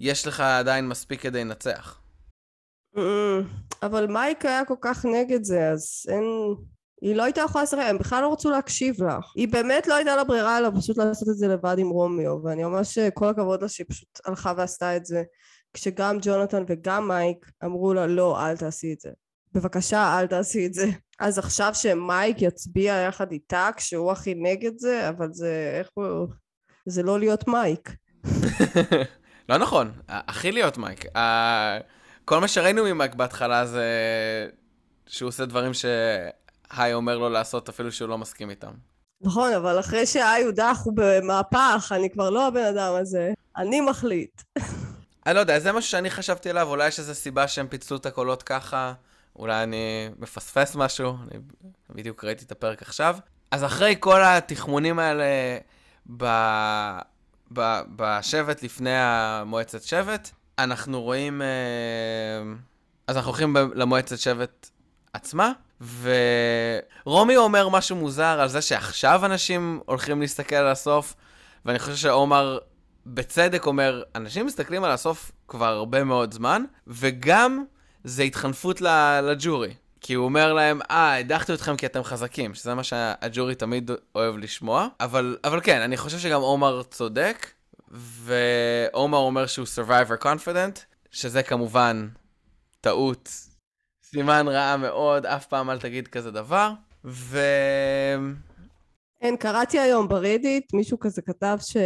יש 0.00 0.26
לך 0.26 0.40
עדיין 0.40 0.88
מספיק 0.88 1.20
כדי 1.20 1.44
לנצח. 1.44 2.00
אמ, 2.96 3.42
אבל 3.82 4.06
מייק 4.06 4.44
היה 4.44 4.64
כל 4.64 4.74
כך 4.80 5.04
נגד 5.04 5.44
זה, 5.44 5.70
אז 5.70 6.06
אין... 6.08 6.24
היא 7.02 7.16
לא 7.16 7.22
הייתה 7.22 7.40
יכולה 7.40 7.64
לשחק, 7.64 7.80
הם 7.86 7.98
בכלל 7.98 8.22
לא 8.22 8.32
רצו 8.32 8.50
להקשיב 8.50 9.02
לה. 9.02 9.18
היא 9.36 9.48
באמת 9.48 9.86
לא 9.86 9.94
הייתה 9.94 10.16
לה 10.16 10.24
ברירה 10.24 10.58
אלא 10.58 10.68
פשוט 10.80 10.98
לעשות 10.98 11.28
את 11.28 11.36
זה 11.36 11.48
לבד 11.48 11.76
עם 11.78 11.88
רומיו, 11.88 12.42
ואני 12.44 12.64
ממש 12.64 12.98
כל 12.98 13.28
הכבוד 13.28 13.62
לה 13.62 13.68
שהיא 13.68 13.86
פשוט 13.88 14.20
הלכה 14.26 14.52
ועשתה 14.56 14.96
את 14.96 15.06
זה, 15.06 15.22
כשגם 15.74 16.18
ג'ונתן 16.22 16.64
וגם 16.68 17.08
מייק 17.08 17.50
אמרו 17.64 17.94
לה 17.94 18.06
לא, 18.06 18.46
אל 18.46 18.56
תעשי 18.56 18.92
את 18.92 19.00
זה. 19.00 19.10
בבקשה, 19.52 20.18
אל 20.20 20.26
תעשי 20.26 20.66
את 20.66 20.74
זה. 20.74 20.86
אז 21.18 21.38
עכשיו 21.38 21.70
שמייק 21.74 22.42
יצביע 22.42 22.94
יחד 22.94 23.32
איתה 23.32 23.70
כשהוא 23.76 24.12
הכי 24.12 24.34
נגד 24.34 24.78
זה, 24.78 25.08
אבל 25.08 25.28
זה, 25.32 25.76
איך 25.78 25.88
הוא... 25.94 26.28
זה 26.86 27.02
לא 27.02 27.18
להיות 27.18 27.48
מייק. 27.48 27.90
לא 29.48 29.58
נכון, 29.58 29.92
הכי 30.08 30.52
להיות 30.52 30.78
מייק. 30.78 31.04
כל 32.24 32.38
מה 32.38 32.48
שראינו 32.48 32.84
ממייק 32.84 33.14
בהתחלה 33.14 33.66
זה 33.66 33.86
שהוא 35.06 35.28
עושה 35.28 35.44
דברים 35.44 35.74
שהי 36.76 36.94
אומר 36.94 37.18
לו 37.18 37.28
לעשות 37.28 37.68
אפילו 37.68 37.92
שהוא 37.92 38.08
לא 38.08 38.18
מסכים 38.18 38.50
איתם. 38.50 38.72
נכון, 39.20 39.52
אבל 39.52 39.80
אחרי 39.80 40.06
שהאי 40.06 40.42
הודח 40.42 40.80
הוא 40.84 40.92
במהפך, 40.96 41.92
אני 41.96 42.10
כבר 42.10 42.30
לא 42.30 42.46
הבן 42.46 42.64
אדם 42.64 42.94
הזה. 43.00 43.32
אני 43.56 43.80
מחליט. 43.80 44.42
אני 45.26 45.34
לא 45.34 45.40
יודע, 45.40 45.58
זה 45.58 45.72
משהו 45.72 45.90
שאני 45.90 46.10
חשבתי 46.10 46.50
עליו, 46.50 46.68
אולי 46.68 46.88
יש 46.88 46.98
איזו 46.98 47.14
סיבה 47.14 47.48
שהם 47.48 47.68
פיצלו 47.68 47.96
את 47.96 48.06
הקולות 48.06 48.42
ככה, 48.42 48.92
אולי 49.36 49.62
אני 49.62 50.10
מפספס 50.18 50.76
משהו, 50.76 51.16
אני 51.30 51.38
בדיוק 51.90 52.24
ראיתי 52.24 52.44
את 52.44 52.52
הפרק 52.52 52.82
עכשיו. 52.82 53.16
אז 53.50 53.64
אחרי 53.64 53.96
כל 54.00 54.20
התחמונים 54.24 54.98
האלה 54.98 55.24
ב... 56.16 56.24
ב... 57.52 57.80
בשבט 57.96 58.62
לפני 58.62 58.94
המועצת 58.94 59.82
שבט, 59.82 60.30
אנחנו 60.58 61.02
רואים... 61.02 61.42
אה, 61.42 61.46
אז 63.06 63.16
אנחנו 63.16 63.30
הולכים 63.30 63.56
למועצת 63.74 64.18
שבט 64.18 64.70
עצמה, 65.12 65.52
ורומיו 67.06 67.40
אומר 67.40 67.68
משהו 67.68 67.96
מוזר 67.96 68.40
על 68.40 68.48
זה 68.48 68.62
שעכשיו 68.62 69.26
אנשים 69.26 69.80
הולכים 69.86 70.20
להסתכל 70.20 70.56
על 70.56 70.68
הסוף, 70.68 71.14
ואני 71.64 71.78
חושב 71.78 71.96
שעומר 71.96 72.58
בצדק 73.06 73.66
אומר, 73.66 74.02
אנשים 74.14 74.46
מסתכלים 74.46 74.84
על 74.84 74.90
הסוף 74.90 75.32
כבר 75.48 75.66
הרבה 75.72 76.04
מאוד 76.04 76.34
זמן, 76.34 76.64
וגם 76.86 77.64
זה 78.04 78.22
התחנפות 78.22 78.80
לג'ורי. 79.22 79.74
כי 80.00 80.14
הוא 80.14 80.24
אומר 80.24 80.52
להם, 80.52 80.80
אה, 80.90 81.16
הדחתי 81.16 81.54
אתכם 81.54 81.76
כי 81.76 81.86
אתם 81.86 82.02
חזקים, 82.02 82.54
שזה 82.54 82.74
מה 82.74 82.84
שהג'ורי 82.84 83.54
תמיד 83.54 83.90
אוהב 84.14 84.36
לשמוע. 84.36 84.88
אבל, 85.00 85.36
אבל 85.44 85.60
כן, 85.60 85.80
אני 85.80 85.96
חושב 85.96 86.18
שגם 86.18 86.40
עומר 86.40 86.82
צודק, 86.82 87.46
ועומר 87.90 89.18
אומר 89.18 89.46
שהוא 89.46 89.66
survivor 89.76 90.24
confident, 90.24 90.80
שזה 91.10 91.42
כמובן 91.42 92.08
טעות, 92.80 93.30
סימן 94.14 94.48
רע 94.48 94.76
מאוד, 94.76 95.26
אף 95.26 95.46
פעם 95.46 95.70
אל 95.70 95.78
תגיד 95.78 96.08
כזה 96.08 96.30
דבר. 96.30 96.72
ו... 97.04 97.38
כן, 99.20 99.36
קראתי 99.36 99.78
היום 99.78 100.08
ברדיט, 100.08 100.74
מישהו 100.74 100.98
כזה 100.98 101.22
כתב 101.22 101.58
ש... 101.60 101.76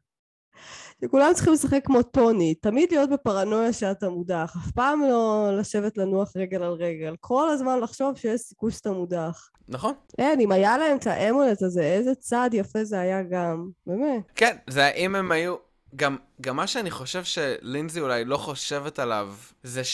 שכולם 1.04 1.34
צריכים 1.34 1.52
לשחק 1.52 1.80
כמו 1.84 2.02
טוני, 2.02 2.54
תמיד 2.54 2.92
להיות 2.92 3.10
בפרנויה 3.10 3.72
שאתה 3.72 4.08
מודח, 4.08 4.56
אף 4.56 4.70
פעם 4.70 5.02
לא 5.02 5.50
לשבת 5.58 5.98
לנוח 5.98 6.36
רגל 6.36 6.62
על 6.62 6.72
רגל, 6.72 7.14
כל 7.20 7.48
הזמן 7.48 7.80
לחשוב 7.80 8.16
שיש 8.16 8.40
סיכוי 8.40 8.72
שאתה 8.72 8.90
מודח. 8.90 9.48
נכון. 9.68 9.94
אין, 10.18 10.40
אם 10.40 10.52
היה 10.52 10.78
להם 10.78 10.96
את 10.96 11.06
האמולט 11.06 11.62
הזה, 11.62 11.82
איזה 11.82 12.14
צעד 12.14 12.54
יפה 12.54 12.84
זה 12.84 13.00
היה 13.00 13.22
גם, 13.22 13.68
באמת. 13.86 14.22
כן, 14.34 14.56
זה 14.70 14.88
אם 14.88 15.14
הם 15.14 15.32
היו... 15.32 15.56
גם, 15.96 16.16
גם 16.40 16.56
מה 16.56 16.66
שאני 16.66 16.90
חושב 16.90 17.24
שלינזי 17.24 18.00
אולי 18.00 18.24
לא 18.24 18.36
חושבת 18.36 18.98
עליו, 18.98 19.34
זה 19.62 19.84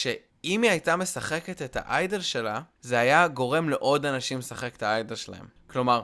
אם 0.45 0.61
היא 0.61 0.71
הייתה 0.71 0.95
משחקת 0.95 1.61
את 1.61 1.77
ה 1.79 1.87
idol 1.87 2.21
שלה, 2.21 2.61
זה 2.81 2.99
היה 2.99 3.27
גורם 3.27 3.69
לעוד 3.69 4.05
אנשים 4.05 4.39
לשחק 4.39 4.75
את 4.75 4.83
ה 4.83 4.89
idol 4.89 5.15
שלהם. 5.15 5.45
כלומר, 5.67 6.01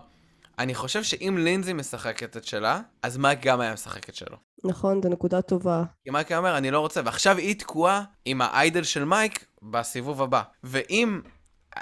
אני 0.60 0.76
חושב 0.76 1.04
שאם 1.04 1.36
לינזי 1.40 1.74
משחקת 1.74 2.38
את 2.38 2.44
שלה, 2.44 2.82
אז 3.04 3.18
מייק 3.18 3.40
גם 3.42 3.62
היה 3.62 3.74
משחק 3.74 4.10
את 4.10 4.16
שלו. 4.16 4.38
נכון, 4.64 5.02
זו 5.04 5.10
נקודה 5.10 5.42
טובה. 5.42 5.84
כי 6.04 6.10
מייק 6.10 6.32
היה 6.32 6.38
אומר, 6.38 6.58
אני 6.58 6.72
לא 6.72 6.80
רוצה, 6.80 7.02
ועכשיו 7.06 7.38
היא 7.38 7.60
תקועה 7.60 8.04
עם 8.26 8.42
ה 8.42 8.50
idol 8.50 8.84
של 8.84 9.06
מייק 9.06 9.46
בסיבוב 9.62 10.22
הבא. 10.22 10.42
ואם, 10.64 11.22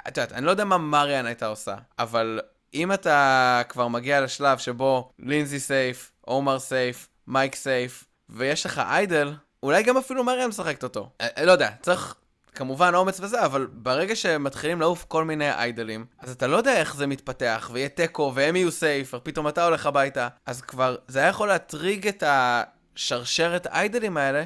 את 0.08 0.16
יודעת, 0.16 0.32
אני 0.32 0.46
לא 0.46 0.50
יודע 0.50 0.64
מה 0.64 0.78
מריאן 0.78 1.26
הייתה 1.26 1.46
עושה, 1.46 1.74
אבל 1.98 2.40
אם 2.74 2.92
אתה 2.92 3.62
כבר 3.68 3.88
מגיע 3.88 4.20
לשלב 4.20 4.58
שבו 4.58 5.10
לינזי 5.18 5.60
safe, 5.60 6.12
עומר 6.20 6.58
safe, 6.58 7.08
מייק 7.26 7.54
safe, 7.54 8.04
ויש 8.28 8.66
לך 8.66 8.78
idol, 8.78 9.34
אולי 9.62 9.82
גם 9.82 9.96
אפילו 9.96 10.24
מריאן 10.24 10.48
משחקת 10.48 10.82
אותו. 10.82 11.10
אה, 11.20 11.44
לא 11.44 11.52
יודע, 11.52 11.70
צריך 11.82 12.14
כמובן 12.54 12.94
אומץ 12.94 13.20
וזה, 13.20 13.44
אבל 13.44 13.66
ברגע 13.72 14.16
שמתחילים 14.16 14.80
לעוף 14.80 15.04
כל 15.08 15.24
מיני 15.24 15.50
איידלים, 15.50 16.06
אז 16.18 16.30
אתה 16.30 16.46
לא 16.46 16.56
יודע 16.56 16.76
איך 16.76 16.96
זה 16.96 17.06
מתפתח, 17.06 17.70
ויהיה 17.72 17.88
תיקו, 17.88 18.32
והם 18.34 18.56
יהיו 18.56 18.70
סייף, 18.70 19.14
ופתאום 19.14 19.48
אתה 19.48 19.64
הולך 19.64 19.86
הביתה, 19.86 20.28
אז 20.46 20.60
כבר, 20.60 20.96
זה 21.08 21.18
היה 21.18 21.28
יכול 21.28 21.48
להטריג 21.48 22.08
את 22.08 22.22
השרשרת 22.26 23.66
איידלים 23.66 24.16
האלה, 24.16 24.44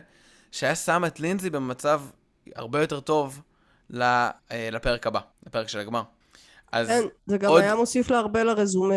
שהיה 0.53 0.75
שם 0.75 1.05
את 1.07 1.21
לינזי 1.21 1.51
במצב 1.51 2.03
הרבה 2.57 2.81
יותר 2.81 3.01
טוב 3.01 3.43
אה, 4.01 4.31
לפרק 4.51 5.07
הבא, 5.07 5.21
לפרק 5.47 5.69
של 5.69 5.79
הגמר. 5.79 6.03
אז 6.73 6.89
כן, 6.89 7.03
זה 7.27 7.39
גם 7.39 7.51
עוד... 7.51 7.63
היה 7.63 7.75
מוסיף 7.75 8.11
לה 8.11 8.19
הרבה 8.19 8.45
לרזומה. 8.45 8.95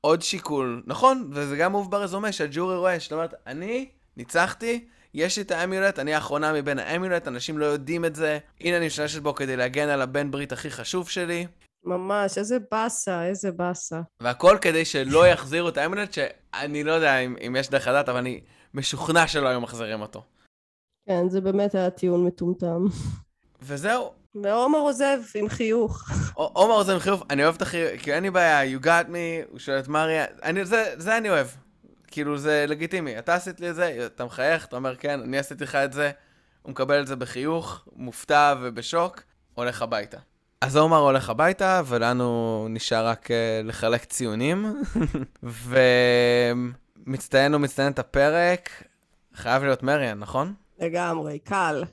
עוד 0.00 0.22
שיקול, 0.22 0.82
נכון, 0.86 1.30
וזה 1.32 1.56
גם 1.56 1.72
מוב 1.72 1.90
ברזומה 1.90 2.32
שהג'ורי 2.32 2.76
רואה, 2.76 2.98
זאת 2.98 3.12
אומרת, 3.12 3.34
אני 3.46 3.88
ניצחתי, 4.16 4.88
יש 5.14 5.36
לי 5.36 5.42
את 5.42 5.50
האמיולט, 5.50 5.98
אני 5.98 6.14
האחרונה 6.14 6.52
מבין 6.52 6.78
האמיולט, 6.78 7.28
אנשים 7.28 7.58
לא 7.58 7.64
יודעים 7.66 8.04
את 8.04 8.14
זה. 8.14 8.38
הנה 8.60 8.76
אני 8.76 8.86
משתמשת 8.86 9.22
בו 9.22 9.34
כדי 9.34 9.56
להגן 9.56 9.88
על 9.88 10.02
הבן 10.02 10.30
ברית 10.30 10.52
הכי 10.52 10.70
חשוב 10.70 11.08
שלי. 11.08 11.46
ממש, 11.84 12.38
איזה 12.38 12.58
באסה, 12.70 13.26
איזה 13.26 13.52
באסה. 13.52 14.00
והכל 14.22 14.58
כדי 14.60 14.84
שלא 14.84 15.26
יחזירו 15.26 15.68
את 15.68 15.76
האמיולט, 15.76 16.12
שאני 16.12 16.84
לא 16.84 16.92
יודע 16.92 17.18
אם, 17.18 17.36
אם 17.46 17.56
יש 17.58 17.70
דרך 17.70 17.88
לדעת, 17.88 18.08
אבל 18.08 18.18
אני 18.18 18.40
משוכנע 18.74 19.26
שלא 19.26 19.48
היו 19.48 19.60
מחזירים 19.60 20.00
אותו. 20.00 20.22
כן, 21.08 21.28
זה 21.28 21.40
באמת 21.40 21.74
היה 21.74 21.90
טיעון 21.90 22.26
מטומטם. 22.26 22.84
וזהו. 23.62 24.12
ועומר 24.34 24.78
עוזב 24.78 25.18
עם 25.34 25.48
חיוך. 25.48 26.10
עומר 26.34 26.74
עוזב 26.74 26.92
עם 26.92 26.98
חיוך, 26.98 27.22
אני 27.30 27.44
אוהב 27.44 27.54
את 27.54 27.62
החיוך, 27.62 28.02
כי 28.02 28.14
אין 28.14 28.22
לי 28.22 28.30
בעיה, 28.30 28.78
you 28.78 28.82
got 28.82 29.08
me, 29.08 29.50
הוא 29.50 29.58
שואל 29.58 29.78
את 29.78 29.88
מריה, 29.88 30.24
אני, 30.42 30.64
זה, 30.64 30.94
זה 30.96 31.16
אני 31.16 31.30
אוהב. 31.30 31.46
כאילו 32.10 32.38
זה 32.38 32.64
לגיטימי, 32.68 33.18
אתה 33.18 33.34
עשית 33.34 33.60
לי 33.60 33.70
את 33.70 33.74
זה, 33.74 34.06
אתה 34.06 34.24
מחייך, 34.24 34.66
אתה 34.66 34.76
אומר 34.76 34.96
כן, 34.96 35.20
אני 35.20 35.38
עשיתי 35.38 35.64
לך 35.64 35.74
את 35.74 35.92
זה, 35.92 36.10
הוא 36.62 36.70
מקבל 36.70 37.00
את 37.00 37.06
זה 37.06 37.16
בחיוך, 37.16 37.88
מופתע 37.96 38.54
ובשוק, 38.60 39.22
הולך 39.54 39.82
הביתה. 39.82 40.18
אז 40.60 40.76
עומר 40.76 40.96
הולך 40.96 41.30
הביתה, 41.30 41.82
ולנו 41.86 42.66
נשאר 42.70 43.06
רק 43.06 43.26
uh, 43.26 43.32
לחלק 43.64 44.04
ציונים, 44.04 44.82
ומצטיין 47.06 47.54
ומצטיינת 47.54 47.98
הפרק, 47.98 48.70
חייב 49.34 49.62
להיות 49.64 49.82
מריאן, 49.82 50.18
נכון? 50.18 50.54
לגמרי, 50.78 51.38
קל. 51.38 51.84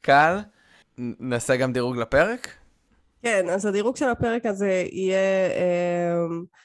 קל? 0.00 0.38
נעשה 0.98 1.56
גם 1.56 1.72
דירוג 1.72 1.96
לפרק? 1.96 2.48
כן, 3.22 3.48
אז 3.48 3.66
הדירוג 3.66 3.96
של 3.96 4.08
הפרק 4.08 4.46
הזה 4.46 4.84
יהיה... 4.92 5.48
Uh, 5.50 6.62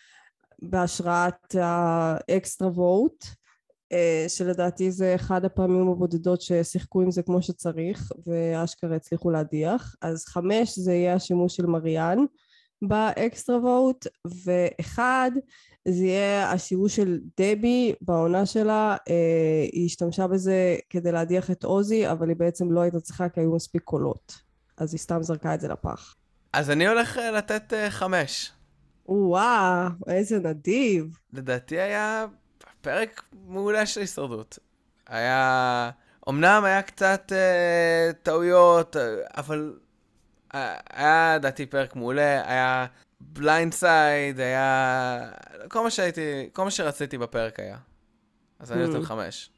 בהשראת 0.62 1.56
ה 1.56 1.75
extra 1.75 2.68
vote, 2.68 3.26
אה, 3.92 4.26
שלדעתי 4.28 4.92
זה 4.92 5.16
אחד 5.16 5.46
הפעמים 5.46 5.90
הבודדות 5.90 6.42
ששיחקו 6.42 7.02
עם 7.02 7.12
זה 7.12 7.24
כמו 7.24 7.42
שצריך, 7.42 8.12
ואשכרה 8.28 8.96
הצליחו 8.96 9.30
להדיח. 9.30 9.96
אז 10.02 10.26
חמש 10.26 10.80
זה 10.80 10.94
יהיה 10.94 11.14
השימוש 11.14 11.56
של 11.56 11.66
מריאן 11.66 12.18
ב 12.82 12.95
extra 12.95 13.58
vote, 13.58 14.08
ואחד 14.46 15.32
זה 15.88 16.06
יהיה 16.06 16.52
השימוש 16.52 16.96
של 16.96 17.20
דבי 17.40 17.94
בעונה 18.02 18.46
שלה, 18.46 18.96
אה, 19.10 19.66
היא 19.72 19.86
השתמשה 19.86 20.28
בזה 20.28 20.78
כדי 20.90 21.12
להדיח 21.12 21.52
את 21.52 21.64
עוזי, 21.64 22.12
אבל 22.12 22.30
היא 22.30 22.38
בעצם 22.38 22.72
לא 22.72 22.80
הייתה 22.80 23.00
צריכה 23.00 23.30
כי 23.30 23.40
היו 23.40 23.56
מספיק 23.56 23.84
קולות. 23.84 24.34
אז 24.78 24.94
היא 24.94 25.00
סתם 25.00 25.24
זרקה 25.24 25.54
את 25.54 25.62
זה 25.62 25.68
לפח. 25.68 26.16
אז 26.54 26.70
אני 26.70 26.88
הולך 26.88 27.18
אה, 27.18 27.32
לתת 27.32 27.74
חמש. 27.90 28.52
וואו, 29.08 29.88
איזה 30.08 30.40
נדיב. 30.40 31.18
לדעתי 31.34 31.80
היה 31.80 32.26
פרק 32.82 33.24
מעולה 33.48 33.86
של 33.86 34.02
הישרדות. 34.02 34.60
היה... 35.08 35.92
אמנם 36.30 36.62
היה 36.66 36.82
קצת 36.82 37.32
אה, 37.36 38.10
טעויות, 38.24 38.96
אבל 39.38 39.80
אה, 40.56 40.76
היה 40.94 41.36
לדעתי 41.36 41.66
פרק 41.66 41.96
מעולה, 41.96 42.52
היה 42.52 42.86
blindside, 43.22 44.40
היה... 44.40 45.32
כל 45.68 45.84
מה 45.84 45.90
שהייתי, 45.90 46.50
כל 46.54 46.64
מה 46.64 46.72
שרציתי 46.72 47.18
בפרק 47.18 47.60
היה. 47.60 47.78
אז 48.60 48.72
אני 48.72 48.88
נותן 48.88 49.02
ממ. 49.02 49.06
חמש. 49.06 49.52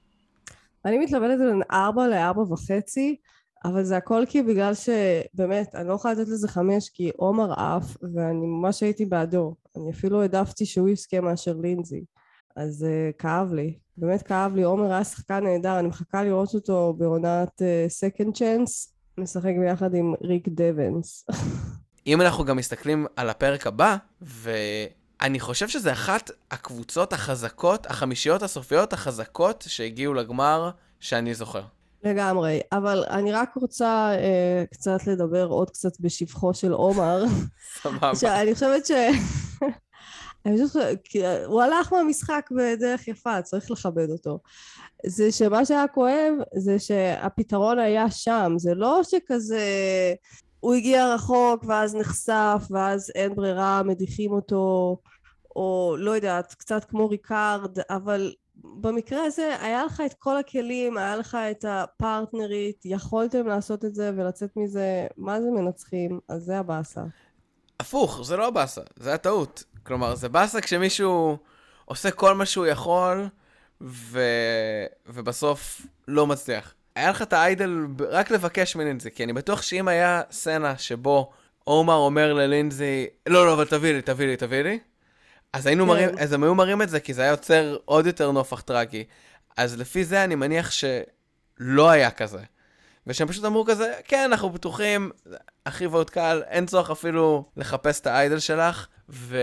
אני 0.86 0.98
מתלבטת 0.98 1.38
בין 1.38 1.62
ארבע 1.72 2.08
לארבע 2.08 2.42
וחצי. 2.42 3.16
אבל 3.66 3.84
זה 3.84 3.98
הכל 3.98 4.24
כי 4.30 4.42
בגלל 4.42 4.74
שבאמת, 4.74 5.76
אני 5.76 5.88
לא 5.88 5.94
יכולה 5.94 6.14
לתת 6.14 6.28
לזה 6.28 6.48
חמש 6.48 6.90
כי 6.90 7.12
עומר 7.16 7.54
עף 7.54 7.98
ואני 8.16 8.46
ממש 8.46 8.84
הייתי 8.84 9.06
בעדו. 9.06 9.56
אני 9.78 9.92
אפילו 9.92 10.22
העדפתי 10.22 10.66
שהוא 10.66 10.90
יזכה 10.90 11.22
מאשר 11.22 11.54
לינזי. 11.62 12.06
אז 12.56 12.86
uh, 12.86 13.18
כאב 13.18 13.54
לי, 13.54 13.78
באמת 13.98 14.22
כאב 14.22 14.56
לי. 14.56 14.64
עומר 14.64 14.92
היה 14.92 15.04
שחקן 15.04 15.44
נהדר, 15.44 15.80
אני 15.80 15.88
מחכה 15.88 16.24
לראות 16.24 16.54
אותו 16.54 16.94
בעונת 16.98 17.62
uh, 17.62 18.32
צ'אנס, 18.34 18.94
משחק 19.18 19.54
ביחד 19.60 19.96
עם 19.96 20.14
ריק 20.22 20.48
דבנס. 20.48 21.26
אם 22.08 22.22
אנחנו 22.22 22.46
גם 22.46 22.58
מסתכלים 22.58 23.06
על 23.16 23.30
הפרק 23.30 23.68
הבא, 23.68 23.98
ואני 24.22 25.40
חושב 25.40 25.68
שזה 25.68 25.92
אחת 25.92 26.32
הקבוצות 26.52 27.14
החזקות, 27.14 27.86
החמישיות 27.86 28.44
הסופיות 28.44 28.94
החזקות 28.94 29.64
שהגיעו 29.68 30.14
לגמר 30.14 30.72
שאני 31.00 31.34
זוכר. 31.34 31.64
לגמרי, 32.04 32.60
אבל 32.72 33.04
אני 33.10 33.32
רק 33.32 33.56
רוצה 33.56 34.12
אה, 34.12 34.64
קצת 34.72 35.08
לדבר 35.08 35.46
עוד 35.46 35.70
קצת 35.70 36.00
בשבחו 36.00 36.54
של 36.54 36.72
עומר. 36.72 37.24
סבבה. 37.82 38.16
שאני 38.16 38.54
חושבת 38.54 38.86
ש... 38.86 38.92
אני 40.46 40.68
חושבת 40.68 41.00
הוא 41.46 41.62
הלך 41.62 41.94
מהמשחק 41.94 42.50
בדרך 42.52 43.08
יפה, 43.08 43.42
צריך 43.42 43.72
לכבד 43.72 44.10
אותו. 44.10 44.40
זה 45.06 45.32
שמה 45.32 45.66
שהיה 45.66 45.88
כואב 45.88 46.34
זה 46.56 46.80
שהפתרון 46.80 47.80
היה 47.80 48.12
שם, 48.12 48.54
זה 48.58 48.76
לא 48.76 49.02
שכזה 49.04 49.64
הוא 50.60 50.74
הגיע 50.74 51.14
רחוק 51.14 51.64
ואז 51.68 51.96
נחשף 51.96 52.64
ואז 52.70 53.12
אין 53.16 53.36
ברירה, 53.36 53.84
מדיחים 53.84 54.32
אותו, 54.32 54.98
או 55.56 55.96
לא 56.00 56.12
יודעת, 56.12 56.54
קצת 56.54 56.86
כמו 56.86 57.10
ריקארד, 57.10 57.78
אבל 57.90 58.34
במקרה 58.64 59.24
הזה 59.24 59.56
היה 59.62 59.86
לך 59.86 60.02
את 60.06 60.14
כל 60.14 60.38
הכלים, 60.38 60.98
היה 60.98 61.16
לך 61.16 61.38
את 61.52 61.66
הפרטנרית, 61.68 62.82
יכולתם 62.86 63.48
לעשות 63.48 63.86
את 63.86 63.96
זה 63.96 64.12
ולצאת 64.16 64.50
מזה, 64.56 65.08
מה 65.18 65.42
זה 65.42 65.48
מנצחים? 65.52 66.20
אז 66.30 66.44
זה 66.44 66.60
הבאסה. 66.60 67.02
הפוך, 67.80 68.22
זה 68.24 68.38
לא 68.38 68.48
הבאסה, 68.48 68.82
זה 68.96 69.14
הטעות. 69.14 69.64
כלומר, 69.84 70.16
זה 70.16 70.30
באסה 70.30 70.62
כשמישהו 70.62 71.38
עושה 71.86 72.12
כל 72.12 72.36
מה 72.36 72.46
שהוא 72.46 72.66
יכול, 72.66 73.28
ו... 73.82 74.20
ובסוף 75.08 75.82
לא 76.08 76.28
מצליח. 76.28 76.74
היה 76.96 77.10
לך 77.10 77.22
את 77.22 77.34
האיידל 77.34 77.86
רק 78.10 78.32
לבקש 78.32 78.76
מלינזי, 78.76 79.12
כי 79.12 79.24
אני 79.24 79.34
בטוח 79.34 79.62
שאם 79.62 79.88
היה 79.88 80.22
סצנה 80.32 80.78
שבו 80.78 81.32
עומר 81.64 81.96
אומר 81.96 82.34
ללינזי, 82.34 83.08
לא, 83.28 83.46
לא, 83.46 83.54
אבל 83.54 83.66
תביא 83.66 83.94
לי, 83.94 84.02
תביא 84.02 84.28
לי, 84.28 84.38
תביא 84.38 84.62
לי, 84.62 84.80
אז 85.54 85.66
היינו 85.66 85.84
כן. 85.84 85.90
מראים, 85.90 86.10
אז 86.20 86.34
הם 86.34 86.44
היו 86.44 86.56
מראים 86.56 86.82
את 86.82 86.90
זה, 86.90 87.00
כי 87.00 87.14
זה 87.14 87.22
היה 87.22 87.32
יוצר 87.32 87.78
עוד 87.86 88.06
יותר 88.06 88.32
נופח 88.32 88.62
טרגי. 88.62 89.04
אז 89.58 89.78
לפי 89.80 90.06
זה 90.06 90.24
אני 90.24 90.36
מניח 90.36 90.72
שלא 90.72 91.90
היה 91.90 92.12
כזה. 92.12 92.40
ושהם 93.08 93.28
פשוט 93.28 93.46
אמרו 93.46 93.66
כזה, 93.66 93.94
כן, 94.06 94.24
אנחנו 94.26 94.50
בטוחים, 94.50 95.12
הכי 95.66 95.88
ועוד 95.88 96.10
קל, 96.10 96.42
אין 96.48 96.66
צורך 96.66 96.92
אפילו 96.92 97.44
לחפש 97.58 98.00
את 98.00 98.08
האיידל 98.08 98.40
שלך, 98.40 98.88
ו... 99.10 99.38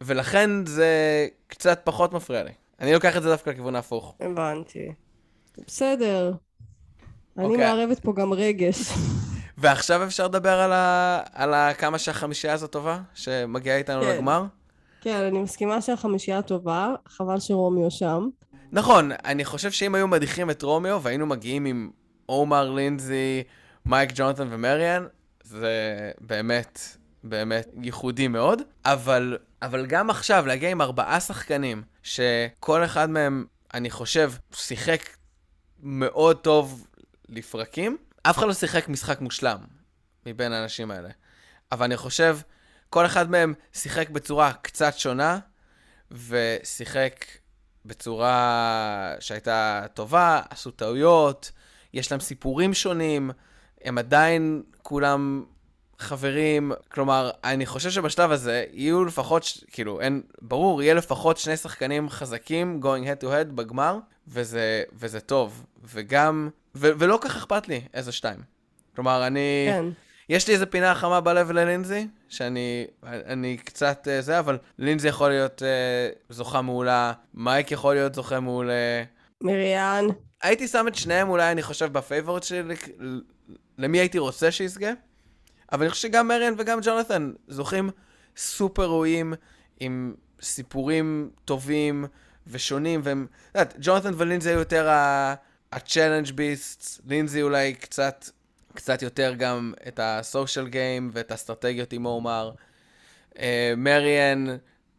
ולכן 0.00 0.66
זה 0.66 1.26
קצת 1.46 1.80
פחות 1.84 2.12
מפריע 2.12 2.42
לי. 2.42 2.50
אני 2.80 2.92
לוקח 2.92 3.16
את 3.16 3.22
זה 3.22 3.28
דווקא 3.30 3.50
לכיוון 3.50 3.76
ההפוך. 3.76 4.14
הבנתי. 4.20 4.92
בסדר. 5.66 6.32
אני 7.38 7.44
okay. 7.44 7.48
אוקיי. 7.48 7.74
מערבת 7.74 7.98
פה 7.98 8.12
גם 8.16 8.32
רגש. 8.32 8.76
ועכשיו 9.58 10.04
אפשר 10.04 10.24
לדבר 10.24 10.60
על, 10.60 10.72
ה... 10.72 11.20
על 11.32 11.54
ה... 11.54 11.74
כמה 11.74 11.98
שהחמישייה 11.98 12.52
הזו 12.52 12.66
טובה, 12.66 13.00
שמגיעה 13.14 13.76
איתנו 13.76 14.02
כן. 14.02 14.08
לגמר? 14.08 14.44
כן, 15.02 15.22
אני 15.22 15.38
מסכימה 15.38 15.82
שהחמישייה 15.82 16.42
טובה, 16.42 16.94
חבל 17.06 17.40
שרומיו 17.40 17.90
שם. 17.90 18.28
נכון, 18.72 19.12
אני 19.24 19.44
חושב 19.44 19.70
שאם 19.70 19.94
היו 19.94 20.08
מדיחים 20.08 20.50
את 20.50 20.62
רומיו 20.62 21.00
והיינו 21.02 21.26
מגיעים 21.26 21.64
עם 21.64 21.90
עומר, 22.26 22.70
לינזי, 22.70 23.42
מייק 23.86 24.10
ג'ונתן 24.14 24.48
ומריאן, 24.50 25.06
זה 25.42 26.10
באמת, 26.20 26.80
באמת 27.24 27.68
ייחודי 27.82 28.28
מאוד. 28.28 28.62
אבל, 28.84 29.38
אבל 29.62 29.86
גם 29.86 30.10
עכשיו, 30.10 30.46
להגיע 30.46 30.70
עם 30.70 30.80
ארבעה 30.80 31.20
שחקנים, 31.20 31.82
שכל 32.02 32.84
אחד 32.84 33.10
מהם, 33.10 33.44
אני 33.74 33.90
חושב, 33.90 34.32
שיחק 34.54 35.02
מאוד 35.82 36.36
טוב 36.36 36.86
לפרקים, 37.28 37.96
אף 38.22 38.38
אחד 38.38 38.46
לא 38.46 38.54
שיחק 38.54 38.88
משחק 38.88 39.20
מושלם. 39.20 39.58
מבין 40.26 40.52
האנשים 40.52 40.90
האלה. 40.90 41.08
אבל 41.72 41.84
אני 41.84 41.96
חושב, 41.96 42.38
כל 42.92 43.06
אחד 43.06 43.30
מהם 43.30 43.54
שיחק 43.72 44.10
בצורה 44.10 44.52
קצת 44.52 44.98
שונה, 44.98 45.38
ושיחק 46.10 47.24
בצורה 47.84 49.14
שהייתה 49.20 49.84
טובה, 49.94 50.40
עשו 50.50 50.70
טעויות, 50.70 51.52
יש 51.94 52.10
להם 52.10 52.20
סיפורים 52.20 52.74
שונים, 52.74 53.30
הם 53.84 53.98
עדיין 53.98 54.62
כולם 54.82 55.44
חברים, 55.98 56.72
כלומר, 56.88 57.30
אני 57.44 57.66
חושב 57.66 57.90
שבשלב 57.90 58.30
הזה 58.30 58.64
יהיו 58.72 59.04
לפחות, 59.04 59.44
כאילו, 59.70 60.00
אין, 60.00 60.22
ברור, 60.40 60.82
יהיה 60.82 60.94
לפחות 60.94 61.36
שני 61.36 61.56
שחקנים 61.56 62.10
חזקים 62.10 62.80
going 62.82 63.06
head 63.06 63.24
to 63.24 63.26
head 63.26 63.52
בגמר, 63.54 63.98
וזה, 64.28 64.82
וזה 64.92 65.20
טוב. 65.20 65.66
וגם, 65.84 66.48
ו, 66.74 66.90
ולא 66.98 67.08
כל 67.08 67.18
כך 67.22 67.36
אכפת 67.36 67.68
לי 67.68 67.80
איזה 67.94 68.12
שתיים. 68.12 68.40
כלומר, 68.94 69.26
אני... 69.26 69.68
כן. 69.68 69.84
יש 70.28 70.48
לי 70.48 70.54
איזה 70.54 70.66
פינה 70.66 70.94
חמה 70.94 71.20
בלב 71.20 71.50
ללינזי, 71.50 72.06
שאני 72.28 72.86
אני 73.02 73.56
קצת 73.56 74.08
אה, 74.08 74.22
זה, 74.22 74.38
אבל 74.38 74.58
לינזי 74.78 75.08
יכול 75.08 75.28
להיות 75.28 75.62
אה, 75.62 76.34
זוכה 76.34 76.62
מעולה, 76.62 77.12
מייק 77.34 77.70
יכול 77.70 77.94
להיות 77.94 78.14
זוכה 78.14 78.40
מעולה. 78.40 79.02
מריאן. 79.40 80.04
הייתי 80.42 80.68
שם 80.68 80.88
את 80.88 80.94
שניהם 80.94 81.28
אולי, 81.28 81.52
אני 81.52 81.62
חושב, 81.62 81.92
ב 81.92 81.98
favorite 81.98 82.44
שלי, 82.44 82.74
למי 83.78 83.98
הייתי 83.98 84.18
רוצה 84.18 84.50
שיזכה. 84.50 84.90
אבל 85.72 85.82
אני 85.82 85.90
חושב 85.90 86.08
שגם 86.08 86.28
מריאן 86.28 86.54
וגם 86.58 86.78
ג'ונתן 86.82 87.32
זוכים 87.48 87.90
סופר 88.36 88.86
ראויים, 88.86 89.34
עם 89.80 90.14
סיפורים 90.42 91.30
טובים 91.44 92.04
ושונים, 92.46 93.00
והם, 93.04 93.26
את 93.50 93.54
יודעת, 93.54 93.76
ג'ונתן 93.80 94.12
ולינזי 94.16 94.50
היו 94.50 94.58
יותר 94.58 94.88
ה-challenge 94.88 96.28
beasts, 96.28 97.00
לינזי 97.06 97.42
אולי 97.42 97.74
קצת, 97.74 98.24
קצת 98.74 99.02
יותר 99.02 99.34
גם 99.38 99.72
את 99.88 99.98
ה-social 99.98 100.72
game 100.72 101.10
ואת 101.12 101.30
האסטרטגיות 101.30 101.92
עם 101.92 102.06
אומר. 102.06 102.52
Uh, 103.30 103.38
מריאן, 103.76 104.44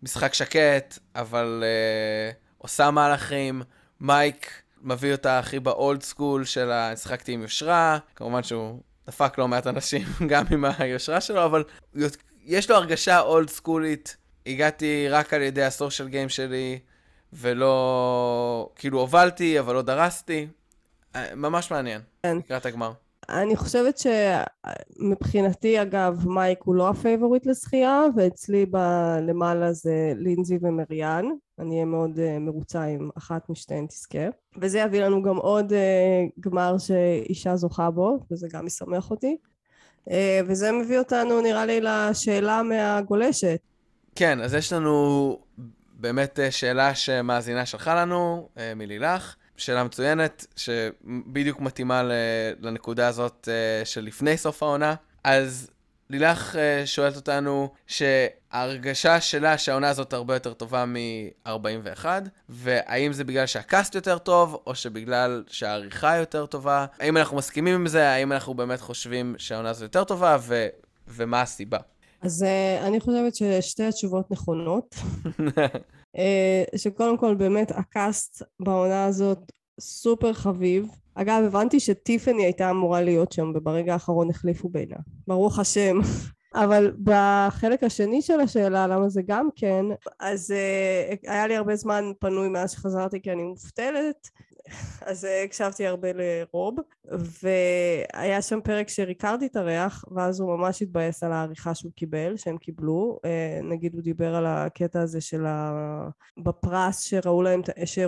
משחק 0.04 0.34
שקט, 0.34 1.00
אבל 1.16 1.64
uh, 1.64 2.36
עושה 2.58 2.92
מהלכים. 2.92 3.62
מייק 4.02 4.62
מביא 4.82 5.12
אותה 5.12 5.40
הכי 5.40 5.60
באולד 5.60 6.04
סקול 6.04 6.46
של 6.46 6.72
ה... 6.72 6.96
שחקתי 6.96 7.32
עם 7.32 7.42
יושרה, 7.42 7.98
כמובן 8.16 8.44
שהוא 8.44 8.80
דפק 9.08 9.38
לא 9.38 9.48
מעט 9.48 9.68
אנשים 9.68 10.02
גם 10.30 10.46
עם 10.52 10.66
היושרה 10.78 11.22
שלו, 11.22 11.46
אבל 11.46 11.64
יש 12.46 12.70
לו 12.70 12.76
הרגשה 12.76 13.20
אולד 13.20 13.50
סקולית. 13.50 14.18
הגעתי 14.46 15.08
רק 15.10 15.34
על 15.34 15.42
ידי 15.42 15.64
ה 15.64 15.70
social 15.70 16.08
game 16.08 16.30
שלי, 16.30 16.80
ולא... 17.34 18.70
כאילו 18.76 19.00
הובלתי, 19.00 19.60
אבל 19.60 19.74
לא 19.74 19.82
דרסתי. 19.82 20.48
אה, 21.16 21.36
ממש 21.36 21.72
מעניין, 21.72 22.02
כן. 22.24 22.38
לקראת 22.38 22.66
הגמר. 22.66 22.92
אני 23.42 23.56
חושבת 23.56 23.98
שמבחינתי, 23.98 25.82
אגב, 25.82 26.28
מייק 26.28 26.60
הוא 26.64 26.76
לא 26.76 26.90
ה 26.90 26.96
favorite 26.96 27.46
לזכייה, 27.46 28.02
ואצלי 28.16 28.66
בלמעלה 28.66 29.74
זה 29.74 30.14
לינזי 30.16 30.58
ומריאן. 30.62 31.26
אני 31.60 31.76
אהיה 31.76 31.86
מאוד 31.86 32.18
אה, 32.18 32.40
מרוצה 32.40 32.86
אם 32.86 33.10
אחת 33.18 33.50
משתיהן 33.50 33.88
תזכה. 33.88 34.28
וזה 34.58 34.80
יביא 34.80 35.02
לנו 35.02 35.24
גם 35.24 35.38
עוד 35.38 35.72
אה, 35.72 35.76
גמר 36.40 36.78
שאישה 36.78 37.56
זוכה 37.56 37.92
בו, 37.92 38.20
וזה 38.32 38.48
גם 38.54 38.68
ישמח 38.68 39.12
אותי. 39.12 39.38
Uh, 40.10 40.12
וזה 40.48 40.72
מביא 40.72 41.00
אותנו, 41.00 41.42
נראה 41.42 41.66
לי, 41.66 41.82
לשאלה 41.82 42.64
מהגולשת. 42.64 43.60
כן, 44.16 44.42
אז 44.42 44.54
יש 44.54 44.74
לנו 44.74 45.38
באמת 45.94 46.40
שאלה 46.50 46.96
שמאזינה 46.96 47.66
שלחה 47.66 47.96
לנו, 47.96 48.50
מלילך. 48.76 49.36
שאלה 49.58 49.84
מצוינת, 49.84 50.46
שבדיוק 50.56 51.60
מתאימה 51.60 52.04
לנקודה 52.60 53.08
הזאת 53.08 53.50
של 53.84 54.02
לפני 54.02 54.38
סוף 54.38 54.64
העונה. 54.64 54.96
אז 55.24 55.70
לילך 56.10 56.56
uh, 56.56 56.58
שואלת 56.86 57.16
אותנו 57.16 57.70
שההרגשה 57.88 59.22
שלה 59.22 59.58
שהעונה 59.58 59.90
הזאת 59.90 60.14
הרבה 60.14 60.34
יותר 60.34 60.54
טובה 60.54 60.86
מ-41, 60.86 62.06
והאם 62.50 63.14
זה 63.14 63.24
בגלל 63.24 63.46
שהקאסט 63.46 63.96
יותר 63.96 64.18
טוב, 64.18 64.62
או 64.68 64.76
שבגלל 64.76 65.44
שהעריכה 65.48 66.18
יותר 66.18 66.46
טובה? 66.46 66.86
האם 67.00 67.18
אנחנו 67.18 67.38
מסכימים 67.38 67.76
עם 67.76 67.88
זה? 67.88 68.10
האם 68.10 68.32
אנחנו 68.32 68.54
באמת 68.54 68.82
חושבים 68.82 69.36
שהעונה 69.38 69.70
הזאת 69.70 69.84
יותר 69.84 70.04
טובה, 70.04 70.38
ו- 70.42 70.68
ומה 71.08 71.42
הסיבה? 71.42 71.78
אז 72.22 72.44
uh, 72.44 72.88
אני 72.88 73.00
חושבת 73.00 73.36
ששתי 73.36 73.84
התשובות 73.84 74.32
נכונות. 74.32 74.96
uh, 76.16 76.78
שקודם 76.78 77.18
כל 77.18 77.36
באמת 77.36 77.72
הקאסט 77.72 78.44
בעונה 78.60 79.06
הזאת 79.06 79.52
סופר 79.80 80.34
חביב. 80.34 80.88
אגב, 81.16 81.44
הבנתי 81.48 81.80
שטיפני 81.80 82.44
הייתה 82.44 82.70
אמורה 82.70 83.02
להיות 83.02 83.32
שם, 83.32 83.52
וברגע 83.56 83.94
האחרון 83.94 84.30
החליפו 84.30 84.70
בינה. 84.70 84.96
ברוך 85.28 85.60
השם. 85.60 86.00
אבל 86.64 86.94
בחלק 87.04 87.84
השני 87.84 88.22
של 88.22 88.40
השאלה, 88.40 88.88
למה 88.88 89.10
זה 89.10 89.22
גם 89.28 89.50
כן, 89.56 89.86
אז 90.20 90.54
uh, 90.54 91.32
היה 91.32 91.48
לי 91.48 91.56
הרבה 91.56 91.76
זמן 91.76 92.12
פנוי 92.20 92.50
מאז 92.50 92.72
שחזרתי 92.72 93.22
כי 93.22 93.32
אני 93.32 93.44
מובטלת, 93.44 94.30
אז 95.02 95.26
אה, 95.26 95.44
הקשבתי 95.44 95.88
הרבה 95.88 96.08
לרוב, 96.14 96.76
והיה 97.44 98.42
שם 98.42 98.60
פרק 98.64 98.90
שריקרדי 98.90 99.46
התארח, 99.46 100.06
ואז 100.16 100.40
הוא 100.40 100.58
ממש 100.58 100.82
התבאס 100.82 101.24
על 101.24 101.32
העריכה 101.32 101.76
שהוא 101.76 101.92
קיבל, 101.96 102.38
שהם 102.38 102.58
קיבלו. 102.58 103.20
אה, 103.26 103.60
נגיד 103.64 103.94
הוא 103.94 104.02
דיבר 104.02 104.36
על 104.36 104.46
הקטע 104.46 105.02
הזה 105.02 105.22
של 105.22 105.46
ה... 105.46 105.72
בפרס 106.44 107.00
שראו 107.00 107.42
להם, 107.42 107.62
ש... 107.86 108.00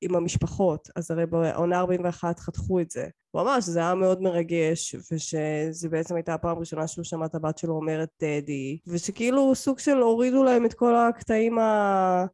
עם 0.00 0.14
המשפחות, 0.14 0.88
אז 0.96 1.10
הרי 1.10 1.26
בעונה 1.26 1.78
41 1.78 2.38
חתכו 2.38 2.80
את 2.80 2.90
זה. 2.90 3.06
הוא 3.30 3.42
אמר 3.42 3.60
שזה 3.60 3.80
היה 3.80 3.94
מאוד 3.94 4.22
מרגש, 4.22 4.94
ושזה 4.94 5.88
בעצם 5.88 6.14
הייתה 6.14 6.34
הפעם 6.34 6.56
הראשונה 6.56 6.86
שהוא 6.86 7.04
שמע 7.04 7.26
את 7.26 7.34
הבת 7.34 7.58
שלו 7.58 7.74
אומרת 7.74 8.08
דדי, 8.22 8.78
ושכאילו 8.86 9.54
סוג 9.54 9.78
של 9.78 9.96
הורידו 9.98 10.44
להם 10.44 10.66
את 10.66 10.74
כל 10.74 10.96
הקטעים 10.96 11.58
ה... 11.58 12.26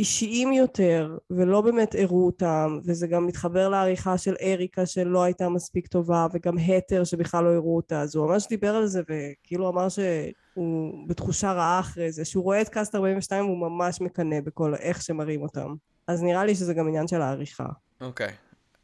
אישיים 0.00 0.52
יותר, 0.52 1.18
ולא 1.30 1.60
באמת 1.60 1.94
הראו 1.98 2.26
אותם, 2.26 2.78
וזה 2.84 3.06
גם 3.06 3.26
מתחבר 3.26 3.68
לעריכה 3.68 4.18
של 4.18 4.34
אריקה 4.42 4.86
שלא 4.86 5.22
הייתה 5.22 5.48
מספיק 5.48 5.86
טובה, 5.86 6.26
וגם 6.32 6.58
התר 6.58 7.04
שבכלל 7.04 7.44
לא 7.44 7.54
הראו 7.54 7.76
אותה, 7.76 8.00
אז 8.00 8.16
הוא 8.16 8.28
ממש 8.28 8.46
דיבר 8.48 8.74
על 8.74 8.86
זה, 8.86 9.02
וכאילו 9.02 9.68
אמר 9.68 9.88
שהוא 9.88 11.08
בתחושה 11.08 11.52
רעה 11.52 11.80
אחרי 11.80 12.12
זה, 12.12 12.24
שהוא 12.24 12.44
רואה 12.44 12.60
את 12.60 12.68
קאסט 12.68 12.94
42 12.94 13.44
והוא 13.44 13.58
ממש 13.58 14.00
מקנא 14.00 14.40
בכל 14.40 14.74
איך 14.74 15.02
שמראים 15.02 15.42
אותם. 15.42 15.74
אז 16.06 16.22
נראה 16.22 16.44
לי 16.44 16.54
שזה 16.54 16.74
גם 16.74 16.88
עניין 16.88 17.08
של 17.08 17.22
העריכה. 17.22 17.66
אוקיי, 18.00 18.28
okay. 18.28 18.30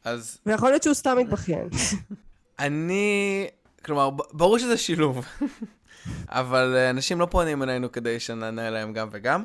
אז... 0.03 0.37
ויכול 0.45 0.69
להיות 0.69 0.83
שהוא 0.83 0.93
סתם 0.93 1.17
מתבכיין. 1.17 1.69
אני... 2.59 3.47
כלומר, 3.85 4.09
ברור 4.09 4.57
שזה 4.57 4.77
שילוב, 4.77 5.25
אבל 6.29 6.75
אה, 6.75 6.89
אנשים 6.89 7.19
לא 7.19 7.25
פונים 7.25 7.63
אלינו 7.63 7.91
כדי 7.91 8.19
שנענה 8.19 8.69
להם 8.69 8.93
גם 8.93 9.07
וגם. 9.11 9.43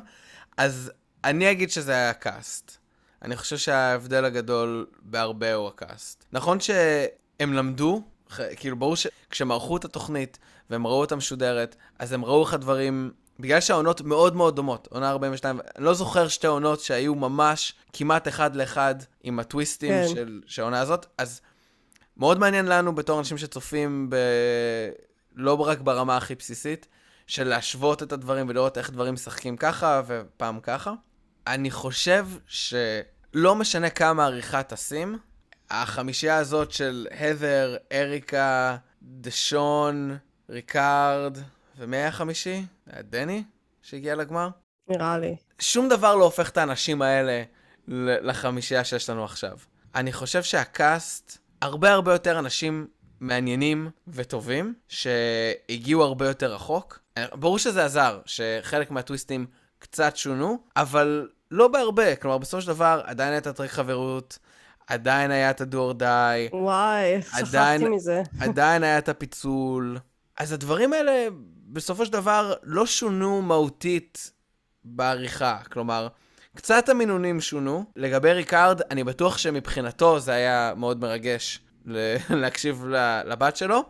אז 0.57 0.91
אני 1.23 1.51
אגיד 1.51 1.71
שזה 1.71 1.91
היה 1.91 2.09
הקאסט. 2.09 2.77
אני 3.21 3.35
חושב 3.35 3.57
שההבדל 3.57 4.25
הגדול 4.25 4.85
בהרבה 5.01 5.53
הוא 5.53 5.67
הקאסט. 5.67 6.25
נכון 6.31 6.59
שהם 6.59 7.53
למדו, 7.53 8.01
כאילו 8.55 8.75
ברור 8.75 8.95
שכשהם 8.95 9.51
ערכו 9.51 9.77
את 9.77 9.85
התוכנית 9.85 10.39
והם 10.69 10.87
ראו 10.87 10.99
אותה 10.99 11.15
משודרת, 11.15 11.75
אז 11.99 12.11
הם 12.11 12.25
ראו 12.25 12.43
איך 12.43 12.53
הדברים, 12.53 13.11
בגלל 13.39 13.59
שהעונות 13.59 14.01
מאוד 14.01 14.35
מאוד 14.35 14.55
דומות, 14.55 14.87
עונה 14.91 15.09
42, 15.09 15.59
אני 15.75 15.85
לא 15.85 15.93
זוכר 15.93 16.27
שתי 16.27 16.47
עונות 16.47 16.79
שהיו 16.79 17.15
ממש 17.15 17.73
כמעט 17.93 18.27
אחד 18.27 18.55
לאחד 18.55 18.95
עם 19.23 19.39
הטוויסטים 19.39 19.91
כן. 19.91 20.07
של 20.45 20.61
העונה 20.61 20.79
הזאת, 20.79 21.05
אז 21.17 21.41
מאוד 22.17 22.39
מעניין 22.39 22.65
לנו 22.65 22.95
בתור 22.95 23.19
אנשים 23.19 23.37
שצופים 23.37 24.09
ב... 24.09 24.15
לא 25.35 25.61
רק 25.61 25.79
ברמה 25.79 26.17
הכי 26.17 26.35
בסיסית, 26.35 26.87
של 27.27 27.47
להשוות 27.47 28.03
את 28.03 28.11
הדברים 28.11 28.49
ולראות 28.49 28.77
איך 28.77 28.91
דברים 28.91 29.13
משחקים 29.13 29.57
ככה 29.57 30.01
ופעם 30.07 30.59
ככה. 30.59 30.93
אני 31.47 31.71
חושב 31.71 32.27
שלא 32.47 33.55
משנה 33.55 33.89
כמה 33.89 34.25
עריכה 34.25 34.63
תשים, 34.63 35.17
החמישייה 35.69 36.37
הזאת 36.37 36.71
של 36.71 37.07
הדר, 37.11 37.77
אריקה, 37.91 38.77
דשון, 39.01 40.17
ריקארד, 40.49 41.37
ומי 41.77 41.97
היה 41.97 42.07
החמישי? 42.07 42.65
היה 42.87 43.01
דני 43.01 43.43
שהגיע 43.81 44.15
לגמר? 44.15 44.49
נראה 44.87 45.17
לי. 45.17 45.35
שום 45.59 45.89
דבר 45.89 46.15
לא 46.15 46.23
הופך 46.23 46.49
את 46.49 46.57
האנשים 46.57 47.01
האלה 47.01 47.43
לחמישייה 47.87 48.83
שיש 48.83 49.09
לנו 49.09 49.25
עכשיו. 49.25 49.57
אני 49.95 50.13
חושב 50.13 50.43
שה 50.43 50.78
cast, 50.78 51.37
הרבה 51.61 51.91
הרבה 51.91 52.13
יותר 52.13 52.39
אנשים 52.39 52.87
מעניינים 53.19 53.89
וטובים, 54.07 54.73
שהגיעו 54.87 56.03
הרבה 56.03 56.27
יותר 56.27 56.53
רחוק. 56.53 56.99
ברור 57.33 57.59
שזה 57.59 57.85
עזר, 57.85 58.21
שחלק 58.25 58.91
מהטוויסטים 58.91 59.45
קצת 59.83 60.17
שונו, 60.17 60.57
אבל 60.75 61.27
לא 61.51 61.67
בהרבה. 61.67 62.15
כלומר, 62.15 62.37
בסופו 62.37 62.61
של 62.61 62.67
דבר, 62.67 63.01
עדיין 63.05 63.33
הייתה 63.33 63.53
טריק 63.53 63.71
חברות, 63.71 64.37
עדיין 64.87 65.31
היה 65.31 65.49
את 65.49 65.61
ה 65.61 65.67
do 65.67 65.80
or 65.80 65.93
die. 65.93 66.49
וואי, 66.53 67.21
שכחתי 67.21 67.89
מזה. 67.89 68.21
עדיין 68.39 68.83
היה 68.83 68.97
את 68.97 69.09
הפיצול. 69.09 69.97
אז 70.37 70.51
הדברים 70.51 70.93
האלה, 70.93 71.27
בסופו 71.67 72.05
של 72.05 72.11
דבר, 72.11 72.53
לא 72.63 72.85
שונו 72.85 73.41
מהותית 73.41 74.31
בעריכה. 74.83 75.57
כלומר, 75.71 76.07
קצת 76.55 76.89
המינונים 76.89 77.41
שונו. 77.41 77.83
לגבי 77.95 78.33
ריקארד, 78.33 78.81
אני 78.91 79.03
בטוח 79.03 79.37
שמבחינתו 79.37 80.19
זה 80.19 80.31
היה 80.31 80.73
מאוד 80.77 81.01
מרגש 81.01 81.61
להקשיב 82.41 82.85
לבת 83.25 83.57
שלו. 83.57 83.83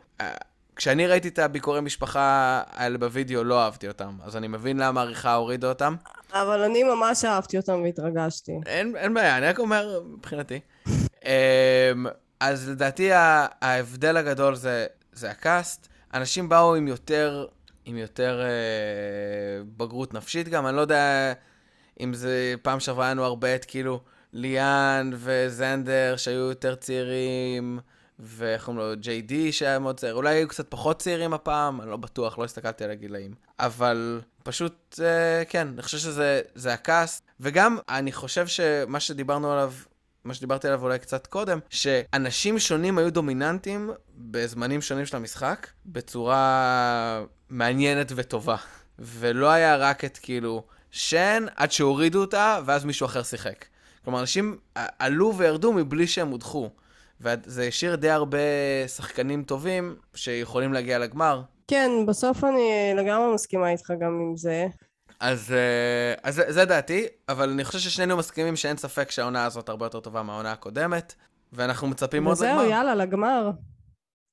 כשאני 0.76 1.08
ראיתי 1.08 1.28
את 1.28 1.40
הביקורי 1.40 1.82
משפחה 1.82 2.62
האלה 2.72 2.98
בווידאו, 2.98 3.44
לא 3.44 3.64
אהבתי 3.64 3.88
אותם. 3.88 4.18
אז 4.24 4.38
אני 4.38 4.48
מבין 4.48 4.78
למה 4.78 5.02
העריכה 5.02 5.34
הורידה 5.34 5.70
אותם. 5.70 5.96
אבל 6.34 6.62
אני 6.62 6.84
ממש 6.84 7.26
אהבתי 7.26 7.58
אותם 7.58 7.82
והתרגשתי. 7.84 8.52
אין, 8.66 8.96
אין 8.96 9.14
בעיה, 9.14 9.38
אני 9.38 9.46
רק 9.46 9.60
אומר 9.60 10.02
מבחינתי. 10.06 10.60
אמ, 11.26 12.06
אז 12.40 12.70
לדעתי 12.70 13.10
ההבדל 13.62 14.18
הגדול 14.18 14.56
זה, 14.56 14.86
זה 15.14 15.32
הקאסט. 15.32 15.88
אנשים 16.14 16.50
באו 16.50 16.76
עם 16.76 16.88
יותר, 16.88 17.46
עם 17.86 17.98
יותר 17.98 18.42
אה, 18.42 19.64
בגרות 19.78 20.14
נפשית 20.14 20.50
גם, 20.50 20.68
אני 20.68 20.76
לא 20.76 20.82
יודע 20.82 21.34
אם 22.00 22.14
זה 22.14 22.56
פעם 22.62 22.80
שעברה 22.80 23.10
לנו 23.12 23.24
הרבה 23.24 23.56
את 23.56 23.66
כאילו 23.66 24.00
ליאן 24.34 25.12
וזנדר 25.14 26.16
שהיו 26.18 26.40
יותר 26.50 26.76
צעירים, 26.76 27.80
ואיך 28.20 28.66
קוראים 28.66 28.84
לו, 28.84 28.94
ג'יי 29.00 29.22
די 29.22 29.52
שהיה 29.52 29.80
מאוד 29.80 30.00
צעיר, 30.00 30.14
אולי 30.14 30.36
היו 30.36 30.48
קצת 30.48 30.66
פחות 30.70 31.00
צעירים 31.00 31.34
הפעם, 31.34 31.82
אני 31.82 31.90
לא 31.90 31.98
בטוח, 31.98 32.38
לא 32.38 32.44
הסתכלתי 32.44 32.84
על 32.84 32.92
הגילאים. 32.92 33.34
אבל 33.60 34.22
פשוט, 34.44 35.00
אה, 35.04 35.46
כן, 35.46 35.68
אני 35.68 35.82
חושב 35.82 35.98
שזה 35.98 36.74
הקאסט, 36.74 37.24
וגם 37.40 37.78
אני 37.90 38.12
חושב 38.12 38.48
שמה 38.48 39.00
שדיברנו 39.00 39.52
עליו 39.52 39.74
מה 40.24 40.34
שדיברתי 40.34 40.68
עליו 40.68 40.84
אולי 40.84 41.00
קצת 41.00 41.28
קודם, 41.28 41.60
שאנשים 41.70 42.60
שונים 42.60 42.98
היו 42.98 43.12
דומיננטים 43.12 43.92
בזמנים 44.18 44.82
שונים 44.82 45.06
של 45.06 45.18
המשחק, 45.18 45.68
בצורה 45.86 47.24
מעניינת 47.50 48.12
וטובה. 48.16 48.56
ולא 49.00 49.52
היה 49.52 49.78
רק 49.78 50.06
את 50.06 50.20
כאילו 50.22 50.64
שן 50.92 51.46
עד 51.56 51.72
שהורידו 51.72 52.22
אותה, 52.22 52.60
ואז 52.66 52.86
מישהו 52.86 53.06
אחר 53.06 53.24
שיחק. 53.24 53.66
כלומר, 54.04 54.20
אנשים 54.20 54.58
עלו 54.76 55.34
וירדו 55.38 55.74
מבלי 55.74 56.08
שהם 56.08 56.30
הודחו. 56.30 56.70
וזה 57.24 57.64
השאיר 57.64 57.96
די 57.96 58.10
הרבה 58.10 58.38
שחקנים 58.88 59.44
טובים 59.44 59.96
שיכולים 60.16 60.74
להגיע 60.74 61.00
לגמר. 61.00 61.42
כן, 61.68 61.92
בסוף 62.08 62.44
אני 62.44 62.94
לגמרי 62.96 63.34
מסכימה 63.34 63.70
איתך 63.70 63.92
גם 64.00 64.20
עם 64.22 64.38
זה. 64.38 64.68
אז, 65.20 65.54
אה, 65.54 66.14
אז 66.24 66.36
זה, 66.36 66.52
זה 66.52 66.66
דעתי, 66.66 67.08
אבל 67.30 67.50
אני 67.50 67.64
חושב 67.64 67.80
ששנינו 67.80 68.18
מסכימים 68.18 68.56
שאין 68.56 68.78
ספק 68.78 69.12
שהעונה 69.12 69.46
הזאת 69.46 69.70
הרבה 69.70 69.86
יותר 69.86 70.00
טובה 70.00 70.24
מהעונה 70.24 70.52
הקודמת, 70.52 71.14
ואנחנו 71.54 71.88
מצפים 71.88 72.26
עוד 72.26 72.38
לגמר. 72.38 72.58
וזהו, 72.58 72.70
יאללה, 72.70 72.96
לגמר. 72.96 73.52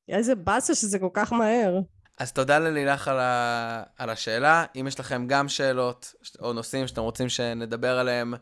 איזה 0.08 0.34
באסה 0.34 0.74
שזה 0.74 0.98
כל 0.98 1.08
כך 1.12 1.32
מהר. 1.32 1.80
אז 2.18 2.32
תודה 2.32 2.58
ללילך 2.58 3.08
על, 3.08 3.18
ה... 3.18 3.82
על 3.98 4.10
השאלה. 4.10 4.64
אם 4.76 4.86
יש 4.86 5.00
לכם 5.00 5.26
גם 5.26 5.48
שאלות 5.48 6.14
או 6.40 6.52
נושאים 6.52 6.86
שאתם 6.86 7.02
רוצים 7.02 7.28
שנדבר 7.28 7.98
עליהם, 7.98 8.34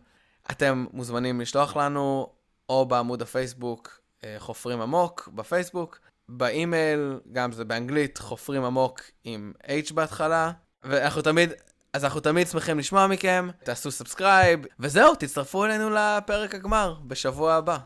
אתם 0.50 0.86
מוזמנים 0.92 1.40
לשלוח 1.40 1.76
לנו, 1.76 2.32
או 2.68 2.86
בעמוד 2.86 3.22
הפייסבוק 3.22 3.88
אה, 3.88 3.97
חופרים 4.38 4.80
עמוק 4.80 5.28
בפייסבוק, 5.34 6.00
באימייל, 6.28 7.20
גם 7.32 7.52
זה 7.52 7.64
באנגלית, 7.64 8.18
חופרים 8.18 8.64
עמוק 8.64 9.00
עם 9.24 9.52
H 9.64 9.94
בהתחלה, 9.94 10.50
ואנחנו 10.82 11.22
תמיד, 11.22 11.52
אז 11.92 12.04
אנחנו 12.04 12.20
תמיד 12.20 12.46
שמחים 12.46 12.78
לשמוע 12.78 13.06
מכם, 13.06 13.48
תעשו 13.64 13.90
subscribe, 13.90 14.60
וזהו, 14.80 15.14
תצטרפו 15.14 15.64
אלינו 15.64 15.90
לפרק 15.90 16.54
הגמר 16.54 16.94
בשבוע 17.06 17.54
הבא. 17.54 17.78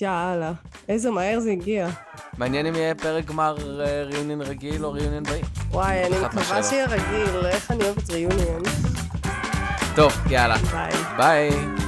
יאללה, 0.00 0.52
איזה 0.88 1.10
מהר 1.10 1.40
זה 1.40 1.50
הגיע. 1.50 1.88
מעניין 2.38 2.66
אם 2.66 2.74
יהיה 2.74 2.94
פרק 2.94 3.24
גמר 3.24 3.56
ריוניון 4.04 4.42
אה, 4.42 4.46
רגיל 4.48 4.84
או 4.84 4.92
ריוניון 4.92 5.22
באי. 5.22 5.42
וואי, 5.70 6.04
אני 6.04 6.26
מקווה 6.26 6.62
שיהיה 6.62 6.86
רגיל, 6.86 7.46
איך 7.46 7.70
אני 7.70 7.84
אוהבת 7.84 8.10
ריוניון. 8.10 8.62
טוב, 9.96 10.12
יאללה. 10.30 10.56
ביי. 10.56 10.92
ביי. 11.16 11.85